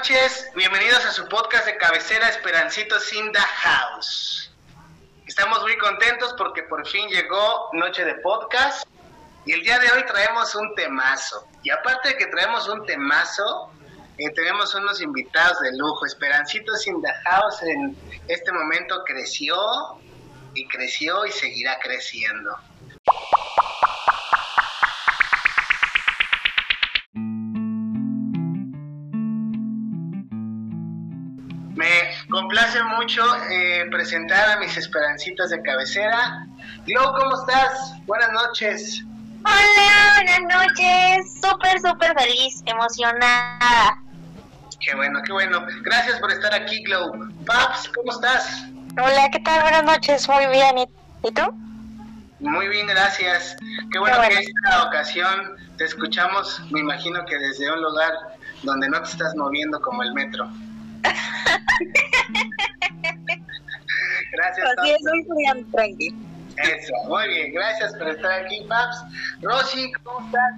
noches, 0.00 0.48
bienvenidos 0.56 1.04
a 1.04 1.12
su 1.12 1.28
podcast 1.28 1.66
de 1.66 1.76
cabecera 1.76 2.30
Esperancitos 2.30 3.12
in 3.12 3.30
the 3.32 3.38
House. 3.38 4.50
Estamos 5.26 5.60
muy 5.60 5.76
contentos 5.76 6.34
porque 6.38 6.62
por 6.62 6.88
fin 6.88 7.06
llegó 7.10 7.68
Noche 7.74 8.06
de 8.06 8.14
Podcast 8.14 8.86
y 9.44 9.52
el 9.52 9.62
día 9.62 9.78
de 9.78 9.92
hoy 9.92 10.02
traemos 10.06 10.54
un 10.54 10.74
temazo. 10.74 11.46
Y 11.62 11.68
aparte 11.68 12.08
de 12.08 12.16
que 12.16 12.28
traemos 12.28 12.66
un 12.70 12.86
temazo, 12.86 13.72
eh, 14.16 14.30
tenemos 14.30 14.74
unos 14.74 15.02
invitados 15.02 15.60
de 15.60 15.76
lujo. 15.76 16.06
Esperancitos 16.06 16.86
in 16.86 17.02
the 17.02 17.12
House 17.28 17.62
en 17.62 17.94
este 18.26 18.52
momento 18.52 19.04
creció 19.04 19.54
y 20.54 20.66
creció 20.68 21.26
y 21.26 21.30
seguirá 21.30 21.78
creciendo. 21.78 22.56
Complace 32.50 32.82
mucho 32.82 33.22
eh, 33.48 33.86
presentar 33.92 34.50
a 34.50 34.56
mis 34.58 34.76
esperancitas 34.76 35.50
de 35.50 35.62
cabecera. 35.62 36.44
Glo, 36.84 37.14
¿cómo 37.16 37.36
estás? 37.36 37.94
Buenas 38.06 38.32
noches. 38.32 39.04
Hola, 39.44 40.14
buenas 40.16 40.66
noches. 40.66 41.32
Súper, 41.34 41.80
súper 41.80 42.12
feliz, 42.18 42.60
emocionada. 42.66 44.02
Qué 44.80 44.96
bueno, 44.96 45.20
qué 45.24 45.32
bueno. 45.32 45.64
Gracias 45.82 46.18
por 46.18 46.32
estar 46.32 46.52
aquí, 46.52 46.82
Glow. 46.82 47.12
Paps, 47.46 47.88
¿cómo 47.94 48.10
estás? 48.10 48.64
Hola, 49.00 49.28
¿qué 49.30 49.38
tal? 49.38 49.62
Buenas 49.62 49.84
noches. 49.84 50.28
Muy 50.28 50.46
bien. 50.46 50.78
¿Y, 50.78 51.28
¿y 51.28 51.32
tú? 51.32 51.42
Muy 52.40 52.66
bien, 52.66 52.88
gracias. 52.88 53.56
Qué 53.92 53.98
bueno, 54.00 54.16
Qué 54.16 54.26
bueno. 54.26 54.40
que 54.40 54.40
esta 54.40 54.88
ocasión 54.88 55.56
te 55.78 55.84
escuchamos, 55.84 56.60
me 56.72 56.80
imagino 56.80 57.24
que 57.26 57.38
desde 57.38 57.70
un 57.72 57.80
lugar 57.80 58.12
donde 58.64 58.88
no 58.88 59.00
te 59.02 59.08
estás 59.08 59.36
moviendo 59.36 59.80
como 59.80 60.02
el 60.02 60.12
metro. 60.14 60.50
Gracias, 64.32 64.66
Así 64.78 64.90
es, 64.90 65.02
muy 65.02 65.24
bien, 65.36 65.70
tranquilo. 65.70 66.16
Eso, 66.56 66.92
muy 67.08 67.28
bien, 67.28 67.52
gracias 67.52 67.94
por 67.94 68.08
estar 68.08 68.32
aquí, 68.44 68.64
Paps. 68.68 69.02
Rosy, 69.40 69.92
¿cómo 70.02 70.26
estás? 70.26 70.52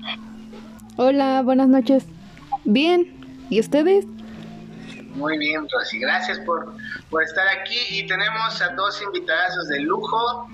Hola, 0.96 1.42
buenas 1.42 1.68
noches. 1.68 2.04
Bien, 2.64 3.06
¿y 3.50 3.60
ustedes? 3.60 4.06
Muy 5.14 5.38
bien, 5.38 5.66
Rosy, 5.72 5.98
gracias 5.98 6.38
por, 6.40 6.74
por 7.10 7.22
estar 7.22 7.46
aquí 7.48 7.78
y 7.90 8.06
tenemos 8.06 8.60
a 8.62 8.70
dos 8.70 9.00
invitados 9.02 9.68
de 9.68 9.80
lujo. 9.80 10.48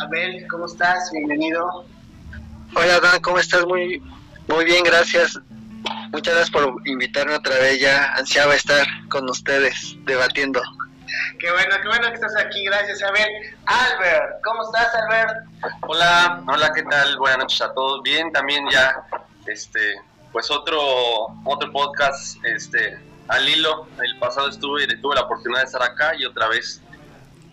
Abel, 0.00 0.46
¿cómo 0.50 0.66
estás? 0.66 1.10
Bienvenido. 1.12 1.86
Hola 2.74 3.00
Dan, 3.00 3.20
¿cómo 3.20 3.38
estás? 3.38 3.66
Muy, 3.66 4.02
muy 4.48 4.64
bien, 4.64 4.82
gracias. 4.84 5.38
Muchas 6.12 6.34
gracias 6.34 6.50
por 6.50 6.86
invitarme 6.86 7.34
otra 7.34 7.58
vez. 7.58 7.80
Ya 7.80 8.12
ansiaba 8.14 8.54
estar 8.54 8.86
con 9.08 9.28
ustedes 9.30 9.96
debatiendo. 10.04 10.60
Qué 11.38 11.50
bueno, 11.50 11.74
qué 11.80 11.88
bueno 11.88 12.08
que 12.08 12.14
estás 12.14 12.36
aquí, 12.36 12.64
gracias 12.64 13.02
Abel. 13.02 13.28
Albert, 13.64 14.42
¿cómo 14.44 14.62
estás 14.62 14.94
Albert? 14.94 15.46
Hola, 15.82 16.42
hola, 16.46 16.72
¿qué 16.74 16.82
tal? 16.82 17.16
Buenas 17.18 17.38
noches 17.38 17.62
a 17.62 17.72
todos. 17.72 18.02
Bien, 18.02 18.30
también 18.30 18.64
ya, 18.70 19.04
este, 19.46 19.94
pues 20.32 20.50
otro, 20.50 20.80
otro 21.44 21.72
podcast, 21.72 22.36
este, 22.44 22.98
al 23.28 23.48
hilo. 23.48 23.88
El 24.02 24.18
pasado 24.18 24.50
estuve, 24.50 24.86
tuve 24.98 25.14
la 25.14 25.22
oportunidad 25.22 25.60
de 25.60 25.66
estar 25.66 25.82
acá 25.82 26.14
y 26.14 26.26
otra 26.26 26.48
vez, 26.48 26.82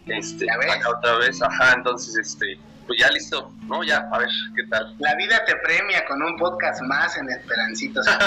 este, 0.07 0.45
acá 0.51 0.89
otra 0.89 1.15
vez, 1.15 1.41
ajá, 1.41 1.73
entonces, 1.75 2.15
este, 2.17 2.59
pues 2.89 2.99
ya 2.99 3.09
listo, 3.11 3.51
¿no? 3.67 3.83
Ya, 3.83 4.09
a 4.11 4.17
ver, 4.17 4.27
¿qué 4.55 4.63
tal? 4.63 4.95
La 4.99 5.13
vida 5.13 5.45
te 5.45 5.55
premia 5.57 6.03
con 6.07 6.23
un 6.23 6.35
podcast 6.37 6.81
más 6.81 7.15
en 7.17 7.29
Esperancitos. 7.29 8.05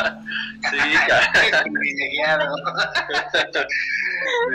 Sí, 0.71 0.79
privilegiado. 1.65 2.55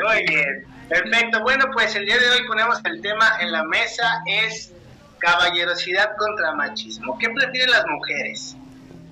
Muy 0.02 0.26
bien, 0.30 0.66
perfecto. 0.88 1.42
Bueno, 1.42 1.66
pues 1.74 1.94
el 1.98 2.06
día 2.06 2.18
de 2.18 2.30
hoy 2.30 2.48
ponemos 2.48 2.80
el 2.86 3.02
tema 3.02 3.34
en 3.42 3.52
la 3.52 3.64
mesa, 3.66 4.24
es 4.26 4.72
caballerosidad 5.20 6.16
contra 6.16 6.54
machismo. 6.54 7.18
¿Qué 7.20 7.30
prefieren 7.30 7.72
las 7.72 7.86
mujeres? 7.88 8.56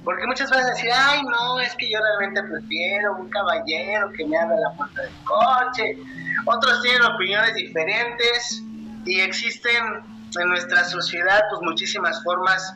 Porque 0.05 0.25
muchas 0.25 0.49
veces 0.49 0.67
decir, 0.67 0.89
ay, 0.95 1.21
no, 1.23 1.59
es 1.59 1.75
que 1.75 1.91
yo 1.91 1.99
realmente 1.99 2.41
prefiero 2.43 3.17
un 3.17 3.29
caballero 3.29 4.09
que 4.13 4.25
me 4.25 4.37
abra 4.37 4.55
la 4.55 4.71
puerta 4.77 5.01
del 5.01 5.11
coche. 5.25 5.97
Otros 6.45 6.81
tienen 6.81 7.03
opiniones 7.03 7.55
diferentes 7.55 8.63
y 9.05 9.19
existen 9.19 10.14
en 10.41 10.49
nuestra 10.49 10.83
sociedad 10.83 11.41
pues 11.49 11.61
muchísimas 11.61 12.23
formas 12.23 12.75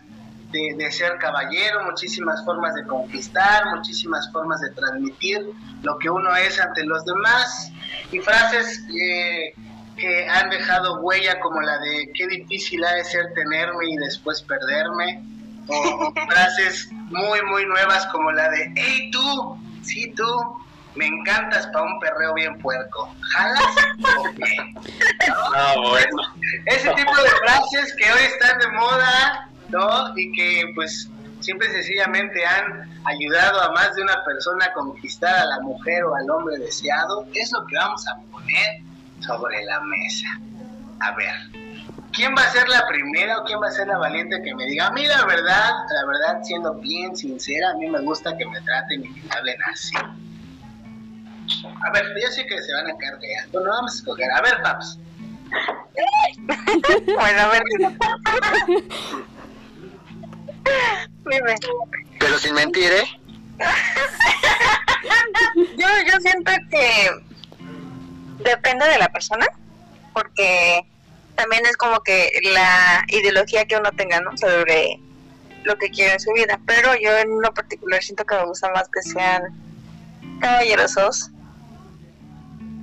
de, 0.52 0.76
de 0.78 0.92
ser 0.92 1.18
caballero, 1.20 1.84
muchísimas 1.86 2.44
formas 2.44 2.74
de 2.76 2.86
conquistar, 2.86 3.66
muchísimas 3.76 4.32
formas 4.32 4.62
de 4.62 4.72
transmitir 4.72 5.48
lo 5.84 5.98
que 6.00 6.10
uno 6.10 6.36
es 6.36 6.60
ante 6.60 6.84
los 6.86 7.06
demás. 7.06 7.72
Y 8.12 8.20
frases 8.20 8.84
eh, 9.00 9.54
que 9.98 10.28
han 10.28 10.50
dejado 10.50 11.02
huella 11.02 11.40
como 11.40 11.62
la 11.62 11.78
de 11.80 12.12
qué 12.16 12.28
difícil 12.28 12.84
ha 12.84 12.96
de 12.96 13.04
ser 13.04 13.34
tenerme 13.34 13.90
y 13.90 13.98
después 13.98 14.42
perderme 14.42 15.24
o, 15.68 15.76
o 15.76 16.14
frases 16.30 16.90
muy 16.92 17.42
muy 17.44 17.66
nuevas 17.66 18.06
como 18.08 18.32
la 18.32 18.50
de 18.50 18.72
hey 18.76 19.10
tú, 19.12 19.58
sí 19.84 20.12
tú, 20.16 20.26
me 21.00 21.08
encantas 21.08 21.66
para 21.68 21.86
un 21.86 22.00
perreo 22.00 22.34
bien 22.34 22.60
puerco, 22.60 23.16
¿jalas 23.32 23.76
o 24.18 24.24
qué? 24.36 24.56
¿No? 25.28 25.36
Ah, 25.56 25.76
bueno. 25.78 26.22
Ese 26.66 26.90
tipo 26.94 27.16
de 27.16 27.30
frases 27.30 27.96
que 27.96 28.04
hoy 28.12 28.24
están 28.26 28.60
de 28.60 28.68
moda, 28.68 29.50
¿no? 29.70 30.18
Y 30.18 30.32
que 30.34 30.72
pues 30.76 31.10
simple 31.40 31.68
y 31.70 31.72
sencillamente 31.72 32.46
han 32.46 33.02
ayudado 33.06 33.62
a 33.62 33.72
más 33.72 33.96
de 33.96 34.02
una 34.04 34.24
persona 34.26 34.66
a 34.66 34.74
conquistar 34.74 35.34
a 35.34 35.46
la 35.46 35.60
mujer 35.62 36.04
o 36.04 36.16
al 36.16 36.30
hombre 36.30 36.58
deseado, 36.58 37.26
es 37.34 37.52
lo 37.54 37.66
que 37.66 37.76
vamos 37.78 38.06
a 38.08 38.18
poner 38.32 38.82
sobre 39.22 39.64
la 39.64 39.80
mesa. 39.82 40.28
A 41.00 41.12
ver, 41.16 41.34
¿quién 42.12 42.36
va 42.38 42.44
a 42.44 42.52
ser 42.52 42.68
la 42.68 42.86
primera 42.88 43.40
o 43.40 43.46
quién 43.46 43.62
va 43.62 43.68
a 43.68 43.72
ser 43.72 43.88
la 43.88 43.98
valiente 43.98 44.42
que 44.44 44.54
me 44.54 44.66
diga, 44.66 44.88
a 44.88 44.92
mí 44.92 45.06
la 45.06 45.26
verdad, 45.26 45.72
la 45.94 46.06
verdad, 46.06 46.44
siendo 46.44 46.74
bien 46.76 47.16
sincera, 47.16 47.70
a 47.72 47.74
mí 47.76 47.90
me 47.90 48.02
gusta 48.02 48.36
que 48.38 48.46
me 48.46 48.60
traten 48.62 49.06
y 49.06 49.10
me 49.10 49.22
hablen 49.32 49.58
así? 49.72 49.96
A 51.86 51.92
ver, 51.92 52.06
yo 52.22 52.32
sé 52.32 52.46
que 52.46 52.62
se 52.62 52.74
van 52.74 52.88
a 52.88 52.98
cargar, 52.98 53.48
no 53.54 53.64
vamos 53.64 53.94
a 53.94 53.96
escoger. 53.96 54.32
A 54.32 54.42
ver, 54.42 54.62
Paps. 54.62 54.98
Bueno, 57.06 57.42
a 57.42 57.48
ver. 57.50 57.64
Dime. 61.26 61.56
Pero 62.20 62.38
sin 62.38 62.54
mentir, 62.54 62.92
¿eh? 62.92 63.20
Yo, 65.56 65.88
yo 66.08 66.20
siento 66.22 66.52
que 66.70 67.10
depende 68.44 68.88
de 68.88 69.00
la 69.00 69.10
persona, 69.10 69.48
porque 70.14 70.86
también 71.36 71.66
es 71.66 71.78
como 71.78 72.00
que 72.02 72.32
la 72.54 73.04
ideología 73.08 73.66
que 73.66 73.78
uno 73.78 73.92
tenga, 73.94 74.22
¿no? 74.22 74.38
Sobre 74.38 75.00
lo 75.64 75.78
que 75.78 75.90
quiere 75.90 76.14
en 76.14 76.20
su 76.20 76.32
vida. 76.34 76.60
Pero 76.66 76.96
yo 76.96 77.18
en 77.18 77.42
lo 77.42 77.54
particular 77.54 78.04
siento 78.04 78.26
que 78.26 78.36
me 78.36 78.46
gusta 78.46 78.70
más 78.72 78.88
que 78.90 79.02
sean 79.02 79.44
caballerosos 80.40 81.32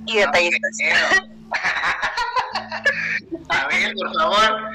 y 0.07 0.17
detallistas. 0.17 0.77
A 3.49 3.67
ver, 3.67 3.93
por 3.93 4.13
favor, 4.13 4.69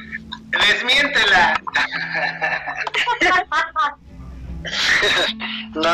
desmiéntela. 0.51 1.61
No, 5.75 5.91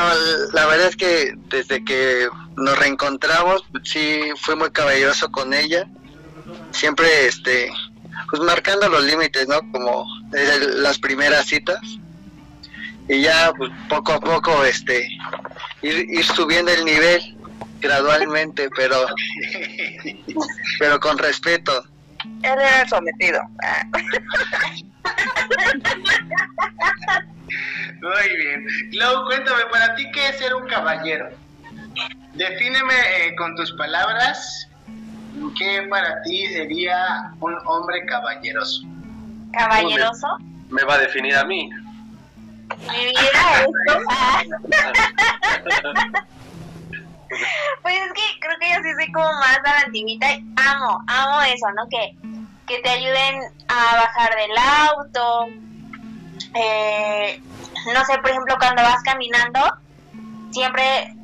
la 0.52 0.66
verdad 0.66 0.88
es 0.88 0.96
que 0.96 1.34
desde 1.48 1.84
que 1.84 2.28
nos 2.56 2.78
reencontramos, 2.78 3.64
sí 3.82 4.20
fui 4.36 4.56
muy 4.56 4.70
caballeroso 4.70 5.30
con 5.30 5.54
ella. 5.54 5.86
Siempre, 6.72 7.26
este, 7.26 7.70
pues 8.28 8.42
marcando 8.42 8.88
los 8.88 9.04
límites, 9.04 9.48
¿no? 9.48 9.60
Como 9.72 10.06
desde 10.30 10.80
las 10.80 10.98
primeras 10.98 11.46
citas. 11.46 11.80
Y 13.08 13.22
ya, 13.22 13.52
pues 13.56 13.70
poco 13.88 14.12
a 14.12 14.20
poco, 14.20 14.64
este, 14.64 15.08
ir, 15.80 16.10
ir 16.10 16.24
subiendo 16.24 16.70
el 16.70 16.84
nivel 16.84 17.37
gradualmente, 17.80 18.68
pero, 18.76 19.06
pero 20.78 21.00
con 21.00 21.18
respeto. 21.18 21.84
Él 22.42 22.52
era 22.52 22.82
el 22.82 22.88
sometido. 22.88 23.40
Muy 28.00 28.36
bien. 28.36 28.66
Glau, 28.90 29.24
cuéntame, 29.26 29.62
para 29.70 29.94
ti, 29.94 30.10
¿qué 30.12 30.28
es 30.28 30.38
ser 30.38 30.54
un 30.54 30.66
caballero? 30.68 31.30
Defíneme 32.34 32.94
eh, 32.94 33.34
con 33.36 33.56
tus 33.56 33.72
palabras 33.72 34.68
qué 35.56 35.86
para 35.88 36.22
ti 36.22 36.46
sería 36.48 37.32
un 37.40 37.54
hombre 37.66 38.04
caballeroso. 38.06 38.82
Caballeroso. 39.52 40.38
Me 40.68 40.82
va 40.84 40.94
a 40.94 40.98
definir 40.98 41.34
a 41.36 41.44
mí. 41.44 41.70
Mi 42.90 43.06
vida 43.06 43.60
esto. 43.60 44.00
Pues 47.82 47.94
es 47.94 48.12
que 48.12 48.40
creo 48.40 48.58
que 48.58 48.70
yo 48.70 48.76
sí 48.82 48.94
soy 48.94 49.12
como 49.12 49.32
más 49.34 49.58
a 49.64 49.86
y 49.92 50.18
amo, 50.56 51.04
amo 51.06 51.42
eso, 51.42 51.70
¿no? 51.72 51.88
Que, 51.88 52.16
que 52.66 52.78
te 52.80 52.90
ayuden 52.90 53.42
a 53.68 53.96
bajar 53.96 54.34
del 54.34 54.50
auto. 54.88 55.46
Eh, 56.54 57.42
no 57.92 58.04
sé, 58.04 58.18
por 58.18 58.30
ejemplo, 58.30 58.56
cuando 58.58 58.82
vas 58.82 59.02
caminando, 59.02 59.60
siempre 60.50 61.14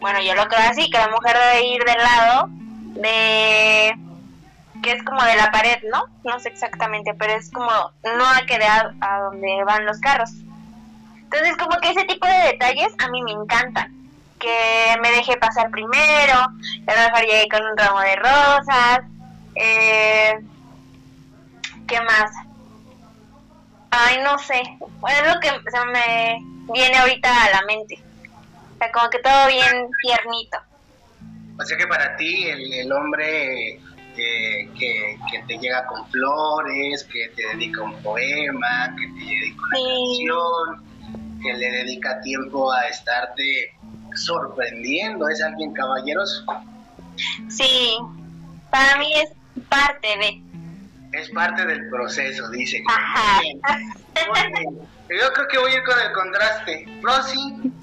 bueno, 0.00 0.20
yo 0.20 0.34
lo 0.34 0.46
creo 0.46 0.60
así, 0.60 0.90
que 0.90 0.98
la 0.98 1.08
mujer 1.08 1.36
debe 1.36 1.66
ir 1.66 1.82
del 1.84 1.98
lado 1.98 2.48
de 3.00 3.96
que 4.82 4.92
es 4.92 5.02
como 5.02 5.22
de 5.24 5.34
la 5.34 5.50
pared, 5.50 5.78
¿no? 5.90 6.04
No 6.22 6.38
sé 6.38 6.50
exactamente, 6.50 7.12
pero 7.14 7.32
es 7.32 7.50
como 7.50 7.68
no 7.68 8.24
a 8.26 8.46
que 8.46 8.58
a 8.64 9.20
donde 9.20 9.64
van 9.64 9.84
los 9.86 9.98
carros. 9.98 10.30
Entonces, 11.16 11.56
como 11.56 11.78
que 11.80 11.90
ese 11.90 12.04
tipo 12.04 12.26
de 12.26 12.52
detalles 12.52 12.94
a 12.98 13.08
mí 13.08 13.22
me 13.22 13.32
encantan. 13.32 13.92
Que 14.38 14.96
me 15.02 15.10
deje 15.10 15.36
pasar 15.36 15.70
primero, 15.70 16.34
que 16.86 16.92
a 16.92 16.96
lo 16.96 17.10
mejor 17.12 17.26
llegue 17.28 17.48
con 17.48 17.64
un 17.64 17.76
ramo 17.76 18.00
de 18.00 18.16
rosas. 18.16 19.00
Eh, 19.56 20.34
¿Qué 21.86 22.00
más? 22.02 22.30
Ay, 23.90 24.18
no 24.22 24.38
sé. 24.38 24.60
Bueno, 25.00 25.18
es 25.26 25.34
lo 25.34 25.40
que 25.40 25.48
se 25.48 25.86
me 25.86 26.38
viene 26.72 26.98
ahorita 26.98 27.28
a 27.44 27.50
la 27.50 27.62
mente. 27.66 27.98
O 28.74 28.78
sea, 28.78 28.92
como 28.92 29.10
que 29.10 29.18
todo 29.20 29.46
bien 29.48 29.88
tiernito. 30.02 30.58
O 31.60 31.64
sea 31.64 31.76
que 31.76 31.86
para 31.86 32.16
ti 32.16 32.46
el, 32.48 32.72
el 32.72 32.92
hombre 32.92 33.72
eh, 33.74 34.68
que, 34.78 35.16
que 35.30 35.42
te 35.48 35.58
llega 35.58 35.84
con 35.86 36.08
flores, 36.10 37.04
que 37.12 37.28
te 37.34 37.48
dedica 37.56 37.82
un 37.82 38.00
poema, 38.02 38.94
que 38.96 39.06
te 39.08 39.24
dedica 39.24 39.62
una 39.66 39.76
Sí. 39.76 40.26
canción, 40.28 41.40
que 41.42 41.52
le 41.54 41.70
dedica 41.70 42.20
tiempo 42.20 42.70
a 42.70 42.86
estarte 42.88 43.72
sorprendiendo, 44.24 45.28
es 45.28 45.42
alguien 45.42 45.72
caballeroso. 45.72 46.44
Sí, 47.48 47.96
para 48.70 48.98
mí 48.98 49.12
es 49.14 49.30
parte 49.68 50.08
de... 50.08 50.42
Es 51.18 51.30
parte 51.30 51.64
del 51.64 51.88
proceso, 51.88 52.50
dice. 52.50 52.82
Ajá. 52.88 53.40
Muy 53.40 53.50
bien, 53.50 54.52
muy 54.52 54.60
bien. 54.60 54.88
Yo 55.08 55.32
creo 55.32 55.48
que 55.48 55.58
voy 55.58 55.72
a 55.72 55.74
ir 55.76 55.82
con 55.84 55.98
el 55.98 56.12
contraste. 56.12 56.86
Rosy, 57.02 57.72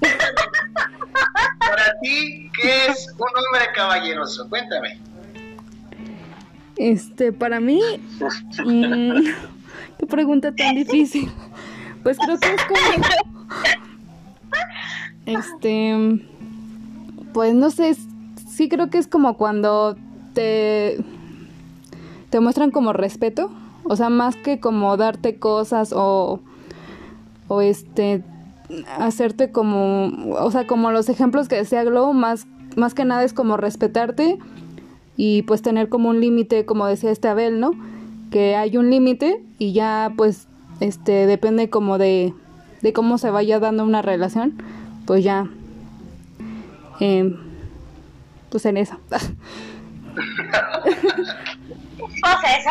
para 1.58 1.98
ti, 2.00 2.50
¿qué 2.60 2.86
es 2.86 3.08
un 3.14 3.26
hombre 3.26 3.72
caballeroso? 3.74 4.48
Cuéntame. 4.48 5.00
Este, 6.76 7.32
para 7.32 7.58
mí, 7.58 7.80
mm, 8.64 9.24
qué 9.98 10.06
pregunta 10.06 10.54
tan 10.54 10.76
difícil. 10.76 11.32
Pues 12.02 12.16
creo 12.18 12.38
que 12.38 12.54
es 12.54 12.62
como, 12.64 12.78
este, 15.26 16.24
pues 17.32 17.54
no 17.54 17.70
sé, 17.70 17.96
sí 18.48 18.68
creo 18.68 18.88
que 18.88 18.98
es 18.98 19.06
como 19.06 19.36
cuando 19.36 19.96
te, 20.32 20.98
te 22.30 22.40
muestran 22.40 22.70
como 22.70 22.92
respeto, 22.92 23.50
o 23.84 23.96
sea, 23.96 24.08
más 24.08 24.36
que 24.36 24.58
como 24.60 24.96
darte 24.96 25.38
cosas 25.38 25.92
o, 25.94 26.40
o 27.48 27.60
este, 27.60 28.22
hacerte 28.98 29.50
como, 29.50 30.10
o 30.32 30.50
sea, 30.50 30.66
como 30.66 30.90
los 30.90 31.08
ejemplos 31.08 31.48
que 31.48 31.56
decía 31.56 31.84
Glow, 31.84 32.12
más, 32.12 32.46
más 32.76 32.94
que 32.94 33.04
nada 33.04 33.24
es 33.24 33.32
como 33.32 33.56
respetarte 33.56 34.38
y 35.16 35.42
pues 35.42 35.62
tener 35.62 35.88
como 35.88 36.08
un 36.08 36.20
límite, 36.20 36.64
como 36.66 36.86
decía 36.86 37.10
este 37.10 37.28
Abel, 37.28 37.60
¿no? 37.60 37.72
Que 38.30 38.56
hay 38.56 38.76
un 38.76 38.90
límite 38.90 39.42
y 39.58 39.72
ya 39.72 40.12
pues 40.16 40.48
este 40.80 41.26
depende 41.26 41.70
como 41.70 41.98
de, 41.98 42.34
de 42.82 42.92
cómo 42.92 43.18
se 43.18 43.30
vaya 43.30 43.58
dando 43.60 43.84
una 43.84 44.02
relación, 44.02 44.54
pues 45.06 45.24
ya 45.24 45.46
em, 47.00 47.36
pues 48.50 48.66
en 48.66 48.76
eso. 48.76 48.98
Eso. 52.58 52.70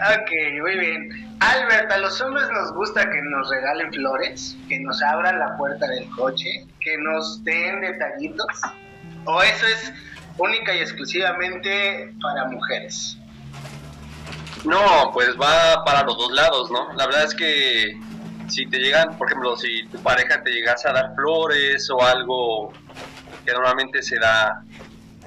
Ok, 0.00 0.30
muy 0.62 0.78
bien. 0.78 1.36
Albert, 1.40 1.90
a 1.90 1.98
los 1.98 2.20
hombres 2.20 2.48
nos 2.52 2.72
gusta 2.74 3.08
que 3.10 3.20
nos 3.22 3.50
regalen 3.50 3.92
flores, 3.92 4.56
que 4.68 4.78
nos 4.80 5.02
abran 5.02 5.38
la 5.38 5.56
puerta 5.56 5.86
del 5.86 6.08
coche, 6.10 6.66
que 6.80 6.96
nos 6.98 7.42
den 7.44 7.80
detallitos. 7.80 8.46
¿O 9.24 9.42
eso 9.42 9.66
es 9.66 9.92
única 10.38 10.74
y 10.74 10.78
exclusivamente 10.80 12.14
para 12.22 12.46
mujeres? 12.46 13.18
No, 14.64 15.10
pues 15.12 15.30
va 15.40 15.84
para 15.84 16.02
los 16.02 16.16
dos 16.16 16.32
lados, 16.32 16.70
¿no? 16.70 16.92
La 16.94 17.06
verdad 17.06 17.24
es 17.24 17.34
que 17.34 17.98
si 18.50 18.68
te 18.68 18.78
llegan, 18.78 19.16
por 19.16 19.28
ejemplo, 19.28 19.56
si 19.56 19.88
tu 19.90 20.02
pareja 20.02 20.42
te 20.42 20.50
llegase 20.50 20.88
a 20.88 20.92
dar 20.92 21.14
flores 21.14 21.88
o 21.90 22.02
algo 22.02 22.74
que 23.44 23.52
normalmente 23.52 24.02
se 24.02 24.18
da 24.18 24.62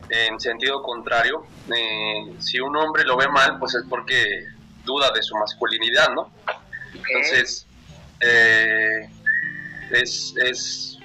en 0.09 0.39
sentido 0.39 0.81
contrario, 0.83 1.43
eh, 1.75 2.35
si 2.39 2.59
un 2.59 2.75
hombre 2.75 3.03
lo 3.05 3.17
ve 3.17 3.27
mal, 3.29 3.57
pues 3.59 3.73
es 3.75 3.83
porque 3.89 4.43
duda 4.83 5.11
de 5.11 5.23
su 5.23 5.35
masculinidad, 5.37 6.09
¿no? 6.13 6.31
Entonces, 7.09 7.65
eh, 8.19 9.09
es, 9.91 10.33
es, 10.43 10.97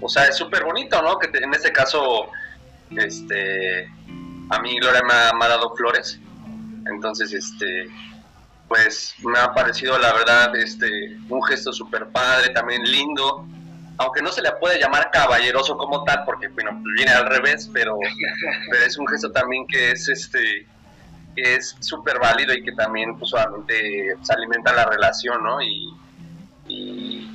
o 0.00 0.08
sea, 0.08 0.24
es 0.26 0.36
súper 0.36 0.64
bonito, 0.64 1.02
¿no? 1.02 1.18
Que 1.18 1.28
te- 1.28 1.42
en 1.42 1.52
este 1.52 1.72
caso, 1.72 2.30
este, 2.90 3.84
a 4.50 4.60
mí 4.62 4.78
Gloria 4.78 5.02
me 5.06 5.12
ha, 5.12 5.32
me 5.34 5.44
ha 5.44 5.48
dado 5.48 5.74
flores, 5.76 6.18
entonces, 6.86 7.32
este, 7.34 7.86
pues 8.68 9.14
me 9.24 9.38
ha 9.38 9.52
parecido, 9.54 9.98
la 9.98 10.12
verdad, 10.12 10.54
este, 10.56 11.16
un 11.28 11.42
gesto 11.44 11.72
súper 11.72 12.06
padre, 12.08 12.50
también 12.50 12.82
lindo, 12.82 13.46
aunque 13.96 14.22
no 14.22 14.30
se 14.30 14.42
le 14.42 14.52
puede 14.52 14.78
llamar 14.78 15.10
caballeroso 15.10 15.76
como 15.76 16.04
tal, 16.04 16.24
porque, 16.24 16.48
bueno, 16.48 16.80
viene 16.96 17.10
al 17.10 17.26
revés, 17.26 17.68
pero, 17.72 17.98
pero 18.70 18.84
es 18.84 18.96
un 18.98 19.06
gesto 19.08 19.32
también 19.32 19.66
que 19.66 19.92
es, 19.92 20.08
este, 20.08 20.66
que 21.34 21.54
es 21.54 21.76
súper 21.80 22.18
válido 22.18 22.54
y 22.54 22.62
que 22.62 22.72
también, 22.72 23.18
pues, 23.18 23.30
solamente 23.30 24.14
se 24.22 24.32
alimenta 24.34 24.72
la 24.74 24.84
relación, 24.84 25.42
¿no? 25.42 25.60
Y, 25.62 25.94
y, 26.68 27.30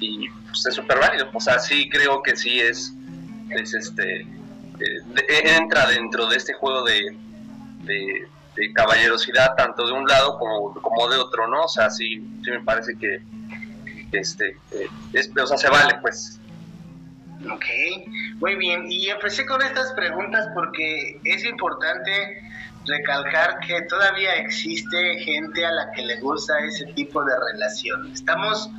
y, 0.00 0.28
pues, 0.48 0.66
es 0.66 0.74
súper 0.74 0.98
válido, 0.98 1.30
o 1.32 1.40
sea, 1.40 1.58
sí 1.60 1.88
creo 1.88 2.22
que 2.22 2.36
sí 2.36 2.60
es, 2.60 2.92
es 3.50 3.72
este, 3.72 4.26
eh, 4.80 5.56
entra 5.56 5.86
dentro 5.86 6.26
de 6.26 6.36
este 6.36 6.54
juego 6.54 6.82
de, 6.82 7.16
de, 7.84 8.28
de 8.56 8.72
caballerosidad 8.72 9.54
tanto 9.56 9.86
de 9.86 9.92
un 9.92 10.06
lado 10.06 10.38
como, 10.38 10.74
como 10.74 11.08
de 11.08 11.18
otro, 11.18 11.46
¿no? 11.48 11.62
O 11.62 11.68
sea, 11.68 11.90
sí, 11.90 12.20
sí 12.44 12.50
me 12.50 12.60
parece 12.60 12.96
que 12.96 13.22
este, 14.12 14.50
eh, 14.72 14.88
es, 15.12 15.30
o 15.36 15.56
se 15.56 15.68
vale, 15.68 15.94
pues. 16.02 16.38
Ok, 17.50 17.64
muy 18.36 18.54
bien. 18.56 18.90
Y 18.90 19.08
empecé 19.08 19.44
con 19.46 19.62
estas 19.62 19.92
preguntas 19.94 20.48
porque 20.54 21.20
es 21.24 21.44
importante 21.44 22.42
recalcar 22.86 23.58
que 23.60 23.82
todavía 23.82 24.34
existe 24.36 25.18
gente 25.20 25.64
a 25.64 25.72
la 25.72 25.92
que 25.92 26.02
le 26.02 26.20
gusta 26.20 26.58
ese 26.60 26.86
tipo 26.92 27.24
de 27.24 27.32
relación. 27.52 28.12
Estamos 28.12 28.70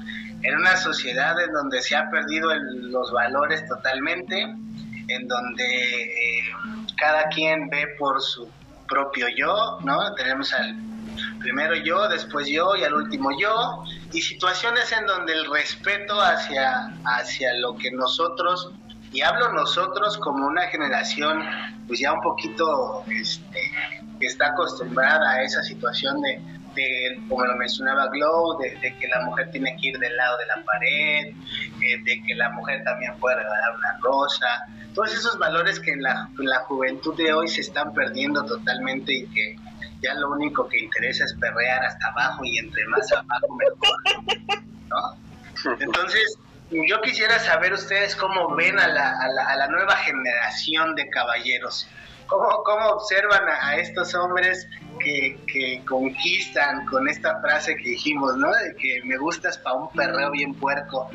en 0.44 0.56
una 0.56 0.78
sociedad 0.78 1.40
en 1.42 1.52
donde 1.52 1.82
se 1.82 1.96
ha 1.96 2.10
perdido 2.10 2.54
los 2.54 3.12
valores 3.12 3.68
totalmente, 3.68 4.42
en 4.42 5.28
donde 5.28 6.04
eh, 6.04 6.44
cada 6.98 7.28
quien 7.30 7.70
ve 7.70 7.88
por 7.98 8.22
su 8.22 8.50
propio 8.94 9.28
yo, 9.36 9.80
¿no? 9.84 10.14
Tenemos 10.14 10.54
al 10.54 10.76
primero 11.40 11.76
yo, 11.76 12.08
después 12.10 12.48
yo 12.48 12.76
y 12.76 12.84
al 12.84 12.94
último 12.94 13.32
yo, 13.40 13.84
y 14.12 14.22
situaciones 14.22 14.92
en 14.92 15.08
donde 15.08 15.34
el 15.34 15.50
respeto 15.52 16.22
hacia, 16.22 16.94
hacia 17.06 17.54
lo 17.56 17.76
que 17.76 17.92
nosotros, 17.92 18.72
y 19.12 19.22
hablo 19.22 19.52
nosotros 19.54 20.18
como 20.20 20.46
una 20.48 20.64
generación 20.68 21.44
pues 21.88 22.00
ya 22.00 22.14
un 22.14 22.22
poquito 22.22 23.04
este, 23.08 23.60
que 24.20 24.28
está 24.28 24.48
acostumbrada 24.48 25.32
a 25.32 25.44
esa 25.44 25.64
situación 25.64 26.22
de, 26.22 26.42
de, 26.76 27.20
como 27.30 27.46
lo 27.46 27.56
mencionaba 27.56 28.08
Glow, 28.08 28.58
de, 28.60 28.72
de 28.78 28.96
que 28.98 29.08
la 29.08 29.22
mujer 29.22 29.50
tiene 29.52 29.76
que 29.80 29.90
ir 29.90 30.00
del 30.00 30.16
lado 30.16 30.38
de 30.38 30.46
la 30.48 30.64
pared, 30.64 31.28
eh, 31.82 32.04
de 32.04 32.24
que 32.26 32.36
la 32.36 32.50
mujer 32.50 32.84
también 32.84 33.14
puede 33.20 33.38
regalar 33.38 33.76
una 33.76 33.98
rosa, 34.02 34.66
todos 34.94 35.14
esos 35.14 35.38
valores 35.38 35.80
que 35.80 35.92
en 35.92 36.04
la, 36.04 36.30
la 36.38 36.60
juventud 36.60 37.16
de 37.16 37.34
hoy 37.34 37.48
se 37.48 37.62
están 37.62 37.94
perdiendo 37.94 38.46
totalmente 38.46 39.14
y 39.14 39.26
que 39.28 39.56
ya 40.02 40.14
lo 40.16 40.32
único 40.32 40.68
que 40.68 40.80
interesa 40.80 41.24
es 41.26 41.34
perrear 41.40 41.84
hasta 41.86 42.08
abajo 42.10 42.44
y 42.44 42.58
entre 42.58 42.86
más 42.88 43.12
abajo 43.12 43.56
mejor, 43.56 44.48
¿no? 44.90 45.76
Entonces, 45.80 46.38
yo 46.72 47.02
quisiera 47.02 47.40
saber 47.40 47.74
ustedes 47.74 48.16
cómo 48.16 48.54
ven 48.56 48.78
a 48.80 48.88
la, 48.88 49.12
a 49.20 49.28
la, 49.30 49.46
a 49.46 49.56
la 49.56 49.68
nueva 49.68 49.96
generación 49.96 50.96
de 50.96 51.10
caballeros, 51.10 51.88
cómo, 52.28 52.48
cómo 52.64 52.88
observan 52.90 53.44
a, 53.48 53.76
estos 53.78 54.14
hombres 54.16 54.68
que, 55.00 55.38
que 55.48 55.84
conquistan 55.86 56.86
con 56.86 57.08
esta 57.08 57.40
frase 57.42 57.76
que 57.76 57.90
dijimos, 57.90 58.36
¿no? 58.38 58.52
De 58.52 58.76
que 58.76 59.02
me 59.06 59.18
gustas 59.18 59.58
para 59.60 59.76
un 59.76 59.90
perreo 59.92 60.32
bien 60.32 60.54
puerco. 60.56 61.10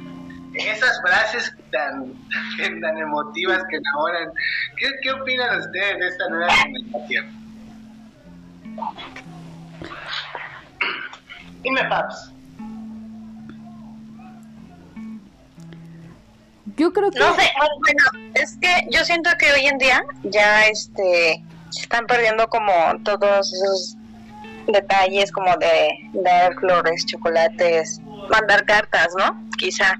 Esas 0.54 1.00
frases 1.02 1.54
tan, 1.70 2.14
tan 2.80 2.98
emotivas 2.98 3.62
que 3.70 3.76
enamoran. 3.76 4.32
¿Qué, 4.76 4.90
¿Qué 5.02 5.12
opinan 5.12 5.58
ustedes 5.58 5.98
de 5.98 6.08
esta 6.08 6.28
nueva 6.30 6.52
generación? 6.52 7.38
Dime, 11.62 11.84
Paps. 11.88 12.32
Yo 16.78 16.92
creo 16.92 17.10
que 17.10 17.18
No 17.18 17.34
sé, 17.34 17.50
bueno, 17.80 18.30
es 18.34 18.56
que 18.60 18.86
yo 18.90 19.04
siento 19.04 19.30
que 19.36 19.52
hoy 19.52 19.66
en 19.66 19.78
día 19.78 20.04
ya 20.22 20.66
este 20.68 21.42
se 21.70 21.82
están 21.82 22.06
perdiendo 22.06 22.46
como 22.48 22.72
todos 23.02 23.52
esos 23.52 23.96
detalles 24.68 25.32
como 25.32 25.56
de 25.56 25.88
dar 26.14 26.54
flores, 26.54 27.04
chocolates, 27.06 28.00
mandar 28.30 28.64
cartas, 28.64 29.08
¿no? 29.18 29.44
Quizá. 29.58 29.98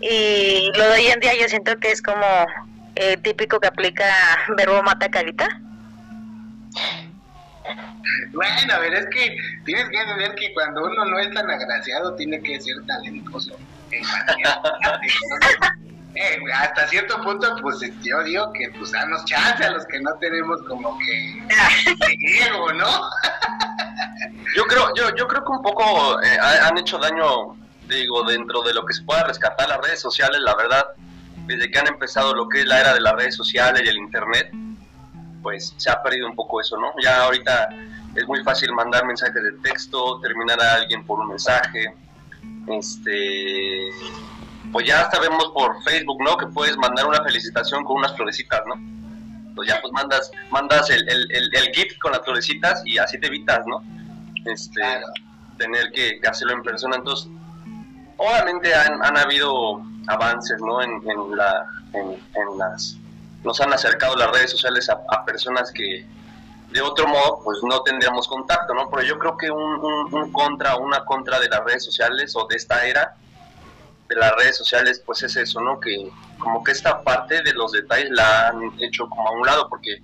Y 0.00 0.70
lo 0.76 0.84
de 0.84 0.92
hoy 0.92 1.06
en 1.06 1.20
día 1.20 1.32
yo 1.34 1.48
siento 1.48 1.76
que 1.78 1.90
es 1.90 2.00
como 2.00 2.46
eh, 2.94 3.16
típico 3.16 3.58
que 3.58 3.68
aplica 3.68 4.06
verbo 4.56 4.82
mata 4.82 5.10
carita. 5.10 5.48
Bueno, 8.32 8.74
a 8.74 8.78
ver, 8.78 8.94
es 8.94 9.06
que 9.06 9.36
tienes 9.64 9.88
que 9.88 10.00
entender 10.00 10.34
que 10.36 10.52
cuando 10.54 10.84
uno 10.84 11.04
no 11.04 11.18
es 11.18 11.32
tan 11.32 11.50
agraciado, 11.50 12.14
tiene 12.14 12.40
que 12.40 12.60
ser 12.60 12.76
talentoso. 12.86 13.56
Eh, 16.14 16.38
hasta 16.54 16.86
cierto 16.88 17.22
punto, 17.22 17.56
pues 17.62 17.80
yo 18.02 18.22
digo 18.24 18.52
que 18.52 18.70
pues 18.78 18.92
danos 18.92 19.24
chance 19.24 19.64
a 19.64 19.70
los 19.70 19.86
que 19.86 19.98
no 20.00 20.12
tenemos 20.20 20.60
como 20.68 20.98
que 20.98 21.42
ego, 22.46 22.70
¿no? 22.74 22.86
Yo 24.54 24.64
creo, 24.64 24.92
yo, 24.94 25.14
yo 25.16 25.26
creo 25.26 25.42
que 25.42 25.50
un 25.52 25.62
poco 25.62 26.20
eh, 26.22 26.38
ha- 26.38 26.68
han 26.68 26.76
hecho 26.76 26.98
daño, 26.98 27.56
digo, 27.88 28.24
dentro 28.24 28.62
de 28.62 28.74
lo 28.74 28.84
que 28.84 28.92
se 28.92 29.02
pueda 29.04 29.24
rescatar 29.24 29.68
las 29.70 29.78
redes 29.78 30.00
sociales, 30.00 30.38
la 30.42 30.54
verdad, 30.54 30.84
desde 31.46 31.70
que 31.70 31.78
han 31.78 31.86
empezado 31.86 32.34
lo 32.34 32.46
que 32.48 32.60
es 32.60 32.66
la 32.66 32.80
era 32.80 32.92
de 32.92 33.00
las 33.00 33.14
redes 33.14 33.34
sociales 33.34 33.82
y 33.82 33.88
el 33.88 33.96
internet, 33.96 34.50
pues 35.42 35.72
se 35.78 35.90
ha 35.90 36.02
perdido 36.02 36.26
un 36.28 36.36
poco 36.36 36.60
eso, 36.60 36.76
¿no? 36.76 36.92
Ya 37.02 37.22
ahorita 37.24 37.70
es 38.14 38.26
muy 38.28 38.42
fácil 38.44 38.70
mandar 38.74 39.06
mensajes 39.06 39.42
de 39.42 39.52
texto, 39.62 40.20
terminar 40.20 40.60
a 40.62 40.74
alguien 40.74 41.06
por 41.06 41.18
un 41.20 41.28
mensaje, 41.28 41.86
este, 42.68 43.88
pues 44.72 44.86
ya 44.86 45.00
hasta 45.00 45.20
vemos 45.20 45.50
por 45.54 45.82
Facebook, 45.84 46.22
¿no? 46.22 46.36
Que 46.36 46.46
puedes 46.46 46.76
mandar 46.76 47.06
una 47.06 47.22
felicitación 47.22 47.84
con 47.84 47.96
unas 47.96 48.14
florecitas, 48.16 48.62
¿no? 48.66 48.74
Pues 49.54 49.68
ya 49.68 49.80
pues 49.80 49.92
mandas, 49.92 50.30
mandas 50.50 50.88
el, 50.90 51.06
el, 51.08 51.30
el, 51.30 51.50
el 51.54 51.74
GIF 51.74 51.98
con 51.98 52.12
las 52.12 52.22
florecitas 52.22 52.82
y 52.86 52.98
así 52.98 53.18
te 53.18 53.26
evitas, 53.26 53.60
¿no? 53.66 53.82
Este, 54.46 54.80
Claro. 54.80 55.06
tener 55.58 55.92
que 55.92 56.20
hacerlo 56.28 56.54
en 56.54 56.62
persona. 56.62 56.96
Entonces, 56.96 57.28
obviamente 58.16 58.74
han, 58.74 59.04
han 59.04 59.16
habido 59.18 59.82
avances, 60.08 60.58
¿no? 60.60 60.82
En, 60.82 60.90
en 61.08 61.36
la, 61.36 61.66
en, 61.92 62.10
en 62.12 62.58
las, 62.58 62.96
nos 63.44 63.60
han 63.60 63.72
acercado 63.72 64.16
las 64.16 64.30
redes 64.32 64.50
sociales 64.52 64.88
a, 64.88 64.98
a 65.10 65.24
personas 65.24 65.70
que 65.72 66.04
de 66.72 66.80
otro 66.80 67.06
modo, 67.06 67.40
pues 67.44 67.58
no 67.62 67.82
tendríamos 67.82 68.26
contacto, 68.26 68.74
¿no? 68.74 68.88
Pero 68.90 69.02
yo 69.02 69.18
creo 69.18 69.36
que 69.36 69.50
un, 69.50 69.60
un, 69.60 70.14
un 70.14 70.32
contra, 70.32 70.76
una 70.76 71.04
contra 71.04 71.38
de 71.38 71.48
las 71.48 71.62
redes 71.64 71.84
sociales 71.84 72.34
o 72.34 72.46
de 72.46 72.56
esta 72.56 72.86
era 72.86 73.14
de 74.08 74.16
las 74.16 74.34
redes 74.36 74.56
sociales, 74.56 75.02
pues 75.04 75.22
es 75.22 75.36
eso, 75.36 75.60
¿no? 75.60 75.78
Que 75.78 76.10
como 76.38 76.64
que 76.64 76.72
esta 76.72 77.02
parte 77.02 77.42
de 77.42 77.52
los 77.52 77.72
detalles 77.72 78.10
la 78.10 78.48
han 78.48 78.72
hecho 78.80 79.06
como 79.08 79.28
a 79.28 79.32
un 79.32 79.46
lado, 79.46 79.68
porque 79.68 80.00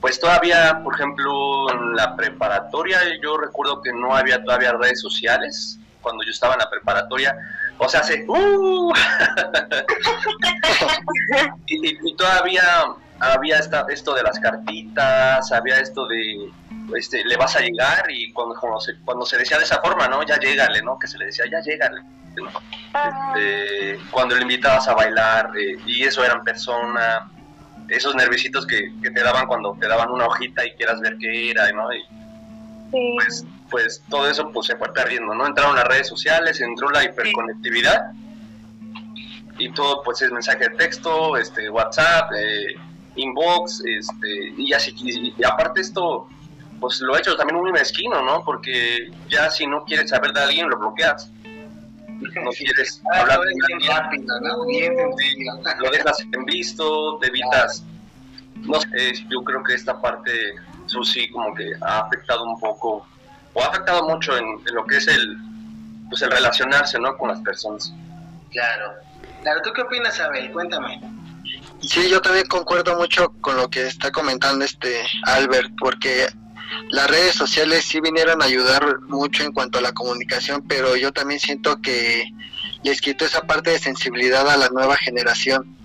pues 0.00 0.20
todavía, 0.20 0.80
por 0.84 0.94
ejemplo, 0.94 1.70
en 1.72 1.96
la 1.96 2.14
preparatoria, 2.14 3.00
yo 3.22 3.36
recuerdo 3.36 3.82
que 3.82 3.92
no 3.92 4.14
había 4.14 4.44
todavía 4.44 4.72
redes 4.72 5.00
sociales 5.00 5.78
cuando 6.02 6.22
yo 6.22 6.30
estaba 6.30 6.54
en 6.54 6.60
la 6.60 6.70
preparatoria, 6.70 7.36
o 7.78 7.88
sea, 7.88 8.00
hace... 8.00 8.24
¡uh! 8.28 8.92
y 11.66 12.16
todavía 12.16 12.62
había 13.20 13.58
esta, 13.58 13.86
esto 13.88 14.14
de 14.14 14.22
las 14.22 14.38
cartitas, 14.38 15.50
había 15.52 15.78
esto 15.78 16.06
de, 16.06 16.50
este, 16.96 17.24
le 17.24 17.36
vas 17.36 17.56
a 17.56 17.60
llegar 17.60 18.04
y 18.10 18.32
cuando, 18.32 18.54
cuando, 18.60 18.80
se, 18.80 18.94
cuando 19.04 19.26
se 19.26 19.38
decía 19.38 19.58
de 19.58 19.64
esa 19.64 19.80
forma, 19.80 20.08
¿no? 20.08 20.22
Ya 20.24 20.38
llégale, 20.38 20.82
¿no? 20.82 20.98
Que 20.98 21.06
se 21.06 21.18
le 21.18 21.26
decía, 21.26 21.44
ya 21.50 21.60
llégale. 21.60 22.02
Este, 22.34 24.00
cuando 24.10 24.34
le 24.34 24.42
invitabas 24.42 24.88
a 24.88 24.94
bailar 24.94 25.50
eh, 25.56 25.76
y 25.86 26.02
eso 26.02 26.24
era 26.24 26.34
en 26.34 26.44
persona, 26.44 27.30
esos 27.88 28.14
nervisitos 28.14 28.66
que, 28.66 28.92
que 29.02 29.10
te 29.10 29.22
daban 29.22 29.46
cuando 29.46 29.76
te 29.80 29.86
daban 29.86 30.10
una 30.10 30.26
hojita 30.26 30.64
y 30.66 30.72
quieras 30.72 31.00
ver 31.00 31.16
qué 31.18 31.50
era, 31.50 31.70
¿no? 31.72 31.92
Y, 31.92 32.02
Sí. 32.90 33.16
pues, 33.16 33.44
pues 33.70 34.02
todo 34.08 34.30
eso 34.30 34.50
pues 34.52 34.68
se 34.68 34.76
fue 34.76 34.92
perdiendo, 34.92 35.34
¿no? 35.34 35.46
Entraron 35.46 35.74
las 35.74 35.84
redes 35.84 36.06
sociales, 36.06 36.60
entró 36.60 36.90
la 36.90 37.02
hiperconectividad 37.02 38.12
y 39.58 39.72
todo 39.72 40.02
pues 40.04 40.22
es 40.22 40.30
mensaje 40.30 40.68
de 40.68 40.76
texto, 40.76 41.36
este 41.36 41.68
WhatsApp, 41.70 42.30
eh, 42.36 42.74
inbox, 43.16 43.82
este 43.84 44.52
y 44.56 44.72
así 44.72 44.92
y, 44.96 45.34
y 45.36 45.44
aparte 45.44 45.80
esto 45.80 46.28
pues 46.80 47.00
lo 47.00 47.16
he 47.16 47.20
hecho 47.20 47.36
también 47.36 47.60
muy 47.60 47.72
mezquino, 47.72 48.22
¿no? 48.22 48.44
Porque 48.44 49.10
ya 49.28 49.48
si 49.50 49.66
no 49.66 49.84
quieres 49.84 50.10
saber 50.10 50.32
de 50.32 50.40
alguien 50.40 50.68
lo 50.68 50.76
bloqueas. 50.78 51.30
No 52.20 52.50
quieres 52.56 53.00
Ah, 53.12 53.20
hablar 53.20 53.40
de 53.40 53.46
alguien, 53.72 53.88
rápido, 53.90 54.40
¿no? 54.40 54.66
Bien 54.66 54.94
sencillo. 54.96 55.52
lo 55.78 55.90
dejas 55.90 56.18
en 56.32 56.44
visto, 56.44 57.18
te 57.18 57.28
evitas. 57.28 57.84
No 58.56 58.80
sé, 58.80 59.12
yo 59.30 59.42
creo 59.44 59.62
que 59.62 59.74
esta 59.74 60.00
parte, 60.00 60.54
eso 60.86 61.02
sí, 61.04 61.28
como 61.30 61.54
que 61.54 61.72
ha 61.82 62.00
afectado 62.00 62.44
un 62.44 62.58
poco, 62.58 63.06
o 63.52 63.62
ha 63.62 63.66
afectado 63.66 64.08
mucho 64.08 64.36
en, 64.36 64.44
en 64.66 64.74
lo 64.74 64.84
que 64.86 64.96
es 64.96 65.06
el, 65.08 65.36
pues 66.08 66.22
el 66.22 66.30
relacionarse, 66.30 66.98
¿no? 66.98 67.16
Con 67.16 67.28
las 67.28 67.40
personas. 67.40 67.92
Claro. 68.50 68.92
Claro, 69.42 69.60
¿tú 69.62 69.70
qué 69.74 69.82
opinas, 69.82 70.18
Abel? 70.20 70.50
Cuéntame. 70.52 71.00
Sí, 71.88 72.08
yo 72.08 72.20
también 72.20 72.46
concuerdo 72.46 72.96
mucho 72.96 73.32
con 73.40 73.56
lo 73.56 73.68
que 73.68 73.86
está 73.86 74.10
comentando 74.10 74.64
este 74.64 75.02
Albert, 75.24 75.72
porque 75.78 76.26
las 76.90 77.08
redes 77.08 77.34
sociales 77.34 77.84
sí 77.84 78.00
vinieron 78.00 78.40
a 78.40 78.46
ayudar 78.46 79.00
mucho 79.02 79.42
en 79.42 79.52
cuanto 79.52 79.78
a 79.78 79.82
la 79.82 79.92
comunicación, 79.92 80.64
pero 80.66 80.96
yo 80.96 81.12
también 81.12 81.40
siento 81.40 81.80
que 81.82 82.24
les 82.82 83.00
quitó 83.00 83.24
esa 83.24 83.42
parte 83.42 83.70
de 83.70 83.78
sensibilidad 83.78 84.48
a 84.48 84.56
la 84.56 84.68
nueva 84.70 84.96
generación, 84.96 85.76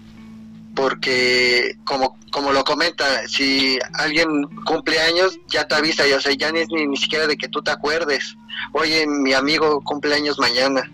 porque 0.76 1.76
como, 1.84 2.18
como 2.32 2.54
lo 2.54 2.64
comenta, 2.64 3.28
si 3.28 3.78
alguien 3.94 4.44
cumple 4.66 5.00
años, 5.02 5.38
ya 5.48 5.68
te 5.68 5.76
avisa, 5.76 6.08
ya, 6.08 6.18
o 6.18 6.22
sea, 6.22 6.34
ya 6.34 6.52
ni, 6.52 6.66
ni, 6.66 6.98
siquiera 6.98 7.28
de 7.28 7.38
que 7.38 7.50
tú 7.50 7.62
te 7.62 7.72
acuerdes, 7.72 8.36
oye, 8.72 9.06
mi 9.06 9.34
amigo 9.34 9.82
cumple 9.84 10.16
años 10.16 10.40
mañana, 10.40 10.90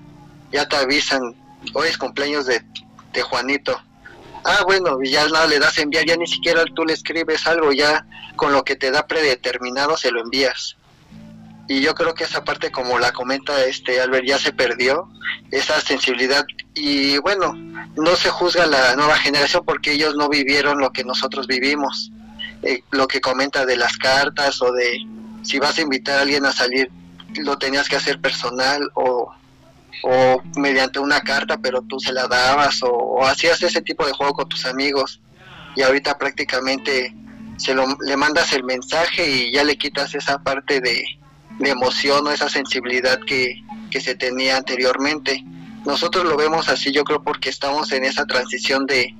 ya 0.52 0.68
te 0.68 0.76
avisan, 0.78 1.36
hoy 1.74 1.90
es 1.90 1.98
cumpleaños 1.98 2.46
de, 2.48 2.64
de 3.14 3.22
Juanito, 3.22 3.80
ah, 4.46 4.64
bueno, 4.64 5.00
y 5.04 5.12
ya 5.12 5.28
nada 5.28 5.48
le 5.48 5.60
das 5.60 5.78
a 5.78 5.82
enviar, 5.82 6.06
ya 6.06 6.16
ni 6.16 6.28
siquiera 6.28 6.64
tú 6.74 6.86
le 6.86 6.94
escribes 6.94 7.46
algo, 7.48 7.72
ya 7.72 8.06
con 8.36 8.54
lo 8.54 8.64
que 8.64 8.76
te 8.76 8.92
da 8.92 9.06
predeterminado 9.08 9.98
se 9.98 10.12
lo 10.12 10.22
envías. 10.22 10.78
Y 11.68 11.82
yo 11.82 11.96
creo 11.96 12.14
que 12.14 12.26
esa 12.26 12.44
parte, 12.44 12.72
como 12.72 13.00
la 13.00 13.12
comenta 13.12 13.66
este 13.66 14.00
Albert, 14.00 14.28
ya 14.28 14.38
se 14.38 14.54
perdió, 14.54 15.10
esa 15.50 15.82
sensibilidad. 15.82 16.46
Y 16.76 17.18
bueno, 17.18 17.54
no 17.96 18.16
se 18.16 18.30
juzga 18.30 18.68
la 18.68 18.96
nueva 18.96 19.18
generación 19.18 19.64
porque 19.66 19.94
ellos 19.94 20.16
no 20.16 20.30
vivieron 20.30 20.80
lo 20.80 20.92
que 20.92 21.04
nosotros 21.04 21.48
vivimos. 21.48 22.12
Eh, 22.62 22.84
lo 22.92 23.08
que 23.08 23.20
comenta 23.20 23.66
de 23.66 23.78
las 23.78 23.98
cartas 23.98 24.62
o 24.62 24.72
de 24.72 25.00
si 25.42 25.58
vas 25.60 25.78
a 25.78 25.82
invitar 25.82 26.20
a 26.20 26.22
alguien 26.22 26.46
a 26.46 26.52
salir, 26.52 26.92
lo 27.36 27.58
tenías 27.58 27.90
que 27.90 27.96
hacer 27.96 28.22
personal 28.22 28.90
o 28.94 29.34
o 30.08 30.44
mediante 30.56 31.00
una 31.00 31.22
carta, 31.22 31.58
pero 31.58 31.82
tú 31.82 32.00
se 32.00 32.14
la 32.14 32.28
dabas 32.28 32.82
o, 32.84 33.26
hacías 33.26 33.64
ese 33.64 33.82
tipo 33.82 34.06
de 34.06 34.14
juego 34.14 34.34
con 34.34 34.48
tus 34.48 34.68
amigos 34.68 35.20
y 35.76 35.82
ahorita 35.82 36.20
prácticamente 36.20 37.16
se 37.58 37.74
lo, 37.74 37.86
le 38.06 38.16
mandas 38.16 38.54
el 38.54 38.64
mensaje 38.64 39.28
y 39.28 39.52
ya 39.52 39.64
le 39.64 39.78
quitas 39.78 40.14
esa 40.14 40.38
parte 40.38 40.80
de, 40.80 41.04
de 41.58 41.70
emoción 41.70 42.28
o 42.28 42.32
esa 42.32 42.50
sensibilidad 42.50 43.20
que, 43.26 43.64
que, 43.90 44.00
se 44.00 44.14
tenía 44.14 44.58
anteriormente. 44.58 45.44
Nosotros 45.86 46.24
lo 46.24 46.38
vemos 46.38 46.70
así, 46.70 46.92
yo 46.92 47.04
creo, 47.04 47.24
porque 47.24 47.50
estamos 47.50 47.92
en 47.92 48.04
esa 48.04 48.26
transición 48.26 48.86
de, 48.86 49.16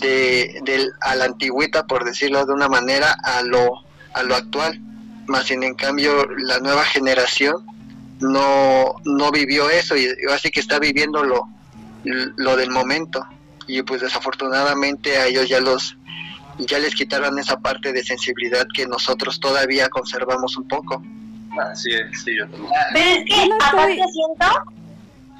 de, 0.00 0.60
de 0.64 0.88
a 1.02 1.14
la 1.14 1.26
antigüita, 1.26 1.86
por 1.86 2.04
decirlo 2.04 2.46
de 2.46 2.54
una 2.54 2.68
manera, 2.68 3.14
a 3.22 3.42
lo, 3.42 3.84
a 4.14 4.22
lo 4.22 4.34
actual. 4.34 4.80
Más 5.26 5.46
sin 5.46 5.62
en 5.62 5.74
cambio, 5.74 6.26
la 6.38 6.58
nueva 6.60 6.84
generación 6.84 7.75
no, 8.20 8.94
no 9.04 9.30
vivió 9.30 9.68
eso 9.70 9.96
y 9.96 10.08
así 10.32 10.50
que 10.50 10.60
está 10.60 10.78
viviendo 10.78 11.22
lo, 11.24 11.42
lo 12.04 12.56
del 12.56 12.70
momento 12.70 13.24
y 13.66 13.82
pues 13.82 14.00
desafortunadamente 14.00 15.16
a 15.18 15.26
ellos 15.26 15.48
ya 15.48 15.60
los 15.60 15.96
ya 16.58 16.78
les 16.78 16.94
quitaron 16.94 17.38
esa 17.38 17.58
parte 17.60 17.92
de 17.92 18.02
sensibilidad 18.02 18.66
que 18.74 18.86
nosotros 18.86 19.38
todavía 19.40 19.90
conservamos 19.90 20.56
un 20.56 20.66
poco. 20.66 21.02
Así 21.60 21.90
es, 21.92 22.22
sí, 22.22 22.34
yo 22.34 22.46
también. 22.48 22.72
Pero 22.94 23.10
es 23.10 23.24
que 23.26 23.46
no 23.48 23.54
aparte 23.56 23.92
estoy- 23.92 24.12
siento 24.12 24.46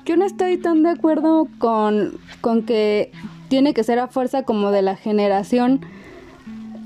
Yo 0.05 0.17
no 0.19 0.27
estoy 0.27 0.59
tan 0.59 0.83
de 0.83 0.91
acuerdo 0.91 1.49
con, 1.59 2.19
con 2.43 2.65
que 2.65 3.13
tiene 3.49 3.73
que 3.73 3.83
ser 3.83 3.99
a 3.99 4.09
fuerza 4.09 4.43
como 4.43 4.71
de 4.73 4.83
la 4.83 4.97
generación, 4.97 5.87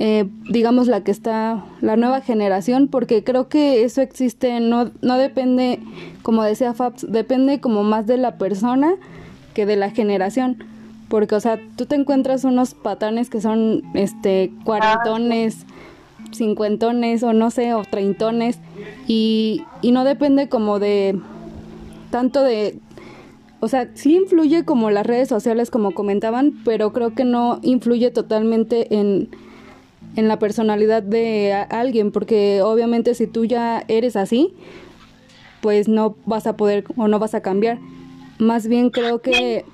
eh, 0.03 0.27
digamos 0.49 0.89
la 0.89 1.05
que 1.05 1.11
está, 1.11 1.63
la 1.83 1.95
nueva 1.95 2.23
generación, 2.23 2.89
porque 2.89 3.23
creo 3.23 3.49
que 3.51 3.85
eso 3.85 4.01
existe, 4.01 4.59
no, 4.59 4.91
no 5.03 5.19
depende, 5.19 5.79
como 6.23 6.43
decía 6.43 6.73
Fabs, 6.73 7.05
depende 7.07 7.61
como 7.61 7.85
más 7.85 8.07
de 8.07 8.17
la 8.17 8.39
persona 8.39 8.95
que 9.53 9.67
de 9.67 9.77
la 9.77 9.91
generación. 9.91 10.65
Porque, 11.09 11.35
o 11.35 11.41
sea, 11.41 11.61
tú 11.77 11.85
te 11.85 11.97
encuentras 11.97 12.45
unos 12.45 12.73
patanes 12.73 13.29
que 13.29 13.43
son, 13.43 13.83
este, 13.93 14.51
cuarentones, 14.65 15.67
cincuentones, 16.33 17.23
o 17.23 17.35
no 17.35 17.51
sé, 17.51 17.75
o 17.75 17.83
treintones, 17.83 18.59
y, 19.07 19.65
y 19.83 19.93
no 19.93 20.05
depende 20.05 20.49
como 20.49 20.79
de, 20.79 21.21
tanto 22.11 22.43
de, 22.43 22.79
o 23.59 23.69
sea, 23.69 23.91
sí 23.93 24.17
influye 24.17 24.65
como 24.65 24.91
las 24.91 25.07
redes 25.07 25.29
sociales, 25.29 25.71
como 25.71 25.91
comentaban, 25.91 26.55
pero 26.65 26.95
creo 26.95 27.15
que 27.15 27.25
no 27.27 27.59
influye 27.63 28.11
totalmente 28.11 28.95
en, 28.95 29.29
en 30.17 30.29
la 30.29 30.39
personalidad 30.39 31.03
de 31.03 31.53
alguien, 31.71 32.11
porque 32.11 32.63
obviamente 32.63 33.15
si 33.15 33.27
tú 33.27 33.45
ya 33.45 33.85
eres 33.89 34.17
así, 34.17 34.55
pues 35.61 35.89
no 35.89 36.17
vas 36.27 36.47
a 36.47 36.57
poder 36.57 36.85
o 36.97 37.09
no 37.09 37.19
vas 37.19 37.35
a 37.35 37.43
cambiar. 37.43 37.79
Más 38.39 38.67
bien 38.67 38.91
creo 38.91 39.21
que 39.21 39.65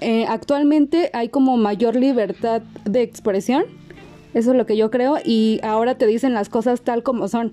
eh, 0.00 0.26
actualmente 0.28 1.10
hay 1.12 1.28
como 1.28 1.56
mayor 1.56 1.96
libertad 1.96 2.62
de 2.84 3.02
expresión, 3.02 3.64
eso 4.32 4.50
es 4.50 4.56
lo 4.56 4.66
que 4.66 4.76
yo 4.76 4.90
creo, 4.90 5.18
y 5.24 5.60
ahora 5.62 5.96
te 5.96 6.06
dicen 6.06 6.34
las 6.34 6.48
cosas 6.48 6.82
tal 6.82 7.02
como 7.02 7.28
son. 7.28 7.52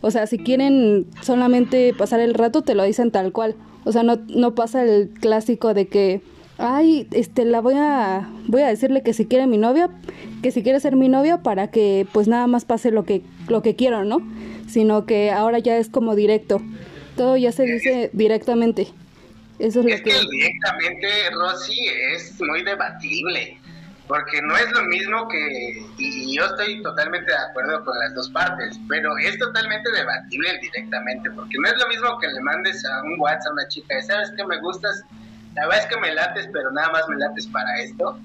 O 0.00 0.10
sea, 0.10 0.26
si 0.26 0.38
quieren 0.38 1.06
solamente 1.22 1.94
pasar 1.96 2.20
el 2.20 2.34
rato, 2.34 2.62
te 2.62 2.74
lo 2.74 2.82
dicen 2.82 3.12
tal 3.12 3.30
cual. 3.32 3.54
O 3.84 3.92
sea, 3.92 4.02
no, 4.02 4.18
no 4.28 4.54
pasa 4.54 4.82
el 4.84 5.10
clásico 5.10 5.74
de 5.74 5.86
que, 5.86 6.22
ay, 6.62 7.08
este, 7.10 7.44
la 7.44 7.60
voy 7.60 7.74
a, 7.76 8.28
voy 8.46 8.62
a 8.62 8.68
decirle 8.68 9.02
que 9.02 9.12
si 9.12 9.26
quiere 9.26 9.46
mi 9.46 9.58
novia, 9.58 9.90
que 10.42 10.52
si 10.52 10.62
quiere 10.62 10.80
ser 10.80 10.96
mi 10.96 11.08
novia 11.08 11.42
para 11.42 11.70
que 11.70 12.06
pues 12.12 12.28
nada 12.28 12.46
más 12.46 12.64
pase 12.64 12.90
lo 12.90 13.04
que, 13.04 13.22
lo 13.48 13.62
que 13.62 13.76
quiero, 13.76 14.04
¿no? 14.04 14.18
Sino 14.68 15.04
que 15.04 15.30
ahora 15.30 15.58
ya 15.58 15.76
es 15.76 15.88
como 15.88 16.14
directo. 16.14 16.62
Todo 17.16 17.36
ya 17.36 17.52
se 17.52 17.64
dice 17.64 18.10
directamente. 18.12 18.88
Eso 19.58 19.80
es, 19.80 19.86
es 19.86 19.98
lo 19.98 20.04
que... 20.04 20.10
que 20.10 20.18
directamente, 20.30 21.08
Rosy, 21.32 21.78
es 22.14 22.40
muy 22.40 22.62
debatible, 22.62 23.58
porque 24.08 24.40
no 24.40 24.56
es 24.56 24.70
lo 24.72 24.82
mismo 24.84 25.28
que, 25.28 25.84
y 25.98 26.34
yo 26.34 26.46
estoy 26.46 26.82
totalmente 26.82 27.30
de 27.30 27.38
acuerdo 27.38 27.84
con 27.84 27.98
las 27.98 28.14
dos 28.14 28.30
partes, 28.30 28.80
pero 28.88 29.16
es 29.18 29.38
totalmente 29.38 29.90
debatible 29.92 30.50
el 30.50 30.60
directamente, 30.60 31.30
porque 31.32 31.58
no 31.58 31.68
es 31.68 31.74
lo 31.76 31.88
mismo 31.88 32.18
que 32.18 32.28
le 32.28 32.40
mandes 32.40 32.84
a 32.84 33.02
un 33.02 33.20
WhatsApp 33.20 33.50
a 33.50 33.52
una 33.52 33.68
chica, 33.68 34.02
¿sabes 34.02 34.30
que 34.36 34.44
me 34.46 34.58
gustas? 34.60 35.04
La 35.54 35.66
verdad 35.66 35.84
es 35.84 35.86
que 35.86 36.00
me 36.00 36.12
lates, 36.14 36.48
pero 36.52 36.70
nada 36.70 36.90
más 36.90 37.02
me 37.08 37.16
lates 37.16 37.46
para 37.48 37.78
esto, 37.80 38.18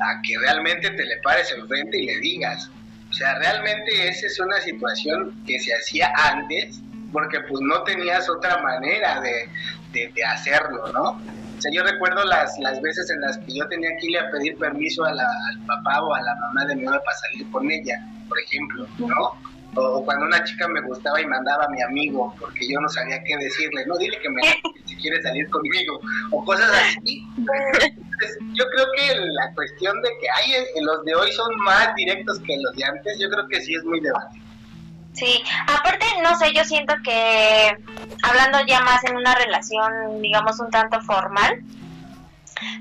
a 0.00 0.22
que 0.22 0.38
realmente 0.38 0.90
te 0.90 1.04
le 1.04 1.16
pares 1.22 1.52
enfrente 1.56 1.98
y 1.98 2.06
le 2.06 2.18
digas. 2.18 2.70
O 3.10 3.12
sea, 3.12 3.38
realmente 3.38 4.08
esa 4.08 4.26
es 4.26 4.40
una 4.40 4.60
situación 4.60 5.32
que 5.46 5.58
se 5.60 5.72
hacía 5.74 6.12
antes, 6.16 6.80
porque 7.12 7.40
pues 7.40 7.60
no 7.60 7.82
tenías 7.84 8.28
otra 8.28 8.58
manera 8.58 9.20
de, 9.20 9.48
de, 9.92 10.24
hacerlo, 10.24 10.92
¿no? 10.92 11.10
O 11.56 11.60
sea, 11.60 11.70
yo 11.72 11.84
recuerdo 11.84 12.24
las, 12.24 12.58
las 12.58 12.82
veces 12.82 13.08
en 13.10 13.20
las 13.20 13.38
que 13.38 13.54
yo 13.54 13.68
tenía 13.68 13.90
que 14.00 14.06
irle 14.06 14.18
a 14.18 14.30
pedir 14.30 14.58
permiso 14.58 15.04
a 15.04 15.14
la, 15.14 15.28
al 15.50 15.58
papá 15.66 16.02
o 16.02 16.12
a 16.12 16.20
la 16.20 16.34
mamá 16.34 16.64
de 16.66 16.74
mi 16.74 16.84
para 16.84 17.16
salir 17.30 17.48
con 17.52 17.70
ella, 17.70 18.04
por 18.28 18.38
ejemplo, 18.40 18.88
¿no? 18.98 19.53
O 19.76 20.04
cuando 20.04 20.26
una 20.26 20.42
chica 20.44 20.68
me 20.68 20.80
gustaba 20.82 21.20
y 21.20 21.26
mandaba 21.26 21.64
a 21.64 21.68
mi 21.68 21.82
amigo 21.82 22.34
porque 22.38 22.68
yo 22.68 22.80
no 22.80 22.88
sabía 22.88 23.22
qué 23.24 23.36
decirle, 23.36 23.84
no, 23.86 23.96
dile 23.98 24.18
que 24.20 24.30
me 24.30 24.42
si 24.86 24.96
quiere 24.96 25.22
salir 25.22 25.48
conmigo, 25.50 26.00
o 26.30 26.44
cosas 26.44 26.70
así. 26.70 27.26
Entonces, 27.36 28.38
yo 28.54 28.64
creo 28.70 28.86
que 28.96 29.16
la 29.16 29.52
cuestión 29.54 30.00
de 30.02 30.08
que 30.20 30.30
hay 30.30 30.64
los 30.82 31.04
de 31.04 31.14
hoy 31.14 31.32
son 31.32 31.56
más 31.64 31.94
directos 31.94 32.38
que 32.40 32.56
los 32.60 32.74
de 32.76 32.84
antes, 32.84 33.18
yo 33.18 33.28
creo 33.28 33.48
que 33.48 33.60
sí 33.60 33.74
es 33.74 33.84
muy 33.84 34.00
debatible. 34.00 34.44
Sí, 35.14 35.42
aparte, 35.68 36.06
no 36.24 36.36
sé, 36.36 36.52
yo 36.52 36.64
siento 36.64 36.92
que 37.04 37.76
hablando 38.22 38.58
ya 38.66 38.80
más 38.80 39.04
en 39.04 39.16
una 39.16 39.34
relación, 39.36 40.20
digamos, 40.20 40.58
un 40.58 40.70
tanto 40.70 41.00
formal, 41.02 41.62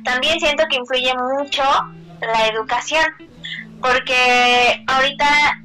también 0.04 0.40
siento 0.40 0.64
que 0.70 0.78
influye 0.78 1.14
mucho 1.38 1.64
la 2.22 2.48
educación, 2.48 3.06
porque 3.82 4.84
ahorita 4.88 5.63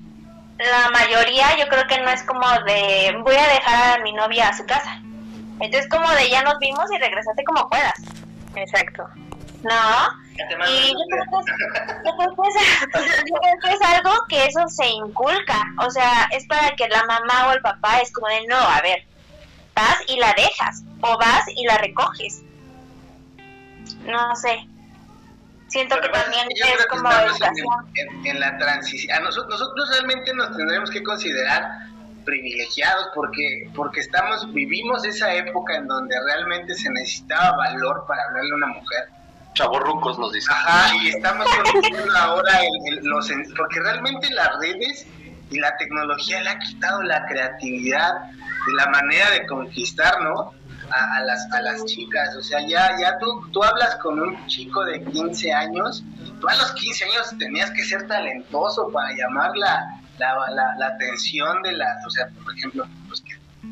la 0.58 0.90
mayoría 0.90 1.56
yo 1.56 1.68
creo 1.68 1.86
que 1.86 2.00
no 2.00 2.10
es 2.10 2.22
como 2.24 2.46
de 2.64 3.16
voy 3.22 3.36
a 3.36 3.48
dejar 3.48 3.98
a 3.98 4.02
mi 4.02 4.12
novia 4.12 4.48
a 4.48 4.56
su 4.56 4.66
casa. 4.66 5.00
Entonces 5.60 5.88
como 5.88 6.08
de 6.10 6.28
ya 6.30 6.42
nos 6.42 6.58
vimos 6.58 6.84
y 6.92 6.98
regresate 6.98 7.44
como 7.44 7.68
puedas. 7.68 8.00
Exacto. 8.54 9.08
¿No? 9.62 10.28
Y 10.68 10.92
yo 10.92 11.04
creo, 11.10 11.24
que 11.24 11.38
es, 11.40 11.46
yo, 12.04 12.16
creo 12.16 12.36
que 12.36 12.48
es, 12.48 13.26
yo 13.28 13.34
creo 13.34 13.58
que 13.60 13.72
es 13.72 13.82
algo 13.82 14.10
que 14.28 14.44
eso 14.46 14.68
se 14.68 14.86
inculca. 14.86 15.64
O 15.84 15.90
sea, 15.90 16.28
es 16.30 16.46
para 16.46 16.76
que 16.76 16.88
la 16.88 17.04
mamá 17.04 17.48
o 17.48 17.52
el 17.52 17.60
papá 17.60 18.00
es 18.00 18.12
como 18.12 18.28
de, 18.28 18.46
no, 18.46 18.56
a 18.56 18.80
ver, 18.82 19.04
vas 19.74 19.98
y 20.06 20.16
la 20.16 20.32
dejas. 20.34 20.82
O 21.00 21.18
vas 21.18 21.44
y 21.48 21.64
la 21.66 21.78
recoges. 21.78 22.42
No 24.04 24.34
sé. 24.36 24.68
Siento 25.68 25.96
Pero 26.00 26.12
que 26.12 26.18
también 26.18 26.46
yo 26.56 26.64
es 26.64 26.76
que 26.78 26.86
como 26.86 27.10
educación. 27.12 27.66
En, 27.94 28.08
en- 28.08 28.26
en 28.26 28.40
la 28.40 28.56
transición. 28.58 29.16
A 29.16 29.20
nosotros, 29.20 29.60
nosotros 29.60 29.88
realmente 29.90 30.32
nos 30.34 30.56
tendremos 30.56 30.90
que 30.90 31.02
considerar 31.02 31.68
privilegiados 32.24 33.08
porque 33.14 33.70
porque 33.74 34.00
estamos 34.00 34.52
vivimos 34.52 35.04
esa 35.04 35.32
época 35.34 35.76
en 35.76 35.86
donde 35.88 36.14
realmente 36.26 36.74
se 36.74 36.90
necesitaba 36.90 37.56
valor 37.56 38.04
para 38.06 38.22
hablarle 38.24 38.52
a 38.52 38.56
una 38.56 38.66
mujer 38.66 39.04
Chavorrucos 39.54 40.18
nos 40.18 40.32
dicen. 40.32 40.52
Ajá, 40.54 40.94
y 40.96 41.08
estamos 41.08 41.46
conociendo 41.48 42.16
ahora 42.16 42.60
el- 42.60 42.98
el- 42.98 43.04
los, 43.04 43.28
porque 43.56 43.80
realmente 43.80 44.30
las 44.30 44.50
redes 44.60 45.06
y 45.50 45.58
la 45.58 45.74
tecnología 45.78 46.42
le 46.42 46.50
ha 46.50 46.58
quitado 46.58 47.02
la 47.02 47.24
creatividad 47.26 48.12
de 48.66 48.72
la 48.74 48.86
manera 48.90 49.30
de 49.30 49.46
conquistar, 49.46 50.20
¿no? 50.22 50.52
A, 50.90 51.16
a 51.16 51.20
las, 51.20 51.52
a 51.52 51.60
las 51.60 51.84
chicas, 51.84 52.34
o 52.36 52.42
sea, 52.42 52.66
ya, 52.66 52.96
ya 53.00 53.18
tú, 53.18 53.26
tú 53.52 53.62
hablas 53.62 53.96
con 53.96 54.18
un 54.18 54.46
chico 54.46 54.84
de 54.84 55.04
15 55.04 55.52
años, 55.52 56.02
tú 56.40 56.48
a 56.48 56.56
los 56.56 56.72
15 56.72 57.04
años 57.04 57.34
tenías 57.38 57.70
que 57.72 57.84
ser 57.84 58.06
talentoso 58.06 58.88
para 58.90 59.10
llamar 59.14 59.50
la, 59.56 60.00
la, 60.18 60.34
la, 60.54 60.74
la 60.78 60.86
atención 60.86 61.62
de 61.62 61.72
las, 61.72 62.06
o 62.06 62.10
sea, 62.10 62.28
por 62.42 62.56
ejemplo, 62.56 62.86
los 63.08 63.20
que 63.20 63.27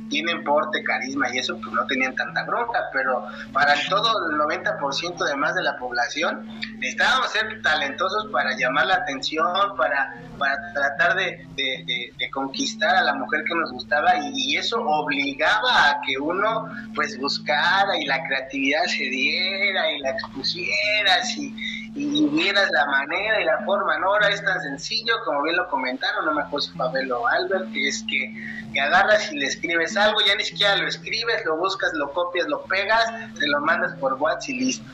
tienen 0.08 0.44
porte, 0.44 0.82
carisma 0.84 1.26
y 1.34 1.38
eso, 1.38 1.56
pues 1.60 1.72
no 1.72 1.84
tenían 1.86 2.14
tanta 2.14 2.44
bronca, 2.44 2.78
pero 2.92 3.26
para 3.52 3.74
todo 3.88 4.08
el 4.30 4.36
90% 4.38 5.24
de 5.24 5.36
más 5.36 5.54
de 5.56 5.62
la 5.62 5.76
población, 5.78 6.46
necesitábamos 6.78 7.30
ser 7.32 7.60
talentosos 7.62 8.28
para 8.30 8.56
llamar 8.56 8.86
la 8.86 8.94
atención, 8.94 9.46
para, 9.76 10.14
para 10.38 10.54
tratar 10.74 11.16
de, 11.16 11.46
de, 11.56 11.84
de- 11.86 12.12
de 12.16 12.30
conquistar 12.30 12.94
a 12.96 13.02
la 13.02 13.14
mujer 13.14 13.42
que 13.48 13.54
nos 13.56 13.72
gustaba 13.72 14.16
y, 14.16 14.30
y 14.52 14.56
eso 14.56 14.76
obligaba 14.80 15.90
a 15.90 16.00
que 16.06 16.16
uno 16.18 16.68
pues 16.94 17.18
buscara 17.18 17.98
y 17.98 18.04
la 18.06 18.22
creatividad 18.24 18.84
se 18.86 19.04
diera 19.04 19.90
y 19.92 19.98
la 20.00 20.10
expusieras 20.10 21.36
y, 21.36 21.54
y 21.96 22.28
vieras 22.28 22.70
la 22.72 22.84
manera 22.86 23.40
y 23.40 23.44
la 23.44 23.58
forma, 23.64 23.98
¿no? 23.98 24.08
Ahora 24.08 24.28
es 24.28 24.44
tan 24.44 24.60
sencillo, 24.60 25.14
como 25.24 25.42
bien 25.42 25.56
lo 25.56 25.66
comentaron, 25.68 26.26
no 26.26 26.34
me 26.34 26.42
acuerdo 26.42 26.66
si 26.66 26.76
Pavel 26.76 27.10
o 27.10 27.26
Albert, 27.26 27.72
que 27.72 27.88
es 27.88 28.04
que, 28.08 28.34
que 28.72 28.80
agarras 28.80 29.32
y 29.32 29.38
le 29.38 29.46
escribes 29.46 29.96
algo, 29.96 30.18
ya 30.26 30.34
ni 30.34 30.44
siquiera 30.44 30.76
lo 30.76 30.86
escribes, 30.86 31.42
lo 31.46 31.56
buscas, 31.56 31.90
lo 31.94 32.12
copias, 32.12 32.46
lo 32.48 32.62
pegas, 32.64 33.04
te 33.38 33.46
lo 33.46 33.60
mandas 33.60 33.94
por 33.98 34.14
WhatsApp 34.14 34.50
y 34.50 34.60
listo. 34.60 34.84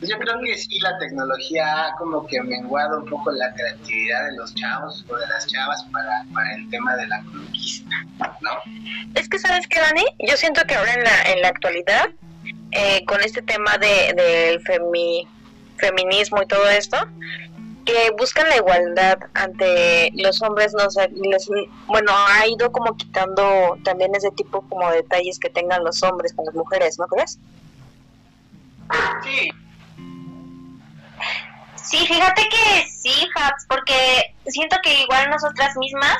Pues 0.00 0.10
yo 0.10 0.18
creo 0.18 0.40
que 0.40 0.56
sí, 0.56 0.80
la 0.80 0.98
tecnología 0.98 1.86
ha 1.86 1.94
como 1.96 2.26
que 2.26 2.42
menguado 2.42 3.00
un 3.00 3.04
poco 3.04 3.30
la 3.32 3.52
creatividad 3.52 4.24
de 4.24 4.32
los 4.36 4.54
chavos 4.54 5.04
o 5.08 5.16
de 5.16 5.26
las 5.28 5.46
chavas 5.46 5.84
para, 5.92 6.24
para 6.32 6.54
el 6.54 6.68
tema 6.70 6.96
de 6.96 7.06
la 7.06 7.22
conquista, 7.22 7.94
¿no? 8.40 8.50
Es 9.14 9.28
que, 9.28 9.38
¿sabes 9.38 9.68
qué, 9.68 9.78
Dani? 9.78 10.04
Yo 10.26 10.36
siento 10.38 10.62
que 10.66 10.74
ahora 10.74 10.94
en 10.94 11.04
la, 11.04 11.22
en 11.26 11.42
la 11.42 11.48
actualidad, 11.48 12.08
eh, 12.72 13.04
con 13.04 13.20
este 13.20 13.42
tema 13.42 13.76
de, 13.76 14.14
del 14.14 14.64
femi- 14.64 15.28
feminismo 15.80 16.42
y 16.42 16.46
todo 16.46 16.68
esto, 16.68 16.96
que 17.84 18.10
buscan 18.18 18.48
la 18.48 18.56
igualdad 18.56 19.18
ante 19.34 20.10
los 20.14 20.40
hombres, 20.42 20.72
no 20.74 20.90
sé, 20.90 21.08
les- 21.14 21.48
bueno, 21.86 22.12
ha 22.28 22.46
ido 22.46 22.70
como 22.70 22.96
quitando 22.96 23.76
también 23.84 24.14
ese 24.14 24.30
tipo 24.32 24.62
como 24.68 24.90
de 24.90 24.96
detalles 24.98 25.38
que 25.38 25.50
tengan 25.50 25.82
los 25.82 26.02
hombres 26.02 26.32
con 26.34 26.44
las 26.46 26.54
mujeres, 26.54 26.98
¿no 26.98 27.06
crees? 27.06 27.38
Sí, 29.24 29.50
Sí, 31.82 32.06
fíjate 32.06 32.42
que 32.48 32.86
sí, 32.88 33.26
Habs, 33.34 33.66
porque 33.68 34.22
siento 34.46 34.76
que 34.82 35.00
igual 35.02 35.28
nosotras 35.28 35.76
mismas 35.76 36.16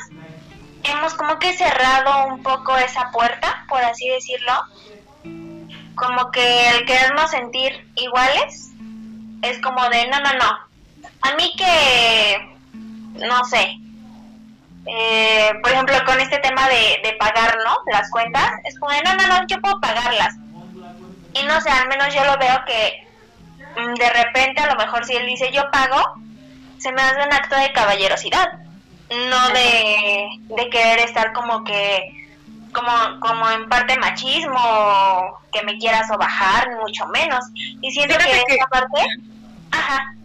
hemos 0.83 1.13
como 1.13 1.39
que 1.39 1.53
cerrado 1.53 2.25
un 2.27 2.43
poco 2.43 2.75
esa 2.77 3.09
puerta, 3.11 3.65
por 3.69 3.81
así 3.81 4.09
decirlo. 4.09 4.53
Como 5.95 6.29
que 6.31 6.69
el 6.71 6.85
querernos 6.85 7.31
sentir 7.31 7.71
iguales 7.95 8.70
es 9.41 9.59
como 9.61 9.87
de, 9.89 10.07
no, 10.07 10.19
no, 10.19 10.33
no. 10.33 10.59
A 11.21 11.35
mí 11.35 11.53
que, 11.57 12.57
no 13.25 13.43
sé, 13.45 13.77
eh, 14.87 15.51
por 15.61 15.71
ejemplo, 15.71 15.95
con 16.05 16.19
este 16.19 16.39
tema 16.39 16.67
de, 16.67 17.01
de 17.03 17.13
pagar, 17.17 17.55
¿no? 17.65 17.77
Las 17.91 18.09
cuentas, 18.09 18.51
es 18.63 18.79
como 18.79 18.91
de, 18.91 19.01
no, 19.03 19.15
no, 19.15 19.27
no, 19.27 19.47
yo 19.47 19.59
puedo 19.61 19.79
pagarlas. 19.79 20.35
Y 21.33 21.43
no 21.43 21.61
sé, 21.61 21.69
al 21.69 21.87
menos 21.87 22.13
yo 22.13 22.25
lo 22.25 22.37
veo 22.37 22.63
que 22.65 23.07
mm, 23.79 23.93
de 23.93 24.09
repente 24.09 24.61
a 24.61 24.67
lo 24.67 24.75
mejor 24.75 25.05
si 25.05 25.15
él 25.15 25.25
dice 25.25 25.51
yo 25.51 25.69
pago, 25.71 26.15
se 26.77 26.91
me 26.91 27.01
hace 27.01 27.21
un 27.21 27.33
acto 27.33 27.55
de 27.55 27.71
caballerosidad, 27.71 28.53
no 29.09 29.49
de, 29.49 30.27
de 30.55 30.69
querer 30.69 30.99
estar 30.99 31.31
como 31.33 31.63
que 31.63 32.20
como 32.73 33.19
como 33.19 33.49
en 33.49 33.67
parte 33.69 33.97
machismo, 33.99 35.39
que 35.51 35.63
me 35.63 35.77
quiera 35.77 36.07
sobajar, 36.07 36.69
ni 36.69 36.75
mucho 36.75 37.05
menos. 37.07 37.43
Y 37.81 37.91
siento 37.91 38.15
Fíjate 38.15 38.37
que 38.39 38.45
que- 38.45 38.55
esa 38.55 38.67
parte, 38.67 38.99
ajá, 39.71 40.15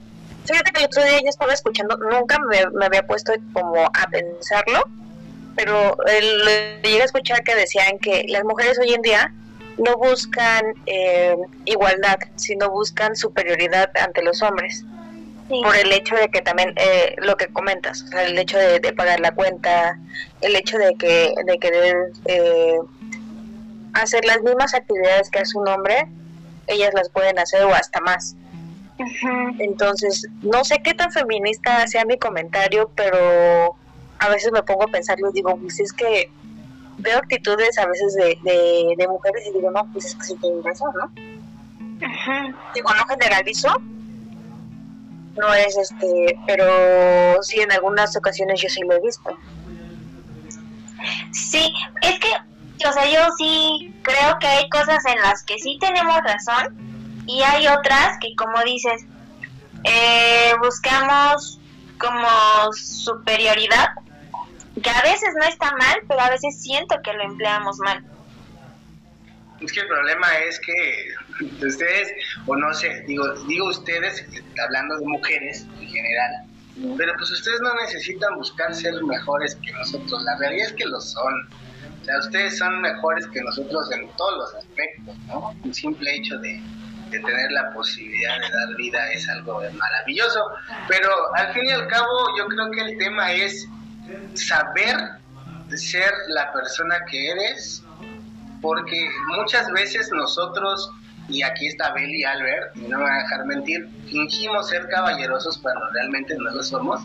Fíjate 0.46 0.70
que 0.70 0.78
el 0.78 0.86
otro 0.86 1.02
día 1.02 1.18
yo 1.22 1.28
estaba 1.28 1.52
escuchando, 1.52 1.96
nunca 1.96 2.38
me, 2.38 2.64
me 2.78 2.86
había 2.86 3.04
puesto 3.04 3.32
como 3.52 3.74
a 3.84 4.06
pensarlo, 4.08 4.84
pero 5.56 5.96
el- 6.06 6.80
llegué 6.84 7.02
a 7.02 7.04
escuchar 7.04 7.42
que 7.42 7.56
decían 7.56 7.98
que 7.98 8.24
las 8.28 8.44
mujeres 8.44 8.78
hoy 8.78 8.94
en 8.94 9.02
día 9.02 9.32
no 9.78 9.96
buscan 9.96 10.64
eh, 10.86 11.34
igualdad, 11.64 12.18
sino 12.36 12.70
buscan 12.70 13.16
superioridad 13.16 13.90
ante 14.00 14.22
los 14.22 14.40
hombres. 14.42 14.84
Sí, 15.48 15.60
Por 15.62 15.76
el 15.76 15.92
hecho 15.92 16.14
de 16.16 16.28
que 16.28 16.42
también, 16.42 16.72
eh, 16.76 17.14
lo 17.18 17.36
que 17.36 17.48
comentas, 17.48 18.02
o 18.02 18.06
sea, 18.08 18.24
el 18.24 18.38
hecho 18.38 18.58
de, 18.58 18.80
de 18.80 18.92
pagar 18.92 19.20
la 19.20 19.32
cuenta, 19.32 19.98
el 20.40 20.56
hecho 20.56 20.78
de 20.78 20.94
que 20.94 21.34
de 21.44 21.58
querer 21.58 22.12
eh, 22.26 22.78
hacer 23.94 24.24
las 24.24 24.42
mismas 24.42 24.74
actividades 24.74 25.30
que 25.30 25.40
hace 25.40 25.56
un 25.58 25.68
hombre, 25.68 26.08
ellas 26.66 26.90
las 26.94 27.08
pueden 27.08 27.38
hacer 27.38 27.62
o 27.64 27.74
hasta 27.74 28.00
más. 28.00 28.36
Entonces, 29.58 30.26
no 30.42 30.64
sé 30.64 30.80
qué 30.82 30.94
tan 30.94 31.12
feminista 31.12 31.86
sea 31.86 32.04
mi 32.04 32.18
comentario, 32.18 32.90
pero 32.94 33.76
a 34.18 34.28
veces 34.30 34.52
me 34.52 34.62
pongo 34.62 34.84
a 34.84 34.88
pensar 34.88 35.18
y 35.18 35.32
digo, 35.34 35.56
pues 35.56 35.78
es 35.80 35.92
que 35.92 36.30
veo 36.98 37.18
actitudes 37.18 37.78
a 37.78 37.86
veces 37.86 38.14
de, 38.14 38.38
de, 38.96 39.08
mujeres 39.08 39.46
y 39.46 39.52
digo, 39.52 39.70
no, 39.70 39.86
pues 39.92 40.06
es 40.06 40.14
que 40.14 40.24
sí 40.24 40.36
tienen 40.36 40.64
razón, 40.64 40.92
¿no? 40.98 41.10
Digo, 42.74 42.90
no 42.94 43.06
generalizo, 43.06 43.68
no 45.36 45.52
es 45.54 45.76
este, 45.76 46.38
pero 46.46 47.42
sí 47.42 47.60
en 47.60 47.72
algunas 47.72 48.16
ocasiones 48.16 48.60
yo 48.60 48.68
sí 48.68 48.80
lo 48.82 48.94
he 48.94 49.00
visto. 49.00 49.38
Sí, 51.32 51.72
es 52.02 52.18
que, 52.18 52.28
o 52.86 52.92
sea, 52.92 53.06
yo 53.06 53.20
sí 53.38 53.94
creo 54.02 54.38
que 54.38 54.46
hay 54.46 54.68
cosas 54.68 55.04
en 55.06 55.20
las 55.20 55.42
que 55.44 55.58
sí 55.58 55.78
tenemos 55.80 56.18
razón 56.22 57.24
y 57.26 57.42
hay 57.42 57.66
otras 57.68 58.18
que, 58.20 58.34
como 58.36 58.62
dices, 58.64 59.04
eh, 59.84 60.52
buscamos 60.62 61.60
como 61.98 62.72
superioridad, 62.72 63.90
que 64.82 64.90
a 64.90 65.02
veces 65.02 65.30
no 65.38 65.46
está 65.46 65.72
mal, 65.76 66.02
pero 66.08 66.20
a 66.20 66.30
veces 66.30 66.60
siento 66.60 66.96
que 67.02 67.12
lo 67.12 67.22
empleamos 67.22 67.78
mal. 67.78 68.04
Es 69.60 69.72
que 69.72 69.80
el 69.80 69.86
problema 69.86 70.36
es 70.38 70.60
que 70.60 71.14
ustedes, 71.44 72.12
o 72.46 72.56
no 72.56 72.72
sé, 72.74 73.04
digo, 73.06 73.24
digo 73.46 73.68
ustedes, 73.68 74.24
hablando 74.64 74.98
de 74.98 75.06
mujeres 75.06 75.66
en 75.80 75.88
general, 75.88 76.30
pero 76.96 77.12
pues 77.16 77.30
ustedes 77.30 77.60
no 77.62 77.74
necesitan 77.74 78.34
buscar 78.36 78.74
ser 78.74 79.02
mejores 79.02 79.56
que 79.56 79.72
nosotros, 79.72 80.22
la 80.24 80.36
realidad 80.38 80.66
es 80.66 80.72
que 80.74 80.84
lo 80.84 81.00
son. 81.00 81.48
O 82.02 82.04
sea, 82.04 82.18
ustedes 82.18 82.58
son 82.58 82.80
mejores 82.82 83.26
que 83.28 83.40
nosotros 83.42 83.90
en 83.92 84.08
todos 84.16 84.36
los 84.38 84.54
aspectos, 84.54 85.18
¿no? 85.26 85.54
Un 85.64 85.74
simple 85.74 86.14
hecho 86.14 86.38
de, 86.38 86.60
de 87.10 87.18
tener 87.20 87.52
la 87.52 87.72
posibilidad 87.72 88.38
de 88.38 88.50
dar 88.50 88.76
vida 88.76 89.10
es 89.12 89.28
algo 89.28 89.60
maravilloso, 89.72 90.40
pero 90.88 91.10
al 91.34 91.52
fin 91.52 91.64
y 91.64 91.70
al 91.70 91.86
cabo 91.88 92.36
yo 92.36 92.46
creo 92.46 92.70
que 92.70 92.80
el 92.80 92.98
tema 92.98 93.32
es 93.32 93.66
saber 94.34 94.96
ser 95.74 96.12
la 96.28 96.52
persona 96.52 96.96
que 97.10 97.30
eres, 97.30 97.82
porque 98.60 99.10
muchas 99.36 99.70
veces 99.72 100.10
nosotros, 100.12 100.90
y 101.28 101.42
aquí 101.42 101.66
está 101.66 101.92
Beli 101.92 102.20
y 102.20 102.24
Albert, 102.24 102.76
y 102.76 102.80
no 102.80 102.98
me 102.98 103.04
van 103.04 103.14
a 103.14 103.22
dejar 103.22 103.46
mentir, 103.46 103.88
fingimos 104.08 104.68
ser 104.68 104.88
caballerosos 104.88 105.58
cuando 105.58 105.88
realmente 105.90 106.36
no 106.36 106.50
lo 106.50 106.62
somos 106.62 107.02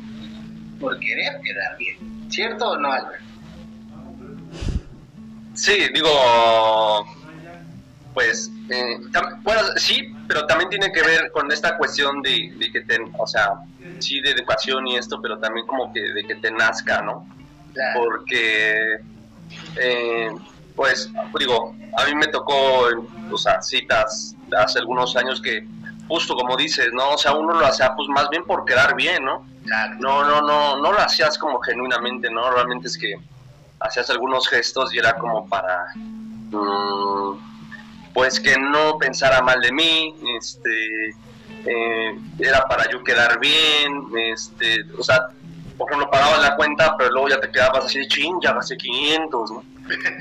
por 0.79 0.99
querer 0.99 1.41
quedar 1.41 1.77
bien. 1.77 1.97
¿Cierto 2.29 2.71
o 2.71 2.77
no, 2.77 2.91
Albert? 2.91 3.21
Sí, 5.53 5.87
digo, 5.93 6.09
pues, 8.13 8.51
eh, 8.69 8.97
bueno, 9.43 9.61
sí, 9.75 10.13
pero 10.27 10.45
también 10.47 10.69
tiene 10.69 10.91
que 10.91 11.01
ver 11.01 11.31
con 11.31 11.51
esta 11.51 11.77
cuestión 11.77 12.21
de, 12.21 12.69
que 12.71 12.81
te, 12.81 12.97
o 13.17 13.27
sea, 13.27 13.53
sí 13.99 14.21
de 14.21 14.31
educación 14.31 14.87
y 14.87 14.97
esto, 14.97 15.21
pero 15.21 15.39
también 15.39 15.65
como 15.67 15.91
que 15.93 16.01
de 16.01 16.23
que 16.23 16.35
te 16.35 16.51
nazca, 16.51 17.01
¿no? 17.01 17.27
Porque, 17.95 18.97
eh, 19.77 20.29
pues, 20.81 21.11
digo, 21.37 21.75
a 21.95 22.05
mí 22.05 22.15
me 22.15 22.25
tocó, 22.25 22.87
o 23.31 23.37
sea, 23.37 23.61
citas 23.61 24.35
hace 24.57 24.79
algunos 24.79 25.15
años 25.15 25.39
que, 25.39 25.63
justo 26.07 26.35
como 26.35 26.57
dices, 26.57 26.89
¿no? 26.91 27.11
O 27.11 27.17
sea, 27.19 27.33
uno 27.33 27.53
lo 27.53 27.67
hacía 27.67 27.93
pues 27.95 28.09
más 28.09 28.27
bien 28.31 28.43
por 28.45 28.65
quedar 28.65 28.95
bien, 28.95 29.23
¿no? 29.23 29.45
No, 29.99 30.25
no, 30.25 30.41
no, 30.41 30.77
no 30.77 30.91
lo 30.91 30.99
hacías 30.99 31.37
como 31.37 31.59
genuinamente, 31.59 32.31
¿no? 32.31 32.49
Realmente 32.49 32.87
es 32.87 32.97
que 32.97 33.13
hacías 33.79 34.09
algunos 34.09 34.47
gestos 34.47 34.91
y 34.91 34.97
era 34.97 35.13
como 35.19 35.47
para... 35.47 35.93
Mm, 35.95 37.37
pues 38.15 38.39
que 38.39 38.57
no 38.57 38.97
pensara 38.97 39.43
mal 39.43 39.61
de 39.61 39.71
mí, 39.71 40.15
este, 40.35 41.09
eh, 41.63 42.19
era 42.39 42.67
para 42.67 42.89
yo 42.89 43.03
quedar 43.03 43.39
bien, 43.39 44.05
este, 44.33 44.83
o 44.97 45.03
sea, 45.03 45.27
por 45.77 45.91
ejemplo, 45.91 46.09
pagabas 46.09 46.41
la 46.41 46.55
cuenta, 46.55 46.97
pero 46.97 47.11
luego 47.11 47.29
ya 47.29 47.39
te 47.39 47.51
quedabas 47.51 47.85
así 47.85 47.99
de 47.99 48.07
ching, 48.07 48.39
ya 48.41 48.53
gasté 48.53 48.77
500, 48.77 49.51
¿no? 49.51 49.70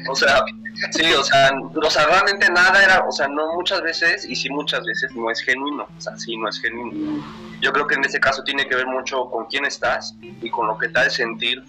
O 0.08 0.14
sea, 0.14 0.42
sí, 0.90 1.12
o 1.12 1.22
sea, 1.22 1.50
o 1.52 2.06
realmente 2.06 2.50
nada 2.50 2.82
era, 2.82 3.04
o 3.06 3.12
sea, 3.12 3.28
no 3.28 3.54
muchas 3.54 3.82
veces, 3.82 4.24
y 4.24 4.34
sí 4.34 4.48
muchas 4.50 4.84
veces 4.84 5.14
no 5.14 5.30
es 5.30 5.40
genuino, 5.42 5.86
o 5.96 6.00
sea, 6.00 6.16
sí 6.16 6.36
no 6.36 6.48
es 6.48 6.60
genuino. 6.60 7.24
Yo 7.60 7.72
creo 7.72 7.86
que 7.86 7.94
en 7.94 8.04
este 8.04 8.20
caso 8.20 8.42
tiene 8.42 8.66
que 8.66 8.74
ver 8.74 8.86
mucho 8.86 9.30
con 9.30 9.46
quién 9.46 9.64
estás 9.64 10.14
y 10.20 10.50
con 10.50 10.66
lo 10.66 10.78
que 10.78 10.88
te 10.88 11.00
de 11.00 11.10
sentir 11.10 11.64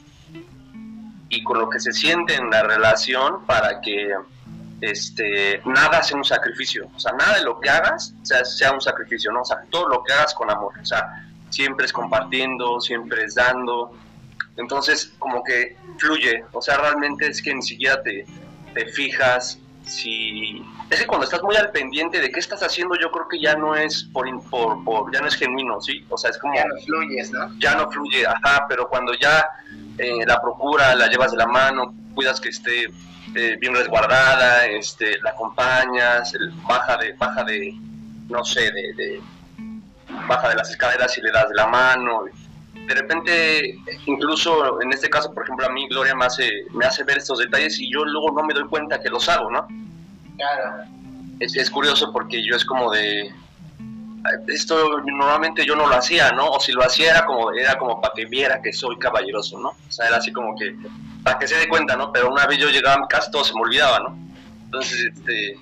y 1.30 1.44
con 1.44 1.60
lo 1.60 1.70
que 1.70 1.80
se 1.80 1.94
siente 1.94 2.36
en 2.36 2.50
la 2.50 2.64
relación 2.64 3.46
para 3.46 3.82
que 3.82 4.14
este, 4.82 5.62
nada 5.66 6.02
sea 6.02 6.18
un 6.18 6.26
sacrificio, 6.26 6.90
o 6.96 7.00
sea, 7.00 7.14
nada 7.14 7.38
de 7.38 7.44
lo 7.44 7.60
que 7.60 7.70
hagas 7.70 8.14
sea, 8.24 8.44
sea 8.44 8.72
un 8.72 8.82
sacrificio, 8.82 9.32
¿no? 9.32 9.42
O 9.42 9.46
sea, 9.46 9.64
todo 9.70 9.88
lo 9.88 10.04
que 10.04 10.14
hagas 10.14 10.34
con 10.34 10.50
amor, 10.50 10.74
o 10.82 10.86
sea, 10.86 11.26
siempre 11.50 11.86
es 11.86 11.94
compartiendo, 11.94 12.80
siempre 12.82 13.24
es 13.24 13.36
dando, 13.36 13.94
entonces 14.58 15.14
como 15.20 15.44
que 15.44 15.78
fluye, 15.98 16.44
o 16.52 16.62
sea, 16.62 16.78
realmente 16.78 17.28
es 17.28 17.42
que 17.42 17.54
ni 17.54 17.62
siquiera 17.62 18.02
te, 18.02 18.26
te 18.74 18.86
fijas 18.88 19.60
si... 19.86 20.64
Es 20.90 21.00
que 21.00 21.08
cuando 21.08 21.26
estás 21.26 21.42
muy 21.42 21.56
al 21.56 21.72
pendiente 21.72 22.20
de 22.20 22.32
qué 22.32 22.40
estás 22.40 22.62
haciendo, 22.64 22.96
yo 23.00 23.12
creo 23.12 23.28
que 23.28 23.40
ya 23.40 23.56
no 23.56 23.76
es 23.76 24.04
por, 24.12 24.28
por, 24.50 24.84
por 24.84 25.14
ya 25.14 25.22
no 25.22 25.28
es 25.28 25.36
genuino, 25.36 25.82
¿sí? 25.82 26.06
O 26.10 26.18
sea, 26.18 26.30
es 26.32 26.38
como... 26.38 26.54
Ya 26.54 26.66
no 26.66 26.76
fluyes, 26.82 27.32
¿no? 27.32 27.60
Ya 27.60 27.76
no 27.76 27.90
fluye, 27.90 28.26
ajá, 28.28 28.66
pero 28.68 28.90
cuando 28.90 29.14
ya 29.14 29.46
eh, 29.98 30.26
la 30.26 30.42
procura, 30.42 30.96
la 30.96 31.08
llevas 31.08 31.32
de 31.32 31.38
la 31.38 31.48
mano, 31.48 31.94
cuidas 32.14 32.42
que 32.42 32.50
esté 32.50 32.86
eh, 33.36 33.58
bien 33.60 33.74
resguardada, 33.74 34.66
este, 34.66 35.20
la 35.22 35.30
acompañas, 35.32 36.34
el, 36.34 36.52
baja 36.68 36.98
de, 36.98 37.14
baja 37.14 37.44
de, 37.44 37.74
no 38.28 38.44
sé, 38.44 38.72
de, 38.72 39.22
baja 40.28 40.50
de 40.50 40.56
las 40.56 40.70
escaleras 40.70 41.18
y 41.18 41.22
le 41.22 41.32
das 41.32 41.48
de 41.50 41.56
la 41.56 41.68
mano. 41.68 42.26
De 42.94 43.00
repente, 43.00 43.78
incluso 44.06 44.82
en 44.82 44.92
este 44.92 45.10
caso, 45.10 45.34
por 45.34 45.44
ejemplo, 45.44 45.66
a 45.66 45.70
mí 45.70 45.88
Gloria 45.88 46.14
me 46.14 46.26
hace, 46.26 46.66
me 46.72 46.86
hace 46.86 47.06
ver 47.06 47.20
estos 47.20 47.40
detalles 47.40 47.80
y 47.80 47.90
yo 47.90 48.04
luego 48.04 48.32
no 48.32 48.44
me 48.44 48.54
doy 48.54 48.66
cuenta 48.66 49.00
que 49.00 49.10
los 49.10 49.30
hago, 49.30 49.50
¿no? 49.50 49.66
Claro. 50.36 50.84
Es, 51.40 51.56
es 51.56 51.72
curioso 51.72 52.12
porque 52.12 52.46
yo 52.46 52.54
es 52.54 52.66
como 52.66 52.92
de, 52.92 53.32
esto 54.48 55.00
normalmente 55.06 55.66
yo 55.66 55.74
no 55.78 55.88
lo 55.88 55.96
hacía, 55.96 56.34
¿no? 56.34 56.50
O 56.50 56.60
si 56.60 56.74
lo 56.74 56.84
hacía 56.84 57.12
era 57.12 57.26
como, 57.26 57.54
era 57.54 57.78
como 57.78 58.02
para 58.02 58.14
que 58.14 58.26
viera 58.26 58.62
que 58.62 58.74
soy 58.74 58.98
caballeroso, 59.00 59.58
¿no? 59.58 59.70
O 59.70 59.92
sea, 59.92 60.08
era 60.08 60.18
así 60.18 60.34
como 60.34 60.54
que, 60.58 60.76
para 61.24 61.40
que 61.40 61.48
se 61.48 61.56
dé 61.56 61.70
cuenta, 61.70 61.96
¿no? 61.96 62.12
Pero 62.12 62.30
una 62.30 62.46
vez 62.46 62.58
yo 62.58 62.70
llegaba 62.70 62.96
a 62.96 63.00
mi 63.00 63.08
casa 63.08 63.32
todo 63.32 63.46
se 63.46 63.54
me 63.54 63.62
olvidaba, 63.62 64.00
¿no? 64.00 64.18
Entonces, 64.66 65.14
este, 65.16 65.58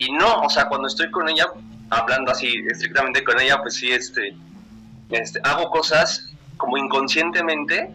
y 0.00 0.12
no, 0.12 0.42
o 0.42 0.50
sea, 0.50 0.68
cuando 0.68 0.86
estoy 0.86 1.10
con 1.10 1.30
ella, 1.30 1.46
hablando 1.88 2.30
así 2.30 2.62
estrictamente 2.70 3.24
con 3.24 3.40
ella, 3.40 3.62
pues 3.62 3.74
sí, 3.76 3.90
este, 3.90 4.36
este, 5.10 5.40
hago 5.44 5.70
cosas 5.70 6.33
como 6.56 6.76
inconscientemente, 6.76 7.90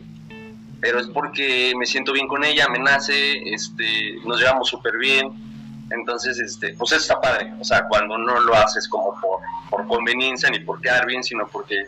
pero 0.81 0.99
es 0.99 1.07
porque 1.07 1.73
me 1.77 1.85
siento 1.85 2.13
bien 2.13 2.27
con 2.27 2.43
ella, 2.43 2.67
me 2.69 2.79
nace, 2.79 3.53
este, 3.53 4.15
nos 4.25 4.39
llevamos 4.39 4.69
súper 4.69 4.97
bien, 4.97 5.31
entonces, 5.91 6.39
este, 6.39 6.73
pues 6.73 6.91
eso 6.91 7.01
está 7.01 7.19
padre, 7.19 7.51
o 7.59 7.63
sea, 7.63 7.87
cuando 7.87 8.17
no 8.17 8.39
lo 8.41 8.53
haces 8.55 8.87
como 8.87 9.19
por, 9.19 9.39
por 9.69 9.87
conveniencia 9.87 10.49
ni 10.49 10.59
por 10.59 10.79
quedar 10.81 11.05
bien, 11.05 11.23
sino 11.23 11.47
porque 11.47 11.85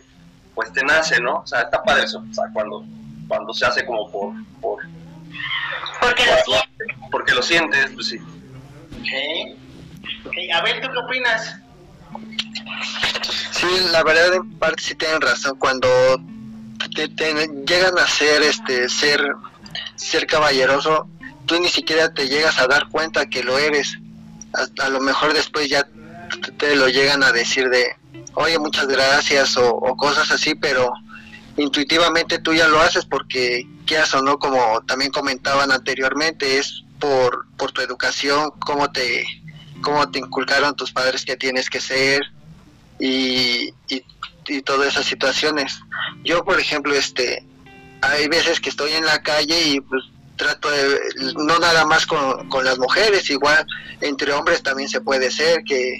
pues 0.54 0.72
te 0.72 0.84
nace, 0.84 1.20
¿no? 1.20 1.36
O 1.36 1.46
sea, 1.46 1.62
está 1.62 1.82
padre 1.82 2.04
eso, 2.04 2.24
o 2.28 2.34
sea, 2.34 2.44
cuando, 2.52 2.84
cuando 3.28 3.54
se 3.54 3.64
hace 3.64 3.86
como 3.86 4.10
por... 4.10 4.34
por 4.60 4.80
porque 6.00 6.24
lo 6.26 6.36
sientes. 6.44 6.86
Porque 7.10 7.34
lo 7.34 7.42
sientes, 7.42 7.90
pues 7.94 8.08
sí. 8.08 8.18
Ok. 10.26 10.34
A 10.54 10.62
ver, 10.62 10.80
¿tú 10.80 10.88
qué 10.92 10.98
opinas? 10.98 11.56
Sí, 13.52 13.66
la 13.92 14.02
verdad 14.02 14.34
en 14.34 14.58
parte 14.58 14.82
sí 14.82 14.94
tienen 14.96 15.20
razón. 15.20 15.56
Cuando 15.58 15.88
te, 16.94 17.08
llegan 17.08 17.98
a 17.98 18.06
ser, 18.06 18.42
este, 18.42 18.88
ser, 18.88 19.20
ser 19.96 20.26
caballeroso, 20.26 21.08
tú 21.46 21.58
ni 21.60 21.68
siquiera 21.68 22.12
te 22.12 22.28
llegas 22.28 22.58
a 22.58 22.66
dar 22.66 22.88
cuenta 22.88 23.26
que 23.26 23.42
lo 23.42 23.58
eres. 23.58 23.98
A, 24.78 24.88
lo 24.88 25.00
mejor 25.00 25.32
después 25.32 25.68
ya 25.68 25.86
te 26.58 26.76
lo 26.76 26.88
llegan 26.88 27.22
a 27.22 27.32
decir 27.32 27.68
de, 27.68 27.96
oye, 28.34 28.58
muchas 28.58 28.86
gracias 28.86 29.56
o, 29.56 29.80
cosas 29.96 30.30
así, 30.30 30.54
pero 30.54 30.92
intuitivamente 31.56 32.38
tú 32.38 32.52
ya 32.54 32.68
lo 32.68 32.80
haces 32.80 33.04
porque, 33.06 33.66
quieras 33.86 34.14
o 34.14 34.22
no, 34.22 34.38
como 34.38 34.82
también 34.82 35.10
comentaban 35.10 35.72
anteriormente, 35.72 36.58
es 36.58 36.84
por, 36.98 37.46
por 37.56 37.72
tu 37.72 37.80
educación, 37.80 38.50
cómo 38.60 38.90
te, 38.92 39.24
cómo 39.82 40.10
te 40.10 40.18
inculcaron 40.18 40.76
tus 40.76 40.92
padres 40.92 41.24
que 41.24 41.36
tienes 41.36 41.68
que 41.68 41.80
ser 41.80 42.22
y, 43.02 43.74
y, 43.88 44.04
y 44.46 44.62
todas 44.62 44.88
esas 44.88 45.04
situaciones. 45.04 45.80
Yo, 46.22 46.44
por 46.44 46.60
ejemplo, 46.60 46.94
este, 46.94 47.44
hay 48.00 48.28
veces 48.28 48.60
que 48.60 48.68
estoy 48.68 48.92
en 48.92 49.04
la 49.04 49.20
calle 49.22 49.60
y 49.60 49.80
pues 49.80 50.04
trato 50.36 50.70
de, 50.70 51.00
no 51.36 51.58
nada 51.58 51.84
más 51.84 52.06
con, 52.06 52.48
con 52.48 52.64
las 52.64 52.78
mujeres, 52.78 53.28
igual 53.28 53.66
entre 54.00 54.32
hombres 54.32 54.62
también 54.62 54.88
se 54.88 55.00
puede 55.00 55.32
ser 55.32 55.64
que 55.64 55.98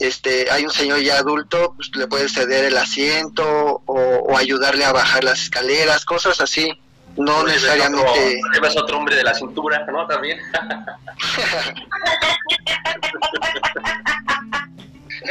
este 0.00 0.50
hay 0.50 0.64
un 0.64 0.72
señor 0.72 1.00
ya 1.00 1.18
adulto, 1.18 1.74
pues 1.76 1.94
le 1.94 2.08
puede 2.08 2.28
ceder 2.28 2.64
el 2.64 2.76
asiento 2.76 3.82
o, 3.86 4.36
ayudarle 4.36 4.84
a 4.84 4.92
bajar 4.92 5.22
las 5.22 5.42
escaleras, 5.42 6.04
cosas 6.04 6.40
así. 6.40 6.72
No 7.16 7.44
necesariamente. 7.44 8.40
Otro, 8.58 8.82
otro 8.82 8.98
hombre 8.98 9.16
de 9.16 9.22
la 9.22 9.32
cintura, 9.32 9.86
¿no? 9.90 10.06
También. 10.06 10.38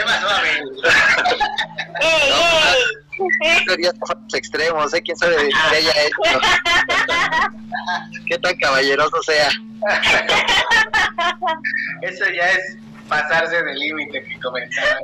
más 0.05 0.21
suave. 0.21 0.63
Teorías 3.65 3.93
los 3.99 4.33
extremos, 4.33 4.93
¿eh? 4.93 5.01
quién 5.01 5.17
sabe 5.17 5.49
qué 5.69 5.77
haya 5.77 5.91
hecho. 5.91 6.39
qué 8.27 8.37
tan 8.37 8.55
caballeroso 8.57 9.23
sea. 9.23 9.49
Eso 12.01 12.25
ya 12.35 12.49
es 12.51 12.77
pasarse 13.07 13.61
del 13.63 13.77
límite 13.77 14.23
que 14.23 14.39
comentaban. 14.39 14.97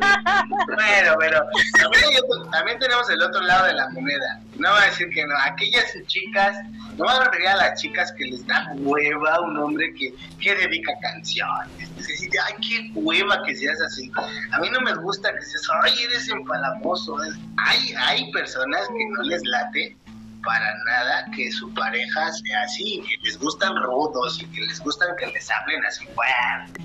bueno, 0.66 1.14
pero 1.18 1.40
también, 1.80 2.04
hay 2.04 2.16
otro- 2.18 2.50
también 2.50 2.78
tenemos 2.78 3.08
el 3.10 3.22
otro 3.22 3.40
lado 3.42 3.66
de 3.66 3.74
la 3.74 3.88
moneda. 3.90 4.40
No 4.58 4.70
va 4.70 4.82
a 4.82 4.86
decir 4.86 5.08
que 5.10 5.24
no. 5.26 5.34
Aquellas 5.44 5.84
chicas, 6.06 6.56
no 6.96 7.04
va 7.04 7.16
a 7.16 7.24
referir 7.24 7.48
a 7.48 7.56
las 7.56 7.80
chicas 7.80 8.12
que 8.12 8.24
les 8.26 8.46
da 8.46 8.72
hueva 8.76 9.40
un 9.40 9.56
hombre 9.58 9.92
que, 9.94 10.14
que 10.40 10.54
dedica 10.54 10.92
canciones. 11.02 11.90
Es 11.98 12.06
decir, 12.08 12.30
ay, 12.46 12.54
qué 12.66 12.90
hueva 12.94 13.42
que 13.44 13.54
seas 13.54 13.80
así. 13.80 14.10
A 14.52 14.58
mí 14.60 14.68
no 14.70 14.80
me 14.80 14.94
gusta 14.94 15.32
que 15.34 15.42
seas, 15.42 15.62
ay, 15.82 15.92
eres 16.04 16.28
empalagoso. 16.28 17.22
Es- 17.24 17.34
Hay, 17.58 17.94
hay 17.98 18.30
personas 18.32 18.86
que 18.88 19.04
no 19.16 19.22
les 19.22 19.42
late 19.44 19.96
para 20.42 20.74
nada 20.84 21.26
que 21.34 21.50
su 21.50 21.72
pareja 21.74 22.32
sea 22.32 22.62
así, 22.62 23.02
que 23.02 23.26
les 23.26 23.38
gustan 23.38 23.76
rudos 23.82 24.40
y 24.42 24.46
que 24.46 24.60
les 24.62 24.80
gustan 24.80 25.08
que 25.18 25.26
les 25.26 25.50
hablen 25.50 25.84
así 25.84 26.06
fuerte 26.06 26.82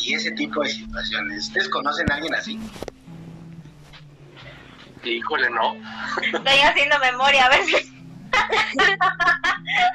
y 0.00 0.14
ese 0.14 0.30
tipo 0.32 0.62
de 0.62 0.70
situaciones. 0.70 1.46
¿Ustedes 1.48 1.68
conocen 1.68 2.10
a 2.10 2.16
alguien 2.16 2.34
así? 2.34 2.58
Híjole, 5.04 5.48
no. 5.50 5.76
Estoy 6.22 6.58
haciendo 6.60 6.98
memoria, 6.98 7.46
a 7.46 7.48
ver 7.50 7.64
si. 7.64 7.74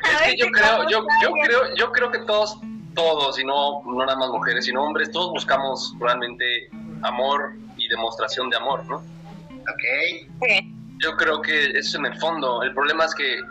Es 0.03 0.21
que 0.21 0.37
yo 0.37 0.51
creo, 0.51 0.89
yo, 0.89 1.05
yo 1.21 1.31
creo, 1.43 1.75
yo 1.75 1.91
creo 1.91 2.11
que 2.11 2.19
todos, 2.19 2.59
todos, 2.93 3.39
y 3.39 3.43
no, 3.43 3.81
no 3.85 4.05
nada 4.05 4.17
más 4.17 4.29
mujeres, 4.29 4.65
sino 4.65 4.83
hombres, 4.83 5.11
todos 5.11 5.31
buscamos 5.31 5.95
realmente 5.99 6.69
amor 7.01 7.55
y 7.77 7.87
demostración 7.87 8.49
de 8.49 8.57
amor, 8.57 8.85
¿no? 8.85 8.97
Ok. 8.97 9.83
Sí. 10.47 10.72
Yo 11.03 11.17
creo 11.17 11.41
que 11.41 11.65
eso 11.71 11.79
es 11.79 11.95
en 11.95 12.05
el 12.05 12.17
fondo. 12.17 12.63
El 12.63 12.73
problema 12.73 13.05
es 13.05 13.13
que, 13.13 13.41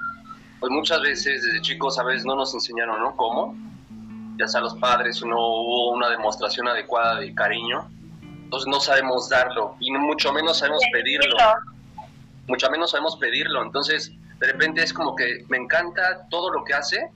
pues 0.59 0.73
muchas 0.73 1.03
veces 1.03 1.43
desde 1.43 1.61
chicos, 1.61 1.99
a 1.99 2.05
veces 2.05 2.25
no 2.25 2.35
nos 2.35 2.55
enseñaron, 2.55 3.01
¿no? 3.01 3.15
¿Cómo? 3.15 3.55
Ya 4.38 4.49
sea 4.49 4.62
los 4.62 4.75
padres, 4.77 5.23
no 5.23 5.37
hubo 5.37 5.93
una 5.93 6.09
demostración 6.09 6.67
adecuada 6.69 7.21
de 7.21 7.35
cariño. 7.35 7.88
Entonces 8.23 8.67
no 8.69 8.81
sabemos 8.81 9.29
darlo 9.29 9.77
y 9.81 9.91
mucho 9.93 10.33
menos 10.33 10.59
sabemos 10.59 10.83
pedirlo. 10.93 11.37
Mucho 12.49 12.71
menos 12.71 12.91
sabemos 12.91 13.17
pedirlo. 13.17 13.62
Entonces, 13.62 14.11
de 14.41 14.47
repente 14.47 14.83
es 14.83 14.93
como 14.93 15.15
que 15.15 15.45
me 15.49 15.59
encanta 15.59 16.27
todo 16.31 16.51
lo 16.51 16.65
que 16.65 16.73
hace, 16.73 17.11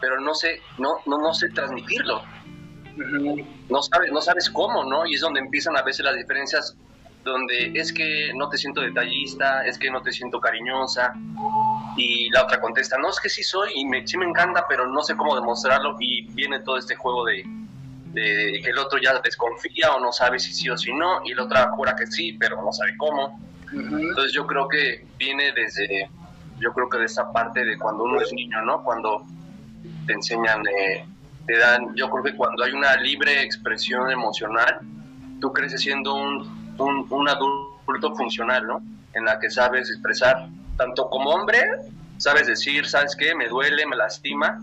pero 0.00 0.20
no 0.20 0.34
sé, 0.34 0.60
no, 0.78 0.96
no, 1.06 1.18
no 1.18 1.34
sé 1.34 1.50
transmitirlo 1.50 2.22
no 3.68 3.82
sabes, 3.82 4.12
no 4.12 4.20
sabes 4.20 4.50
cómo, 4.50 4.84
¿no? 4.84 5.06
Y 5.06 5.14
es 5.14 5.20
donde 5.20 5.40
empiezan 5.40 5.76
a 5.76 5.82
veces 5.82 6.04
las 6.04 6.16
diferencias, 6.16 6.76
donde 7.24 7.72
es 7.74 7.92
que 7.92 8.32
no 8.34 8.48
te 8.48 8.58
siento 8.58 8.80
detallista, 8.80 9.64
es 9.64 9.78
que 9.78 9.90
no 9.90 10.02
te 10.02 10.12
siento 10.12 10.40
cariñosa, 10.40 11.12
y 11.96 12.30
la 12.30 12.44
otra 12.44 12.60
contesta, 12.60 12.98
no, 12.98 13.10
es 13.10 13.20
que 13.20 13.28
sí 13.28 13.42
soy, 13.42 13.70
y 13.74 13.84
me, 13.84 14.06
sí 14.06 14.16
me 14.16 14.26
encanta, 14.26 14.64
pero 14.68 14.86
no 14.86 15.02
sé 15.02 15.16
cómo 15.16 15.34
demostrarlo, 15.34 15.96
y 16.00 16.22
viene 16.32 16.60
todo 16.60 16.78
este 16.78 16.94
juego 16.94 17.24
de, 17.24 17.44
de 18.12 18.60
que 18.62 18.70
el 18.70 18.78
otro 18.78 18.98
ya 18.98 19.20
desconfía 19.20 19.92
o 19.92 20.00
no 20.00 20.12
sabe 20.12 20.38
si 20.38 20.52
sí 20.52 20.68
o 20.68 20.76
si 20.76 20.92
no, 20.92 21.22
y 21.24 21.34
la 21.34 21.44
otra 21.44 21.70
jura 21.70 21.94
que 21.96 22.06
sí, 22.06 22.34
pero 22.38 22.62
no 22.62 22.72
sabe 22.72 22.96
cómo. 22.96 23.40
Entonces 23.72 24.32
yo 24.34 24.46
creo 24.46 24.68
que 24.68 25.06
viene 25.18 25.52
desde, 25.52 26.10
yo 26.58 26.72
creo 26.72 26.88
que 26.88 26.98
de 26.98 27.06
esa 27.06 27.32
parte 27.32 27.64
de 27.64 27.78
cuando 27.78 28.04
uno 28.04 28.20
es 28.20 28.32
niño, 28.32 28.60
¿no? 28.62 28.82
Cuando 28.84 29.22
te 30.06 30.12
enseñan, 30.12 30.62
eh, 30.66 31.06
te 31.46 31.56
dan, 31.58 31.94
yo 31.94 32.10
creo 32.10 32.22
que 32.22 32.36
cuando 32.36 32.64
hay 32.64 32.72
una 32.72 32.94
libre 32.96 33.42
expresión 33.42 34.10
emocional, 34.10 34.80
tú 35.40 35.52
creces 35.52 35.80
siendo 35.80 36.14
un, 36.14 36.61
un, 36.78 37.06
un 37.10 37.28
adulto 37.28 38.14
funcional, 38.14 38.66
¿no? 38.66 38.82
En 39.14 39.24
la 39.24 39.38
que 39.38 39.50
sabes 39.50 39.90
expresar, 39.90 40.48
tanto 40.76 41.08
como 41.10 41.30
hombre, 41.30 41.60
sabes 42.18 42.46
decir, 42.46 42.86
¿sabes 42.86 43.14
qué? 43.16 43.34
Me 43.34 43.48
duele, 43.48 43.86
me 43.86 43.96
lastima, 43.96 44.60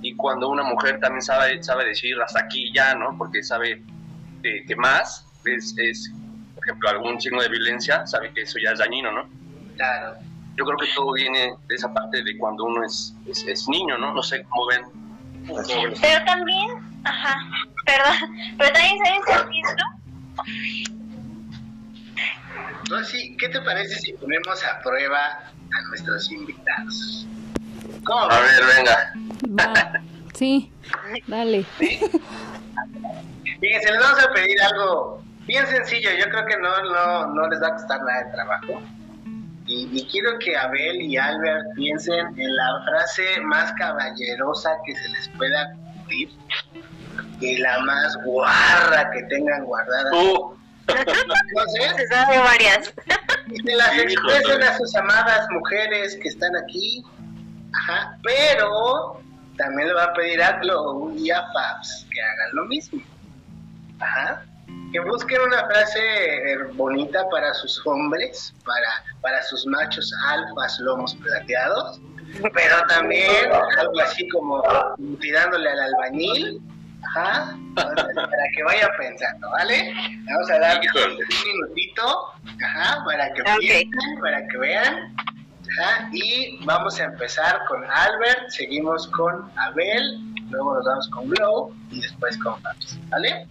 y 0.00 0.14
cuando 0.14 0.48
una 0.48 0.62
mujer 0.62 1.00
también 1.00 1.22
sabe, 1.22 1.62
sabe 1.62 1.84
decir 1.86 2.16
hasta 2.20 2.40
aquí 2.40 2.72
ya, 2.72 2.94
¿no? 2.94 3.16
Porque 3.18 3.42
sabe 3.42 3.82
que, 4.42 4.64
que 4.66 4.76
más 4.76 5.26
es, 5.44 5.74
es, 5.76 6.12
por 6.54 6.64
ejemplo, 6.66 6.88
algún 6.88 7.20
signo 7.20 7.42
de 7.42 7.48
violencia, 7.48 8.06
sabe 8.06 8.32
que 8.32 8.42
eso 8.42 8.58
ya 8.62 8.72
es 8.72 8.78
dañino, 8.78 9.10
¿no? 9.10 9.24
Claro. 9.76 10.16
Yo 10.56 10.64
creo 10.64 10.78
que 10.78 10.86
todo 10.94 11.12
viene 11.12 11.54
de 11.68 11.74
esa 11.74 11.92
parte 11.92 12.22
de 12.22 12.36
cuando 12.38 12.64
uno 12.64 12.84
es, 12.84 13.14
es, 13.28 13.44
es 13.46 13.68
niño, 13.68 13.96
¿no? 13.98 14.12
No 14.12 14.22
sé 14.22 14.44
cómo 14.44 14.66
ven. 14.66 14.82
Pero 16.00 16.24
también, 16.24 16.70
ajá, 17.04 17.38
perdón, 17.86 18.36
pero 18.58 18.72
también 18.72 18.98
saben 18.98 19.22
que 19.24 20.97
sí, 23.04 23.36
¿qué 23.38 23.48
te 23.48 23.60
parece 23.60 23.94
si 23.96 24.12
ponemos 24.14 24.64
a 24.64 24.80
prueba 24.80 25.18
a 25.18 25.88
nuestros 25.88 26.30
invitados? 26.30 27.26
¿Cómo 28.04 28.20
A 28.30 28.40
ver, 28.40 28.64
venga. 28.76 29.12
Va. 29.58 29.92
Sí, 30.34 30.72
dale. 31.26 31.64
Fíjense, 33.60 33.90
les 33.90 34.00
vamos 34.00 34.24
a 34.24 34.30
pedir 34.32 34.60
algo 34.62 35.22
bien 35.46 35.66
sencillo. 35.66 36.10
Yo 36.18 36.30
creo 36.30 36.46
que 36.46 36.56
no, 36.58 36.82
no, 36.82 37.34
no 37.34 37.48
les 37.48 37.60
va 37.60 37.68
a 37.68 37.72
costar 37.72 38.00
nada 38.02 38.24
de 38.24 38.30
trabajo. 38.32 38.82
Y, 39.66 39.88
y 39.92 40.06
quiero 40.06 40.38
que 40.38 40.56
Abel 40.56 41.02
y 41.02 41.16
Albert 41.16 41.74
piensen 41.74 42.38
en 42.38 42.56
la 42.56 42.82
frase 42.86 43.40
más 43.42 43.72
caballerosa 43.72 44.70
que 44.86 44.94
se 44.94 45.08
les 45.08 45.28
pueda 45.30 45.76
ocurrir 45.96 46.30
y 47.40 47.58
la 47.58 47.78
más 47.80 48.16
guarra 48.24 49.10
que 49.10 49.22
tengan 49.24 49.64
guardada. 49.64 50.10
Tú, 50.10 50.57
Entonces, 50.88 51.96
Se 51.96 52.06
sabe 52.08 52.38
varias. 52.38 52.92
y 53.48 53.56
se 53.56 53.76
las 53.76 53.98
expresen 53.98 54.62
a 54.62 54.76
sus 54.76 54.94
amadas 54.96 55.46
mujeres 55.50 56.18
que 56.22 56.28
están 56.28 56.54
aquí. 56.56 57.02
Ajá, 57.74 58.18
pero 58.22 59.20
también 59.56 59.88
le 59.88 59.94
va 59.94 60.04
a 60.04 60.12
pedir 60.14 60.42
a 60.42 60.52
Glow 60.60 61.14
y 61.16 61.30
a 61.30 61.42
Fabs 61.52 62.06
que 62.12 62.20
hagan 62.22 62.50
lo 62.52 62.64
mismo. 62.66 63.02
Ajá. 64.00 64.42
Que 64.92 65.00
busquen 65.00 65.40
una 65.42 65.66
frase 65.66 66.56
bonita 66.74 67.28
para 67.30 67.52
sus 67.54 67.86
hombres, 67.86 68.54
para, 68.64 69.04
para 69.20 69.42
sus 69.42 69.66
machos 69.66 70.10
alfas 70.28 70.78
lomos 70.80 71.14
plateados, 71.16 72.00
pero 72.54 72.76
también 72.88 73.52
algo 73.78 74.00
así 74.00 74.26
como 74.30 74.62
tirándole 75.20 75.68
al 75.70 75.80
albañil. 75.80 76.62
Ajá. 77.14 77.52
Entonces, 77.56 78.14
para 78.14 78.44
que 78.54 78.62
vayan 78.64 78.90
pensando, 78.98 79.50
¿vale? 79.50 79.92
Vamos 80.26 80.50
a 80.50 80.58
dar 80.58 80.80
un 80.80 81.16
minutito, 81.16 82.32
ajá, 82.64 83.04
para 83.04 83.32
que 83.32 83.42
Ok. 83.42 83.58
piensen, 83.60 84.20
para 84.20 84.46
que 84.46 84.58
vean. 84.58 85.14
Ajá, 85.80 86.08
y 86.12 86.64
vamos 86.64 86.98
a 86.98 87.04
empezar 87.04 87.60
con 87.68 87.84
Albert, 87.84 88.48
seguimos 88.48 89.06
con 89.12 89.50
Abel, 89.56 90.18
luego 90.50 90.74
nos 90.74 90.84
vamos 90.86 91.10
con 91.10 91.28
Glow 91.28 91.74
y 91.90 92.00
después 92.00 92.36
con 92.38 92.60
Fabs, 92.62 92.98
¿vale? 93.10 93.46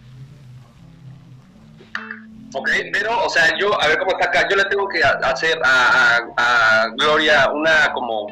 ok, 2.54 2.68
pero, 2.92 3.24
o 3.24 3.28
sea, 3.28 3.56
yo, 3.58 3.80
a 3.80 3.86
ver 3.88 3.98
cómo 3.98 4.12
está 4.12 4.26
acá. 4.26 4.48
Yo 4.48 4.56
le 4.56 4.64
tengo 4.64 4.88
que 4.88 5.02
hacer 5.04 5.58
a, 5.64 6.16
a, 6.36 6.82
a 6.82 6.88
Gloria 6.96 7.48
una 7.52 7.92
como, 7.92 8.26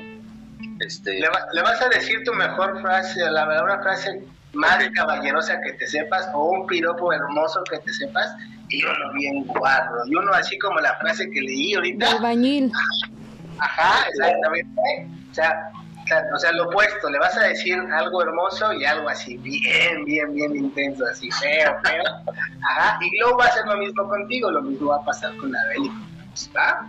este, 0.80 1.20
Le, 1.20 1.28
va- 1.28 1.46
le 1.52 1.62
vas 1.62 1.80
a 1.82 1.88
decir 1.88 2.22
tu 2.24 2.32
mejor 2.32 2.80
frase, 2.80 3.20
la 3.30 3.44
una 3.62 3.80
frase 3.82 4.24
más 4.56 4.78
caballerosa 4.94 5.60
que 5.60 5.72
te 5.74 5.86
sepas, 5.86 6.28
o 6.34 6.44
un 6.50 6.66
piropo 6.66 7.12
hermoso 7.12 7.62
que 7.70 7.78
te 7.78 7.92
sepas, 7.92 8.34
y 8.68 8.84
uno 8.84 9.12
bien 9.14 9.44
guarro, 9.46 9.98
y 10.06 10.14
uno 10.16 10.32
así 10.32 10.58
como 10.58 10.80
la 10.80 10.94
frase 10.96 11.30
que 11.30 11.40
leí 11.40 11.74
ahorita, 11.74 12.10
albañil. 12.12 12.72
ajá, 13.58 14.08
exactamente, 14.08 15.08
o 15.30 15.34
sea, 15.34 15.70
o 16.34 16.38
sea, 16.38 16.52
lo 16.52 16.64
opuesto, 16.68 17.10
le 17.10 17.18
vas 17.18 17.36
a 17.36 17.42
decir 17.48 17.76
algo 17.92 18.22
hermoso 18.22 18.72
y 18.72 18.84
algo 18.84 19.08
así, 19.08 19.36
bien, 19.38 20.04
bien, 20.04 20.32
bien 20.34 20.56
intenso, 20.56 21.04
así 21.10 21.30
feo, 21.32 21.76
feo, 21.84 22.02
ajá, 22.70 22.98
y 23.00 23.18
luego 23.18 23.38
va 23.38 23.44
a 23.44 23.48
hacer 23.48 23.66
lo 23.66 23.76
mismo 23.76 24.08
contigo, 24.08 24.50
lo 24.50 24.62
mismo 24.62 24.90
va 24.90 24.96
a 24.96 25.04
pasar 25.04 25.36
con 25.36 25.54
Abel 25.54 25.84
y 25.84 25.88
con 25.88 26.06
Fabs, 26.16 26.50
¿va? 26.56 26.88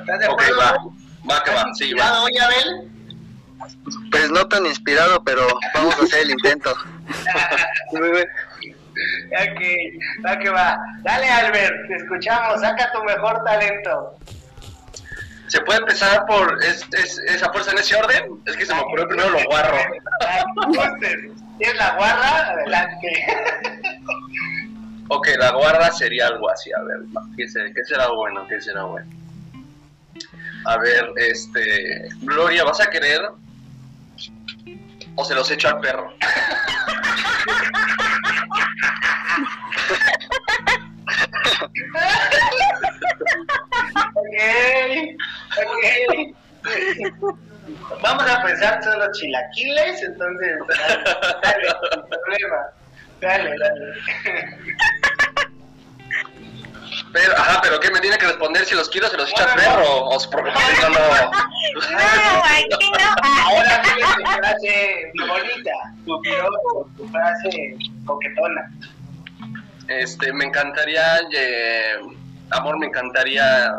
¿Estás 0.00 0.18
de 0.20 0.26
ok, 0.28 0.32
acuerdo? 0.42 0.58
va, 0.58 1.34
va 1.34 1.44
que 1.44 1.50
va, 1.50 1.56
¿Estás 1.60 1.78
sí, 1.78 1.92
va. 1.94 2.22
hoy, 2.22 2.32
Abel? 2.38 2.90
Pues 4.10 4.30
no 4.30 4.46
tan 4.48 4.66
inspirado, 4.66 5.22
pero 5.24 5.46
vamos 5.74 5.98
a 5.98 6.02
hacer 6.04 6.20
el 6.22 6.30
intento. 6.30 6.74
Ok, 9.32 10.38
que 10.42 10.50
va. 10.50 10.78
Dale, 11.02 11.26
Albert, 11.28 11.88
te 11.88 11.96
escuchamos, 11.96 12.60
saca 12.60 12.90
tu 12.92 13.02
mejor 13.04 13.42
talento. 13.44 14.14
¿Se 15.48 15.60
puede 15.62 15.78
empezar 15.80 16.26
por 16.26 16.62
es, 16.62 16.84
es- 16.92 17.18
esa 17.26 17.50
fuerza 17.50 17.70
en 17.72 17.78
ese 17.78 17.96
orden? 17.96 18.40
Es 18.46 18.56
que 18.56 18.66
se 18.66 18.74
me 18.74 18.80
ocurrió 18.80 19.08
primero 19.08 19.30
lo 19.30 19.42
guarro. 19.44 19.76
Si 21.58 21.64
es 21.64 21.74
la 21.76 21.94
guarra, 21.96 22.50
adelante. 22.50 23.26
Ok, 25.08 25.28
la 25.38 25.50
guarda 25.52 25.90
sería 25.92 26.26
algo 26.28 26.50
así, 26.50 26.70
a 26.72 26.82
ver, 26.82 26.98
¿qué 27.36 27.48
será, 27.48 27.72
qué 27.74 27.84
será 27.84 28.08
bueno? 28.08 28.46
¿Qué 28.48 28.60
será 28.60 28.84
bueno? 28.84 29.10
A 30.66 30.76
ver, 30.78 31.10
este, 31.16 32.08
Gloria, 32.20 32.64
¿vas 32.64 32.80
a 32.80 32.90
querer? 32.90 33.20
o 35.16 35.24
se 35.24 35.34
los 35.34 35.50
echo 35.50 35.68
al 35.68 35.80
perro. 35.80 36.12
ok, 44.14 44.36
ok. 45.66 46.40
Vamos 48.02 48.30
a 48.30 48.42
pensar 48.42 48.82
solo 48.82 49.10
chilaquiles, 49.12 50.02
entonces. 50.02 50.58
Dale, 51.42 51.66
dale 51.66 52.02
problema. 52.08 52.56
Dale, 53.20 53.54
dale. 53.58 53.94
Pero, 57.12 57.36
ajá, 57.36 57.60
pero 57.62 57.80
¿qué 57.80 57.90
me 57.90 58.00
tiene 58.00 58.16
que 58.18 58.26
responder 58.26 58.64
si 58.64 58.74
los 58.74 58.88
quiero, 58.88 59.08
se 59.08 59.16
los 59.16 59.30
echa 59.30 59.44
al 59.44 59.54
perro? 59.58 60.04
¿O 60.06 60.30
por 60.30 60.44
qué 60.44 60.50
no? 60.50 60.60
No, 61.90 62.42
aquí 62.44 62.90
no. 62.92 63.14
Ahora 63.46 63.82
frase 64.50 65.12
bonita, 65.14 65.76
tu 66.04 66.20
tu 66.96 67.08
frase 67.08 67.76
coquetona. 68.04 68.70
Este, 69.88 70.32
me 70.32 70.44
encantaría, 70.44 71.02
amor, 72.50 72.78
me 72.78 72.86
encantaría 72.86 73.72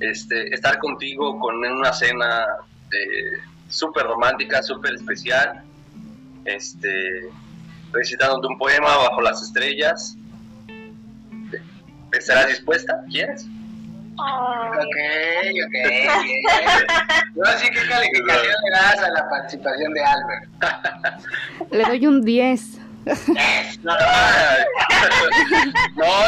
este, 0.00 0.54
estar 0.54 0.78
contigo 0.78 1.38
con 1.38 1.56
una 1.56 1.92
cena 1.92 2.46
eh, 2.92 3.38
súper 3.68 4.04
romántica, 4.06 4.62
súper 4.62 4.94
especial, 4.94 5.62
este, 6.44 7.28
recitándote 7.92 8.48
un 8.48 8.58
poema 8.58 8.96
bajo 8.96 9.20
las 9.22 9.42
estrellas. 9.42 10.16
¿Estarás 12.12 12.48
dispuesta? 12.48 13.02
¿Quieres? 13.10 13.46
Ok, 14.20 14.96
ok, 15.64 15.72
bien. 15.90 16.10
No, 17.34 17.46
sí, 17.58 17.68
¿qué 17.70 17.88
calificación 17.88 18.54
le 18.64 18.70
das 18.70 19.02
a 19.02 19.10
la 19.10 19.28
participación 19.28 19.94
de 19.94 20.04
Albert? 20.04 20.44
Le 21.70 21.84
doy 21.84 22.06
un 22.06 22.22
10. 22.24 22.78
No, 23.82 23.94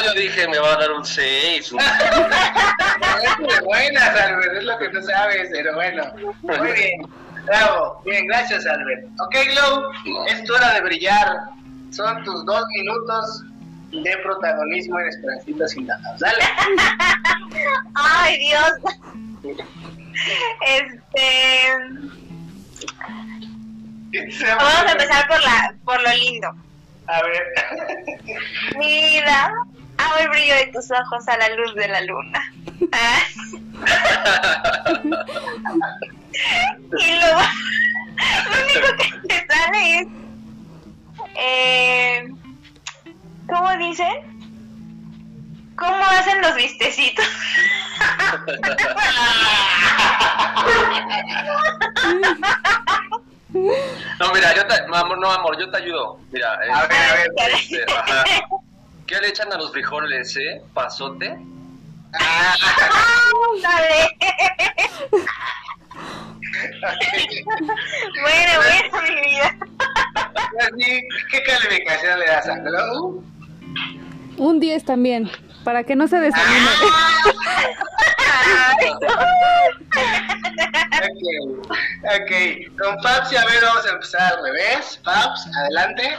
yo 0.05 0.15
dije, 0.17 0.49
me 0.49 0.59
va 0.59 0.73
a 0.73 0.77
dar 0.77 0.93
un 0.93 1.05
6. 1.05 1.73
no, 1.73 1.79
es 1.81 3.55
de 3.55 3.61
buenas, 3.65 4.21
Albert, 4.21 4.57
es 4.57 4.65
lo 4.65 4.79
que 4.79 4.89
tú 4.89 5.03
sabes, 5.03 5.49
pero 5.53 5.75
bueno. 5.75 6.05
Muy 6.43 6.73
bien, 6.73 7.03
bravo, 7.45 8.01
bien, 8.05 8.27
gracias, 8.27 8.67
Albert. 8.67 9.07
Ok, 9.21 9.37
Glow, 9.51 10.25
es 10.29 10.45
tu 10.45 10.55
hora 10.55 10.75
de 10.75 10.81
brillar. 10.83 11.37
Son 11.91 12.25
tus 12.25 12.47
dos 12.47 12.65
minutos 12.75 13.45
de 13.93 14.17
protagonismo 14.19 15.01
en 15.01 15.09
Esperancitos 15.09 15.77
Indados. 15.77 16.21
Dale. 16.21 16.45
Ay, 17.95 18.39
Dios. 18.39 18.73
Este. 20.67 21.77
Vamos 24.47 24.85
a 24.87 24.93
empezar 24.93 25.27
por 25.29 25.43
la 25.43 25.75
por 25.85 26.01
lo 26.03 26.13
lindo. 26.17 26.55
A 27.07 27.23
ver. 27.23 27.43
Mira, 28.79 29.53
amo 29.99 30.17
el 30.21 30.29
brillo 30.31 30.55
de 30.55 30.67
tus 30.73 30.91
ojos 30.91 31.29
a 31.29 31.37
la 31.37 31.51
luz 31.57 31.75
de 31.75 31.89
la 31.89 32.01
luna. 32.03 32.51
Y 36.99 37.19
luego, 37.19 37.41
lo 38.49 38.55
único 38.65 38.89
que 38.99 39.07
te 39.29 39.37
sale 39.47 39.81
es. 39.99 40.07
Eh, 41.35 42.29
¿Cómo 43.53 43.71
dicen? 43.77 44.09
¿Cómo 45.77 45.95
hacen 46.07 46.41
los 46.41 46.55
vistecitos? 46.55 47.27
No, 53.53 54.33
mira, 54.33 54.55
yo 54.55 54.67
te, 54.67 54.87
no, 54.89 54.97
amor, 54.97 55.19
no, 55.19 55.31
amor, 55.31 55.59
yo 55.59 55.71
te 55.71 55.77
ayudo. 55.79 56.19
Mira, 56.31 56.55
A 56.55 56.59
ver, 56.59 56.71
a 56.73 56.87
ver. 56.87 57.31
este, 57.55 57.85
ajá. 57.93 58.25
¿qué 59.07 59.21
le 59.21 59.29
echan 59.29 59.53
a 59.53 59.57
los 59.57 59.71
frijoles, 59.73 60.35
eh? 60.39 60.63
¿Pasote? 60.73 61.37
Ah, 62.19 62.55
Dale. 63.63 64.17
bueno, 68.23 68.53
bueno, 68.57 69.03
mi 69.03 69.21
vida. 69.21 69.57
así, 70.61 71.03
¿Qué 71.31 71.43
calificación 71.43 72.19
le 72.21 72.27
das 72.27 72.49
a 72.49 72.57
Glow? 72.57 73.25
Un 74.37 74.61
10 74.61 74.85
también, 74.85 75.31
para 75.65 75.85
que 75.85 75.95
no 75.95 76.09
se 76.09 76.19
desanime. 76.19 76.69
Ok, 81.03 81.23
ok. 82.05 82.33
Con 82.79 83.03
Fabs, 83.03 83.37
a 83.37 83.45
ver, 83.47 83.63
vamos 83.63 83.87
a 83.87 83.91
empezar 83.91 84.33
al 84.33 84.43
revés. 84.43 85.01
Fabs, 85.05 85.49
adelante. 85.57 86.17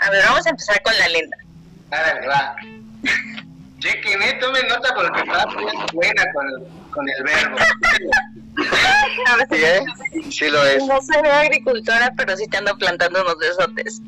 A 0.00 0.10
ver, 0.10 0.24
vamos 0.26 0.46
a 0.46 0.50
empezar 0.50 0.82
con 0.82 0.96
la 0.98 1.08
lenta. 1.08 1.36
Árale, 1.90 2.26
va. 2.26 2.56
Chequen, 3.78 4.22
eh, 4.22 4.38
tomen 4.40 4.66
nota 4.68 4.94
porque 4.94 5.24
Fabs 5.24 5.54
es 5.54 5.92
buena 5.92 6.22
con, 6.32 6.46
con 6.90 7.08
el 7.08 7.24
verbo. 7.24 7.56
A 9.26 9.54
Sí, 9.54 9.62
¿eh? 9.64 9.80
Sí 10.30 10.48
lo 10.48 10.64
es. 10.64 10.82
No 10.84 11.00
soy 11.02 11.28
agricultora, 11.28 12.12
pero 12.16 12.36
sí 12.36 12.46
te 12.48 12.56
ando 12.58 12.76
plantando 12.78 13.20
unos 13.22 13.36
besotes. 13.38 14.00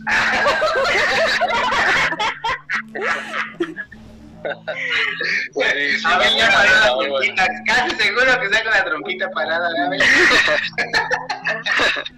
Sí, 5.55 5.99
sí, 5.99 6.03
A 6.05 6.19
ver, 6.19 6.31
ya 6.37 6.47
muy 6.47 6.55
paró 6.55 6.71
la 6.81 6.95
buena, 6.95 6.95
muy 6.95 7.09
buena. 7.09 7.45
trompita. 7.45 7.75
Casi 7.75 7.97
seguro 7.97 8.41
que 8.41 8.49
con 8.63 8.71
la 8.73 8.85
trompita 8.85 9.31
parada. 9.31 9.69
a 9.69 9.89
ver. 9.91 10.01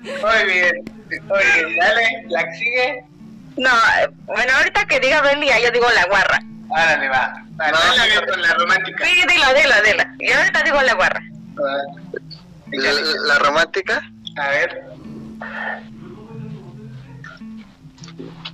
Muy 0.03 0.53
bien, 0.53 0.75
muy 1.25 1.45
bien. 1.55 1.77
Dale, 1.79 2.25
la 2.29 2.45
que 2.45 2.55
sigue. 2.57 3.05
No, 3.57 3.71
eh, 3.71 4.09
bueno, 4.27 4.53
ahorita 4.57 4.85
que 4.87 5.01
diga 5.01 5.23
Belia, 5.23 5.59
yo 5.61 5.71
digo 5.71 5.87
la 5.95 6.05
guarra. 6.07 6.41
Árale, 6.77 7.09
va. 7.09 7.33
Vale, 7.53 7.73
dale 7.97 8.27
con 8.27 8.41
la 8.43 8.55
romántica. 8.55 9.05
Sí, 9.05 9.15
dilo, 9.29 9.55
dilo, 9.55 9.75
dilo. 9.85 10.05
Y 10.21 10.33
ahorita 10.33 10.63
digo 10.63 10.81
la 10.83 10.95
guarra. 10.95 11.23
La, 11.57 12.93
la 13.27 13.39
romántica, 13.39 14.03
A 14.37 14.49
ver. 14.51 14.85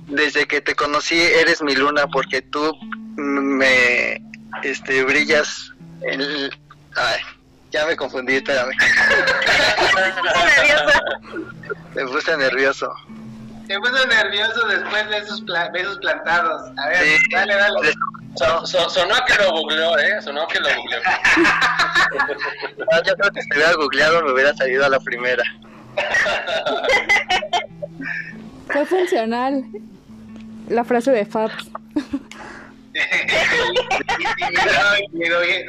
desde 0.07 0.45
que 0.45 0.61
te 0.61 0.73
conocí 0.75 1.19
eres 1.19 1.61
mi 1.61 1.75
luna 1.75 2.07
porque 2.07 2.41
tú 2.41 2.73
me 3.17 4.21
este 4.63 5.03
brillas 5.03 5.73
el 6.03 6.51
ay, 6.95 7.19
ya 7.71 7.85
me 7.85 7.95
confundí, 7.95 8.35
espérame. 8.35 8.71
Estoy 9.81 10.43
nerviosa. 10.57 11.01
Me 11.95 12.05
puse 12.05 12.37
nervioso. 12.37 12.93
Se 13.67 13.77
puso 13.79 14.07
nervioso 14.07 14.67
después 14.67 15.09
de 15.09 15.17
esos 15.17 15.41
pla- 15.41 15.69
besos 15.69 15.97
plantados. 15.99 16.71
A 16.77 16.87
ver, 16.89 17.03
Sí. 17.03 17.17
dale, 17.31 17.55
dale. 17.55 17.93
So- 18.37 18.65
so- 18.65 18.89
sonó 18.89 19.15
que 19.27 19.35
lo 19.43 19.51
googleó, 19.51 19.97
¿eh? 19.97 20.21
Sonó 20.21 20.47
que 20.47 20.59
lo 20.59 20.69
googleó. 20.75 21.01
Ah, 22.91 23.01
Yo 23.05 23.13
creo 23.15 23.31
que 23.31 23.41
si 23.41 23.47
hubiera 23.53 23.73
googleado 23.73 24.23
me 24.23 24.31
hubiera 24.31 24.53
salido 24.55 24.85
a 24.85 24.89
la 24.89 24.99
primera. 25.01 25.43
Fue 28.71 28.85
funcional 28.85 29.65
la 30.69 30.83
frase 30.85 31.11
de 31.11 31.25
Fabs. 31.25 31.69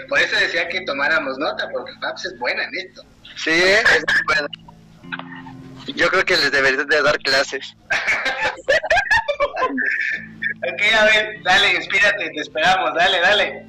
Por 0.09 0.19
eso 0.21 0.37
decía 0.41 0.69
que 0.69 0.81
tomáramos 0.83 1.37
nota, 1.39 1.69
porque 1.73 1.93
Paps 2.01 2.27
es 2.27 2.39
buena 2.39 2.63
en 2.65 2.71
esto. 2.87 3.03
Sí, 3.37 3.51
es 3.51 3.85
muy 3.85 4.23
bueno. 4.27 4.49
Yo 5.95 6.09
creo 6.09 6.25
que 6.25 6.37
les 6.37 6.51
debería 6.53 6.85
de 6.85 7.03
dar 7.03 7.19
clases. 7.19 7.75
Ok, 10.71 10.83
a 10.99 11.05
ver, 11.05 11.29
dale, 11.45 11.75
inspírate, 11.75 12.31
te 12.31 12.41
esperamos, 12.41 12.95
dale, 12.95 13.21
dale. 13.21 13.63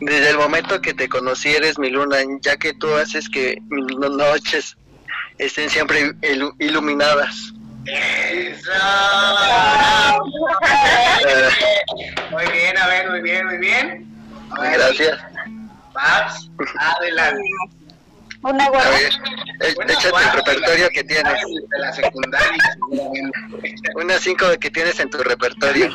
Desde 0.00 0.30
el 0.30 0.36
momento 0.38 0.80
que 0.80 0.94
te 0.94 1.08
conocí 1.08 1.48
eres 1.50 1.78
mi 1.78 1.90
luna, 1.90 2.18
ya 2.42 2.56
que 2.56 2.72
tú 2.74 2.94
haces 2.94 3.28
que 3.28 3.58
mis 3.68 3.96
no- 3.98 4.08
noches 4.10 4.76
estén 5.38 5.68
siempre 5.70 6.12
ilu- 6.22 6.54
iluminadas. 6.58 7.34
Eso. 7.86 8.70
Muy 12.30 12.46
bien, 12.52 12.76
a 12.78 12.86
ver, 12.86 13.10
muy 13.10 13.20
bien, 13.22 13.46
muy 13.46 13.58
bien. 13.58 14.06
Ver, 14.60 14.72
gracias. 14.78 15.18
Paps, 15.92 16.50
adelante. 16.78 17.40
Una 18.42 18.64
A 18.64 18.68
guarra. 18.68 18.90
ver, 18.90 19.12
eh, 19.60 19.74
échate 19.88 20.06
el 20.06 20.10
guarda, 20.12 20.32
repertorio 20.32 20.88
que 20.90 21.04
tienes. 21.04 21.40
De 21.70 21.78
la 21.78 21.92
secundaria. 21.92 22.76
Unas 23.96 24.20
cinco 24.20 24.46
que 24.60 24.70
tienes 24.70 24.98
en 25.00 25.10
tu 25.10 25.18
repertorio. 25.18 25.92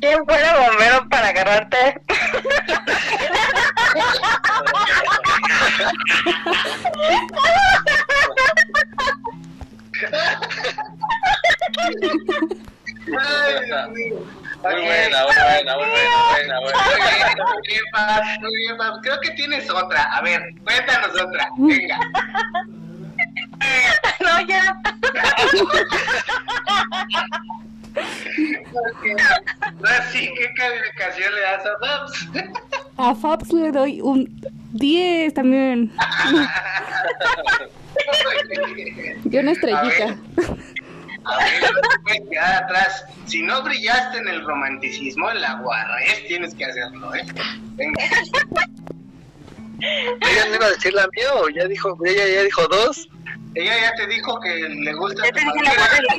¿Quién 0.00 0.24
fuera 0.26 0.68
bombero 0.68 1.08
para 1.08 1.28
agarrarte? 1.28 2.00
Ay, 13.06 13.64
Dios 13.66 13.88
mío. 13.90 14.16
Muy 14.16 14.74
Ok. 14.74 14.80
buena, 14.82 15.18
muy 15.22 15.34
buena, 15.34 15.72
muy 15.76 15.86
buena, 15.86 16.16
buena, 16.30 16.54
Muy 16.60 16.64
buena. 16.64 16.80
bien, 16.90 17.36
muy 17.44 17.60
bien, 17.68 17.84
muy 18.40 18.54
bien, 18.56 18.74
Paps. 18.76 18.98
Creo 19.02 19.18
que 19.20 19.30
tienes 19.32 19.70
otra. 19.70 20.02
A 20.02 20.20
ver, 20.22 20.40
cuéntanos 20.64 21.10
otra. 21.20 21.48
Venga. 21.58 21.98
No, 24.20 24.40
ya. 24.46 24.76
Así, 29.98 30.30
¿qué 30.36 30.52
calificación 30.54 31.34
le 31.34 31.40
das 31.40 31.64
a 31.66 31.78
Fabs? 31.80 32.28
A 32.98 33.14
Fabs 33.14 33.52
le 33.52 33.72
doy 33.72 34.00
un 34.02 34.28
10 34.72 35.32
también. 35.34 35.92
Yo 39.24 39.40
una 39.40 39.52
estrellita. 39.52 40.16
A 41.26 41.38
ver, 41.38 41.62
no 41.62 41.80
te 41.80 41.98
puedes 42.04 42.20
quedar 42.30 42.64
atrás. 42.64 43.04
Si 43.26 43.42
no 43.42 43.62
brillaste 43.62 44.18
en 44.18 44.28
el 44.28 44.44
romanticismo, 44.44 45.30
en 45.30 45.40
la 45.40 45.54
guarrez 45.54 46.26
tienes 46.28 46.54
que 46.54 46.64
hacerlo, 46.64 47.14
¿eh? 47.14 47.24
Venga. 47.74 48.04
¿Ella 49.78 50.46
no 50.48 50.54
iba 50.54 50.66
a 50.66 50.70
decir 50.70 50.92
la 50.94 51.06
mía 51.14 51.34
o 51.34 51.48
ya 51.50 51.64
dijo, 51.66 51.96
ella 52.04 52.26
ya 52.26 52.42
dijo 52.42 52.66
dos? 52.68 53.08
Ella 53.54 53.72
ya 53.80 53.94
te 53.94 54.06
dijo 54.06 54.38
que 54.40 54.54
le 54.54 54.94
gusta 54.94 55.22
Ya 55.24 55.32
te 55.32 55.40
dije 55.40 55.52
la. 55.64 56.16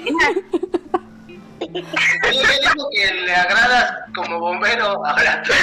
Ella 2.29 2.41
ya 2.63 2.71
dijo 2.73 2.89
que 2.91 3.13
le 3.13 3.35
agradas 3.35 3.93
como 4.15 4.39
bombero. 4.39 5.05
Ahora 5.05 5.41
tú. 5.43 5.53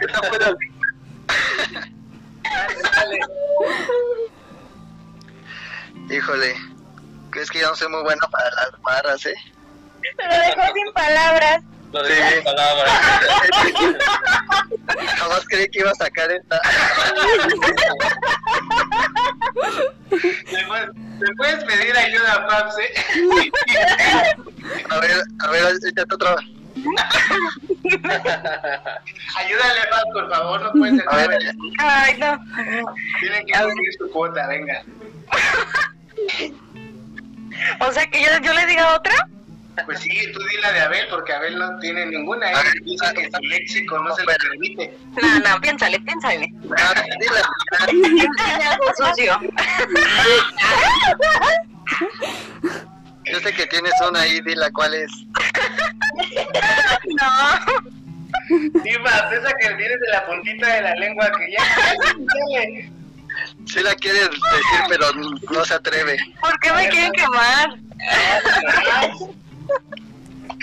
Esa 0.00 0.22
fue 0.28 0.38
la- 0.38 0.56
Dale, 2.82 3.18
dale. 3.18 3.18
Híjole, 6.10 6.54
es 7.36 7.50
que 7.50 7.60
yo 7.60 7.68
no 7.68 7.76
soy 7.76 7.88
muy 7.88 8.02
bueno 8.02 8.20
para 8.30 8.50
las 8.50 8.70
barras, 8.82 9.24
¿eh? 9.26 9.34
Lo 10.18 10.36
dejó 10.36 10.62
sin 10.74 10.92
palabras. 10.92 11.62
Lo 11.92 12.02
de 12.02 12.14
Sí. 12.14 12.20
las 12.20 12.34
palabras. 12.44 12.92
Jamás 15.18 15.44
creí 15.48 15.66
que 15.68 15.78
iba 15.80 15.90
a 15.90 15.94
sacar 15.94 16.30
esta. 16.30 16.60
¿Me 20.10 21.28
puedes, 21.36 21.64
pedir 21.64 21.96
ayuda, 21.96 22.46
Fabs, 22.48 22.74
eh? 22.78 22.92
A 24.90 24.98
ver, 25.00 25.22
a 25.40 25.50
ver, 25.50 25.64
échate 25.86 26.14
otra. 26.14 26.36
Ayúdale, 29.36 29.80
Fabs, 29.90 30.12
por 30.12 30.30
favor, 30.30 30.60
no 30.62 30.72
ver, 30.82 30.92
dejarme. 30.94 31.36
Ay, 31.78 32.16
no. 32.18 32.38
Tienen 33.20 33.46
que 33.46 33.52
cumplir 33.52 33.92
su 33.98 34.10
cuota, 34.10 34.46
venga. 34.48 34.82
O 37.80 37.92
sea 37.92 38.06
que 38.06 38.22
yo, 38.22 38.28
yo 38.42 38.52
le 38.52 38.66
diga 38.66 38.94
otra. 38.96 39.14
Pues 39.86 40.00
sí, 40.00 40.10
tú 40.32 40.38
di 40.38 40.56
la 40.60 40.72
de 40.72 40.80
Abel, 40.80 41.06
porque 41.08 41.32
Abel 41.32 41.58
no 41.58 41.78
tiene 41.78 42.04
ninguna. 42.06 42.50
Él 42.50 42.56
dice 42.84 43.06
que 43.14 43.30
su 43.30 43.40
léxico 43.42 43.98
no 44.00 44.14
se 44.14 44.22
lo 44.22 44.32
permite. 44.34 44.94
No, 45.22 45.38
no, 45.40 45.60
piénsale, 45.60 45.98
piénsale. 46.00 46.52
ah, 46.76 46.94
algo 48.70 48.92
sucio. 49.08 49.40
Yo 53.32 53.40
sé 53.40 53.52
que 53.54 53.66
tienes 53.66 53.94
una 54.06 54.20
ahí, 54.20 54.42
dile 54.42 54.70
cuál 54.72 54.92
es. 54.92 55.10
No. 57.06 57.30
Sí, 58.46 58.92
Fabs, 59.04 59.32
esa 59.32 59.52
que 59.58 59.68
tienes 59.68 60.00
de 60.00 60.08
la 60.10 60.26
puntita 60.26 60.66
de 60.66 60.82
la 60.82 60.94
lengua 60.96 61.32
que 61.32 61.50
ya... 61.50 61.64
Sí 63.66 63.80
la 63.80 63.94
quieres 63.94 64.28
decir, 64.28 64.80
pero 64.88 65.06
no 65.50 65.64
se 65.64 65.72
atreve. 65.72 66.18
¿Por 66.42 66.60
qué 66.60 66.72
me 66.72 66.90
quieren 66.90 67.12
quemar? 67.12 67.78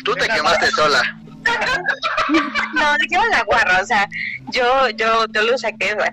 Tú 0.05 0.13
te 0.13 0.28
quemaste 0.28 0.70
sola. 0.70 1.01
No, 2.74 2.97
dijimos 2.99 3.26
la 3.32 3.41
guarra, 3.45 3.82
o 3.82 3.86
sea, 3.86 4.07
yo, 4.51 4.89
yo, 4.89 5.26
yo 5.32 5.41
lo 5.41 5.57
saqué, 5.57 5.95
güey. 5.95 6.11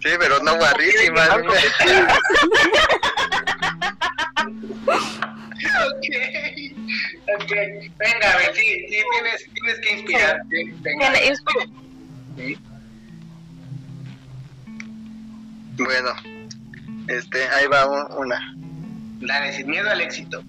Sí, 0.00 0.10
pero 0.20 0.38
no 0.44 0.56
guarrísima. 0.56 1.26
Ok, 5.86 7.42
ok. 7.42 7.52
Venga, 7.98 8.32
Abel, 8.32 8.54
sí, 8.54 8.62
sí, 8.62 8.86
tienes, 8.88 9.48
tienes 9.54 9.80
que 9.80 9.92
inspirarte. 9.94 10.56
Venga. 10.80 11.12
Sí. 12.36 12.58
Bueno, 15.76 16.10
este, 17.08 17.48
ahí 17.48 17.66
va 17.68 17.86
un- 17.86 18.18
una. 18.26 18.54
Dale, 19.20 19.52
sin 19.52 19.68
miedo 19.68 19.88
al 19.90 20.00
éxito. 20.00 20.42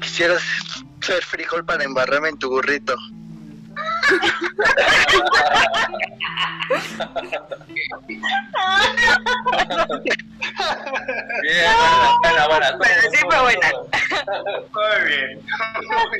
Quisieras 0.00 0.42
ser 1.00 1.22
frijol 1.24 1.64
para 1.64 1.84
embarrarme 1.84 2.28
en 2.28 2.38
tu 2.38 2.48
burrito. 2.50 2.96
Bien, 11.42 11.72
buena, 12.22 12.46
buena, 12.48 12.48
buena. 12.48 12.76
Bueno, 12.76 13.02
sí 13.12 13.18
fue 13.18 13.40
buena. 13.40 13.68
Muy 14.72 14.98
bien. 15.06 15.40
Ok. 15.96 16.14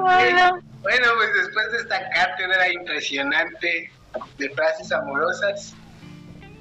bueno. 0.00 0.60
Bueno, 0.82 1.06
pues 1.16 1.30
después 1.34 1.72
de 1.72 1.78
esta 1.78 2.10
cátedra 2.10 2.72
impresionante 2.72 3.90
de 4.38 4.50
frases 4.50 4.92
amorosas, 4.92 5.74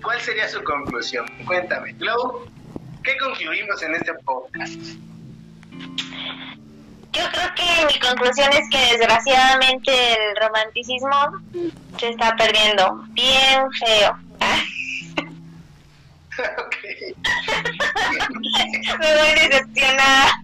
¿cuál 0.03 0.19
sería 0.21 0.47
su 0.49 0.63
conclusión? 0.63 1.25
Cuéntame, 1.45 1.93
Glow, 1.93 2.47
¿qué 3.03 3.15
concluimos 3.17 3.81
en 3.83 3.95
este 3.95 4.13
podcast? 4.25 4.97
Yo 7.17 7.23
creo 7.31 7.55
que 7.55 7.85
mi 7.87 7.97
conclusión 7.99 8.49
es 8.53 8.69
que 8.69 8.77
desgraciadamente 8.97 10.13
el 10.13 10.35
romanticismo 10.35 11.09
se 11.99 12.09
está 12.09 12.35
perdiendo 12.35 13.03
bien 13.11 13.71
feo. 13.79 14.15
ok. 16.59 16.75
Me 18.99 19.15
voy 19.15 19.31
decepcionada. 19.49 20.43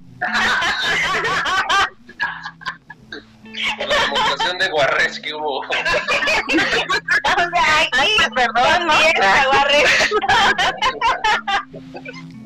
La 3.77 3.85
demostración 3.85 4.57
de 4.57 4.69
Guarres 4.69 5.19
que 5.19 5.31
hubo. 5.33 5.59
O 5.59 5.65
sea, 7.53 7.81
aquí, 7.81 8.09
perdón, 8.33 8.87
¿no? 8.87 8.93
aguarré. 8.93 9.83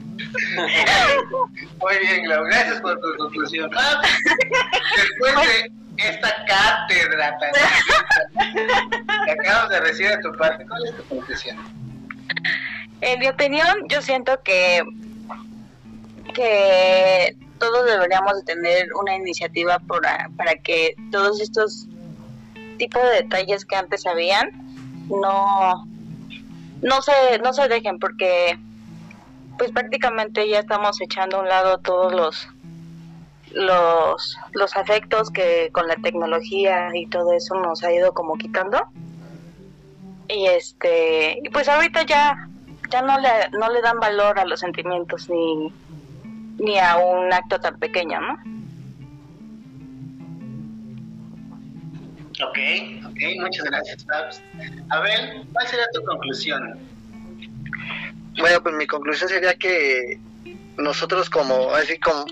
Muy 1.88 1.99
bien, 1.99 2.23
Glow, 2.23 2.43
gracias 2.43 2.81
por 2.81 2.99
tu 2.99 3.15
conclusión. 3.17 3.71
Después 4.97 5.47
de 5.47 5.71
esta 6.09 6.35
cátedra 6.45 7.38
tan 7.38 7.51
que 9.23 9.31
acabamos 9.31 9.69
de 9.69 9.79
recibir 9.79 10.11
de 10.11 10.17
tu 10.17 10.33
parte, 10.33 10.65
¿cuál 10.67 10.85
es 10.85 10.97
tu 10.97 11.03
conclusión? 11.05 11.57
En 12.99 13.19
mi 13.19 13.29
opinión, 13.29 13.88
yo 13.88 14.01
siento 14.01 14.38
que 14.43 14.83
que 16.33 17.38
todos 17.57 17.85
deberíamos 17.85 18.35
de 18.35 18.43
tener 18.43 18.93
una 18.93 19.15
iniciativa 19.15 19.79
para, 19.79 20.29
para 20.35 20.55
que 20.55 20.93
todos 21.09 21.39
estos 21.39 21.88
tipos 22.77 23.01
de 23.01 23.23
detalles 23.23 23.63
que 23.63 23.77
antes 23.77 24.05
habían 24.05 24.51
no 25.07 25.88
no 26.81 27.01
se 27.01 27.39
no 27.41 27.53
se 27.53 27.69
dejen 27.69 27.97
porque 27.97 28.59
pues 29.58 29.72
prácticamente 29.72 30.47
ya 30.47 30.60
estamos 30.60 30.99
echando 31.01 31.38
a 31.38 31.41
un 31.41 31.47
lado 31.47 31.78
todos 31.80 32.14
los 32.14 32.47
los 33.51 34.38
los 34.53 34.76
afectos 34.76 35.32
que 35.32 35.70
con 35.72 35.88
la 35.88 35.95
tecnología 35.95 36.89
y 36.93 37.08
todo 37.08 37.34
eso 37.34 37.55
nos 37.55 37.84
ha 37.84 37.91
ido 37.91 38.14
como 38.14 38.38
quitando 38.38 38.84
y 40.28 40.45
este 40.47 41.41
pues 41.53 41.70
ahorita 41.70 42.03
ya 42.03 42.36
ya 42.89 43.01
no 43.01 43.18
le 43.20 43.30
no 43.58 43.70
le 43.72 43.82
dan 43.82 43.99
valor 43.99 44.39
a 44.39 44.45
los 44.45 44.60
sentimientos 44.60 45.30
ni 45.30 45.72
ni 46.60 46.78
a 46.78 46.97
un 46.97 47.32
acto 47.32 47.60
tan 47.60 47.80
pequeño 47.80 48.20
no 48.22 48.58
Ok, 52.39 52.60
ok, 53.03 53.20
muchas 53.39 53.66
gracias. 53.66 54.05
Abel, 54.89 55.43
¿cuál 55.51 55.68
sería 55.68 55.86
tu 55.91 56.03
conclusión? 56.03 56.78
Bueno, 58.38 58.61
pues 58.61 58.75
mi 58.75 58.85
conclusión 58.85 59.29
sería 59.29 59.55
que 59.55 60.19
nosotros 60.77 61.29
como, 61.29 61.73
así 61.73 61.99
como 61.99 62.25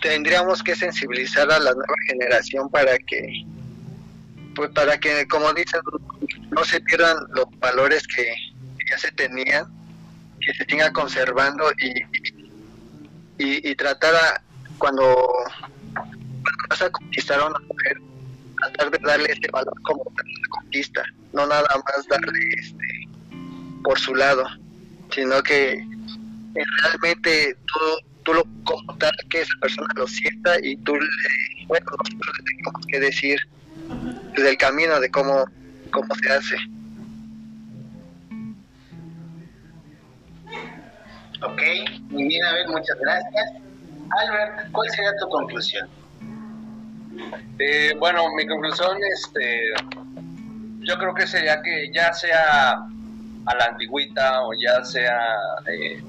tendríamos 0.00 0.62
que 0.62 0.76
sensibilizar 0.76 1.50
a 1.50 1.58
la 1.58 1.72
nueva 1.72 1.94
generación 2.06 2.70
para 2.70 2.96
que, 2.98 3.44
pues 4.54 4.70
para 4.70 4.98
que, 4.98 5.26
como 5.26 5.52
dicen, 5.52 5.80
no 6.50 6.64
se 6.64 6.80
pierdan 6.80 7.16
los 7.34 7.46
valores 7.58 8.06
que 8.06 8.32
ya 8.88 8.98
se 8.98 9.10
tenían, 9.12 9.66
que 10.40 10.54
se 10.54 10.64
siga 10.64 10.92
conservando 10.92 11.64
y, 11.80 13.44
y, 13.44 13.70
y 13.70 13.74
tratar 13.74 14.40
cuando, 14.78 15.32
vas 16.70 16.82
a 16.82 16.90
conquistar 16.90 17.40
a 17.40 17.46
una 17.46 17.58
mujer, 17.58 18.00
tratar 18.60 18.90
de 18.92 18.98
darle 19.04 19.32
ese 19.32 19.50
valor 19.50 19.74
como 19.82 20.02
una 20.02 20.22
conquista, 20.50 21.02
no 21.32 21.46
nada 21.46 21.68
más 21.74 22.06
darle 22.06 22.38
este 22.56 23.08
por 23.82 23.98
su 23.98 24.14
lado, 24.14 24.44
sino 25.10 25.42
que 25.42 25.72
eh, 25.74 26.64
realmente 26.82 27.56
tú, 27.66 27.80
tú 28.24 28.34
lo 28.34 28.44
como 28.64 28.96
tal 28.98 29.12
que 29.30 29.42
esa 29.42 29.54
persona 29.60 29.88
lo 29.96 30.06
sienta 30.06 30.56
y 30.62 30.76
tú 30.78 30.94
le, 30.94 31.06
bueno 31.66 31.86
nosotros 31.90 32.36
le 32.38 32.44
tenemos 32.44 32.86
que 32.88 33.00
decir 33.00 33.38
desde 34.34 34.50
el 34.50 34.56
camino 34.56 35.00
de 35.00 35.10
cómo 35.10 35.44
cómo 35.90 36.14
se 36.16 36.32
hace 36.32 36.56
Ok, 41.40 41.62
muy 42.10 42.24
bien, 42.24 42.44
a 42.44 42.52
ver, 42.52 42.68
muchas 42.68 42.98
gracias. 43.00 43.52
Albert, 44.10 44.72
¿cuál 44.72 44.90
sería 44.90 45.12
tu 45.20 45.28
conclusión? 45.28 45.88
Eh, 47.60 47.94
bueno, 47.98 48.24
mi 48.34 48.44
conclusión, 48.46 48.96
este, 49.14 49.72
yo 50.80 50.98
creo 50.98 51.14
que 51.14 51.26
sería 51.28 51.62
que 51.62 51.90
ya 51.92 52.12
sea 52.12 52.78
a 53.48 53.54
la 53.54 53.64
antigüita 53.66 54.42
o 54.42 54.52
ya 54.52 54.84
sea 54.84 55.18
eh, 55.66 56.02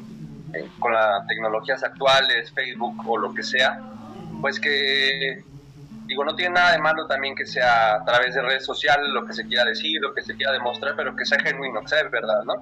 eh, 0.53 0.67
con 0.79 0.93
las 0.93 1.25
tecnologías 1.27 1.83
actuales, 1.83 2.51
Facebook 2.51 3.01
o 3.07 3.17
lo 3.17 3.33
que 3.33 3.43
sea, 3.43 3.79
pues 4.41 4.59
que, 4.59 5.43
digo, 6.05 6.25
no 6.25 6.35
tiene 6.35 6.55
nada 6.55 6.71
de 6.73 6.79
malo 6.79 7.07
también 7.07 7.35
que 7.35 7.45
sea 7.45 7.95
a 7.95 8.05
través 8.05 8.35
de 8.35 8.41
redes 8.41 8.65
sociales 8.65 9.07
lo 9.09 9.25
que 9.25 9.33
se 9.33 9.45
quiera 9.45 9.65
decir, 9.65 10.01
lo 10.01 10.13
que 10.13 10.21
se 10.21 10.35
quiera 10.35 10.51
demostrar, 10.51 10.95
pero 10.95 11.15
que 11.15 11.25
sea 11.25 11.39
genuino, 11.39 11.81
que 11.81 11.87
sea 11.87 12.03
verdad, 12.09 12.43
¿no? 12.45 12.55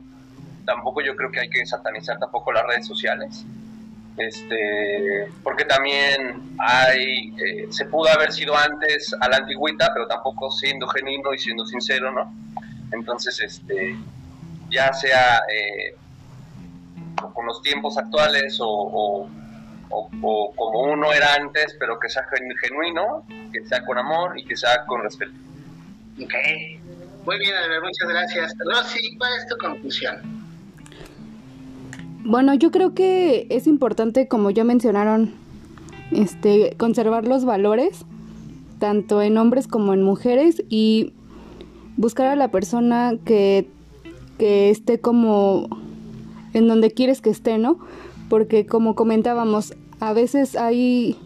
Tampoco 0.66 1.02
yo 1.02 1.16
creo 1.16 1.32
que 1.32 1.40
hay 1.40 1.50
que 1.50 1.66
satanizar 1.66 2.20
tampoco 2.20 2.52
las 2.52 2.66
redes 2.66 2.86
sociales 2.86 3.46
este 4.18 5.32
porque 5.44 5.64
también 5.66 6.56
hay 6.58 7.34
eh, 7.38 7.68
se 7.70 7.86
pudo 7.86 8.10
haber 8.10 8.32
sido 8.34 8.58
antes 8.58 9.16
a 9.20 9.30
la 9.30 9.38
antigüita 9.38 9.92
pero 9.94 10.08
tampoco 10.08 10.50
siendo 10.50 10.88
genuino 10.88 11.34
y 11.34 11.38
siendo 11.38 11.66
sincero 11.66 12.12
no 12.12 12.34
entonces 12.92 13.40
este 13.40 13.96
ya 14.70 14.94
sea 14.94 15.42
eh, 15.52 15.96
con 17.34 17.46
los 17.46 17.62
tiempos 17.62 17.98
actuales 17.98 18.58
o, 18.62 19.30
como 19.90 20.82
uno 20.92 21.14
era 21.14 21.36
antes 21.36 21.76
pero 21.80 21.98
que 22.00 22.10
sea 22.10 22.26
genuino 22.62 23.24
que 23.54 23.66
sea 23.66 23.86
con 23.86 23.98
amor 23.98 24.38
y 24.38 24.44
que 24.46 24.56
sea 24.56 24.86
con 24.86 25.02
respeto. 25.02 25.32
Ok. 26.22 26.34
Muy 27.26 27.40
bien 27.40 27.56
Albert, 27.56 27.84
muchas 27.84 28.10
gracias. 28.10 28.54
Rosy 28.66 29.18
¿cuál 29.18 29.32
es 29.38 29.48
tu 29.48 29.58
conclusión? 29.58 30.38
Bueno, 32.24 32.54
yo 32.54 32.72
creo 32.72 32.94
que 32.94 33.48
es 33.50 33.68
importante, 33.68 34.28
como 34.28 34.50
ya 34.50 34.66
mencionaron, 34.66 35.34
este, 36.12 36.76
conservar 36.78 37.26
los 37.26 37.46
valores, 37.46 38.06
tanto 38.80 39.22
en 39.22 39.38
hombres 39.38 39.68
como 39.68 39.94
en 39.94 40.04
mujeres, 40.04 40.62
y 40.68 41.14
buscar 41.96 42.28
a 42.28 42.36
la 42.36 42.50
persona 42.50 43.14
que, 43.26 43.70
que 44.38 44.70
esté 44.70 45.00
como 45.00 45.68
en 46.54 46.68
donde 46.68 46.92
quieres 46.92 47.22
que 47.22 47.30
esté, 47.30 47.58
¿no? 47.58 47.80
Porque 48.30 48.66
como 48.66 48.96
comentábamos, 48.96 49.74
a 50.00 50.14
veces 50.14 50.56
hay 50.56 51.18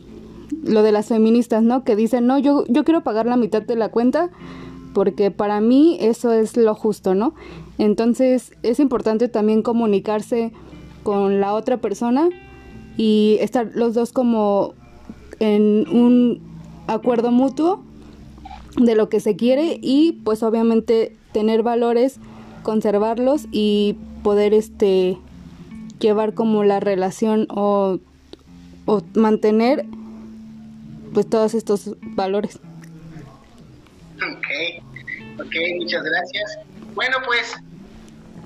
lo 0.64 0.84
de 0.84 0.91
las 0.91 1.07
feministas, 1.07 1.64
¿no? 1.64 1.84
Que 1.84 1.95
dicen, 1.95 2.28
no, 2.28 2.38
yo, 2.38 2.66
yo 2.68 2.84
quiero 2.84 3.03
pagar 3.03 3.26
la 3.26 3.38
mitad 3.38 3.62
de 3.62 3.76
la 3.76 3.89
cuenta 3.89 4.30
porque 4.93 5.32
para 5.32 5.62
mí 5.62 5.97
eso 6.01 6.34
es 6.34 6.57
lo 6.57 6.76
justo, 6.76 7.16
¿no? 7.16 7.34
Entonces 7.78 8.53
es 8.64 8.80
importante 8.80 9.28
también 9.28 9.62
comunicarse 9.62 10.51
con 11.03 11.39
la 11.39 11.53
otra 11.53 11.78
persona 11.78 12.30
y 12.97 13.38
estar 13.39 13.72
los 13.74 13.93
dos 13.93 14.12
como 14.12 14.74
en 15.39 15.88
un 15.89 16.41
acuerdo 16.88 17.32
mutuo 17.32 17.82
de 18.78 18.95
lo 18.95 19.09
que 19.09 19.20
se 19.20 19.36
quiere 19.36 19.80
y 19.82 20.14
pues 20.24 20.43
obviamente 20.43 21.16
tener 21.32 21.64
valores, 21.64 22.20
conservarlos 22.64 23.47
y 23.51 23.97
poder 24.24 24.53
este 24.53 25.18
llevar 25.99 26.34
como 26.34 26.64
la 26.64 26.80
relación 26.80 27.47
o, 27.49 27.99
mantener 29.14 29.86
pues 31.14 31.30
todos 31.30 31.53
estos 31.53 31.91
valores. 32.01 32.59
Ok, 34.18 34.47
ok, 35.39 35.55
muchas 35.80 36.03
gracias. 36.03 36.59
Bueno, 36.93 37.18
pues 37.26 37.55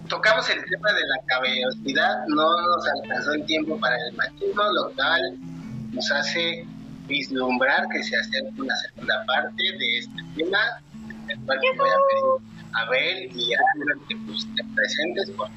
tocamos 0.07 0.47
el 0.49 0.63
tema 0.65 0.93
de 0.93 1.01
la 1.07 1.25
caballerosidad, 1.27 2.27
no 2.27 2.61
nos 2.67 2.87
alcanzó 3.01 3.33
el 3.33 3.45
tiempo 3.45 3.79
para 3.79 3.95
el 3.95 4.15
machismo, 4.15 4.63
lo 4.73 4.91
cual 4.91 5.37
nos 5.93 6.11
hace 6.11 6.65
vislumbrar 7.07 7.87
que 7.89 8.03
se 8.03 8.15
hace 8.15 8.41
una 8.57 8.75
segunda 8.77 9.23
parte 9.25 9.63
de 9.63 9.97
este 9.99 10.21
tema, 10.35 10.59
el 11.29 11.39
cual 11.45 11.59
voy 11.77 11.89
a 11.89 11.97
pedir 12.09 12.69
a 12.73 12.79
Abel 12.81 13.31
y 13.35 13.53
a 13.53 13.57
que 14.07 14.15
pues, 14.25 14.39
estén 14.39 14.75
presentes, 14.75 15.31
porque 15.31 15.53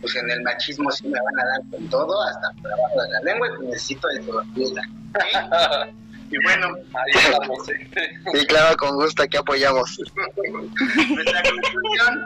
pues 0.00 0.16
en 0.16 0.30
el 0.30 0.42
machismo 0.42 0.90
sí 0.90 1.06
me 1.08 1.18
van 1.20 1.40
a 1.40 1.44
dar 1.44 1.70
con 1.70 1.88
todo, 1.88 2.22
hasta 2.22 2.50
por 2.62 2.72
abajo 2.72 3.02
de 3.02 3.10
la 3.10 3.20
lengua, 3.20 3.48
y 3.60 3.66
necesito 3.66 4.08
de 4.08 4.20
tu 4.20 4.38
ayuda. 4.38 4.82
Y 6.30 6.36
bueno, 6.44 6.68
ahí 6.94 7.12
estamos. 7.12 7.58
Sí, 8.32 8.46
claro, 8.46 8.76
con 8.76 8.94
gusto, 8.94 9.22
aquí 9.24 9.36
apoyamos. 9.36 9.98
Nuestra 9.98 11.42
conclusión 11.50 12.24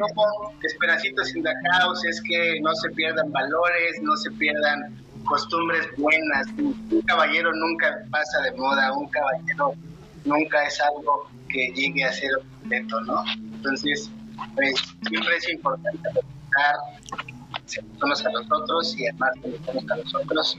como 0.00 0.52
Esperancitos 0.62 1.28
sin 1.28 1.42
Caos 1.42 2.04
es 2.04 2.20
que 2.28 2.60
no 2.60 2.74
se 2.74 2.90
pierdan 2.90 3.32
valores, 3.32 4.02
no 4.02 4.14
se 4.16 4.30
pierdan 4.32 5.02
costumbres 5.24 5.88
buenas. 5.96 6.46
Un 6.58 7.02
caballero 7.06 7.50
nunca 7.54 7.98
pasa 8.10 8.42
de 8.42 8.52
moda, 8.52 8.92
un 8.92 9.08
caballero 9.08 9.72
nunca 10.24 10.62
es 10.64 10.78
algo 10.80 11.30
que 11.48 11.72
llegue 11.74 12.04
a 12.04 12.12
ser 12.12 12.30
objeto, 12.62 13.00
¿no? 13.02 13.24
Entonces, 13.54 14.10
pues 14.54 14.74
siempre 15.08 15.36
es 15.36 15.48
importante 15.50 15.98
respetar 16.04 16.74
unos 18.02 18.24
a 18.24 18.30
los 18.30 18.46
otros 18.50 18.98
y 18.98 19.08
amarnos 19.08 19.60
unos 19.66 19.90
a 19.90 19.96
los 19.96 20.14
otros, 20.14 20.58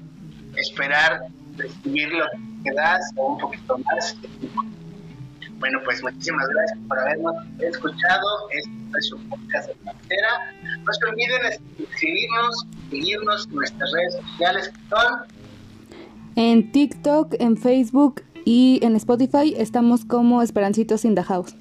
esperar 0.55 1.21
recibir 1.57 2.11
lo 2.11 2.25
que 2.63 2.71
das 2.75 3.11
o 3.15 3.33
un 3.33 3.37
poquito 3.39 3.77
más. 3.77 4.15
Bueno, 5.59 5.79
pues 5.83 6.01
muchísimas 6.01 6.47
gracias 6.47 6.79
por 6.87 6.99
habernos 6.99 7.35
escuchado. 7.59 8.49
Este 8.51 8.97
es 8.97 9.07
su 9.07 9.17
podcast 9.27 9.67
de 9.67 9.75
cartera. 9.83 10.53
No 10.63 10.93
se 10.93 11.05
olviden 11.05 11.87
seguirnos, 11.99 12.65
seguirnos 12.89 13.45
en 13.47 13.55
nuestras 13.55 13.91
redes 13.91 14.13
sociales 14.15 14.69
que 14.69 14.89
son 14.89 15.39
en 16.39 16.71
TikTok, 16.71 17.35
en 17.39 17.57
Facebook 17.57 18.21
y 18.49 18.79
en 18.83 18.95
Spotify 18.95 19.53
estamos 19.59 20.05
como 20.05 20.41
Esperancitos 20.41 21.05
in 21.05 21.13
the 21.13 21.21
House. 21.21 21.53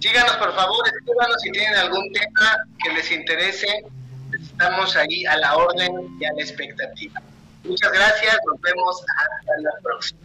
Síganos 0.00 0.36
por 0.38 0.52
favor, 0.52 0.84
escríbanos 0.88 1.40
si 1.42 1.52
tienen 1.52 1.76
algún 1.76 2.12
tema 2.12 2.66
que 2.82 2.92
les 2.92 3.12
interese. 3.12 3.68
Estamos 4.32 4.96
ahí 4.96 5.24
a 5.26 5.36
la 5.36 5.56
orden 5.56 5.92
y 6.20 6.24
a 6.24 6.32
la 6.32 6.42
expectativa. 6.42 7.22
Muchas 7.62 7.92
gracias, 7.92 8.36
nos 8.50 8.60
vemos 8.62 9.00
hasta 9.16 9.60
la 9.62 9.70
próxima. 9.80 10.20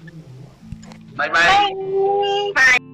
bye. 1.15 1.29
Bye. 1.29 2.53
bye. 2.55 2.90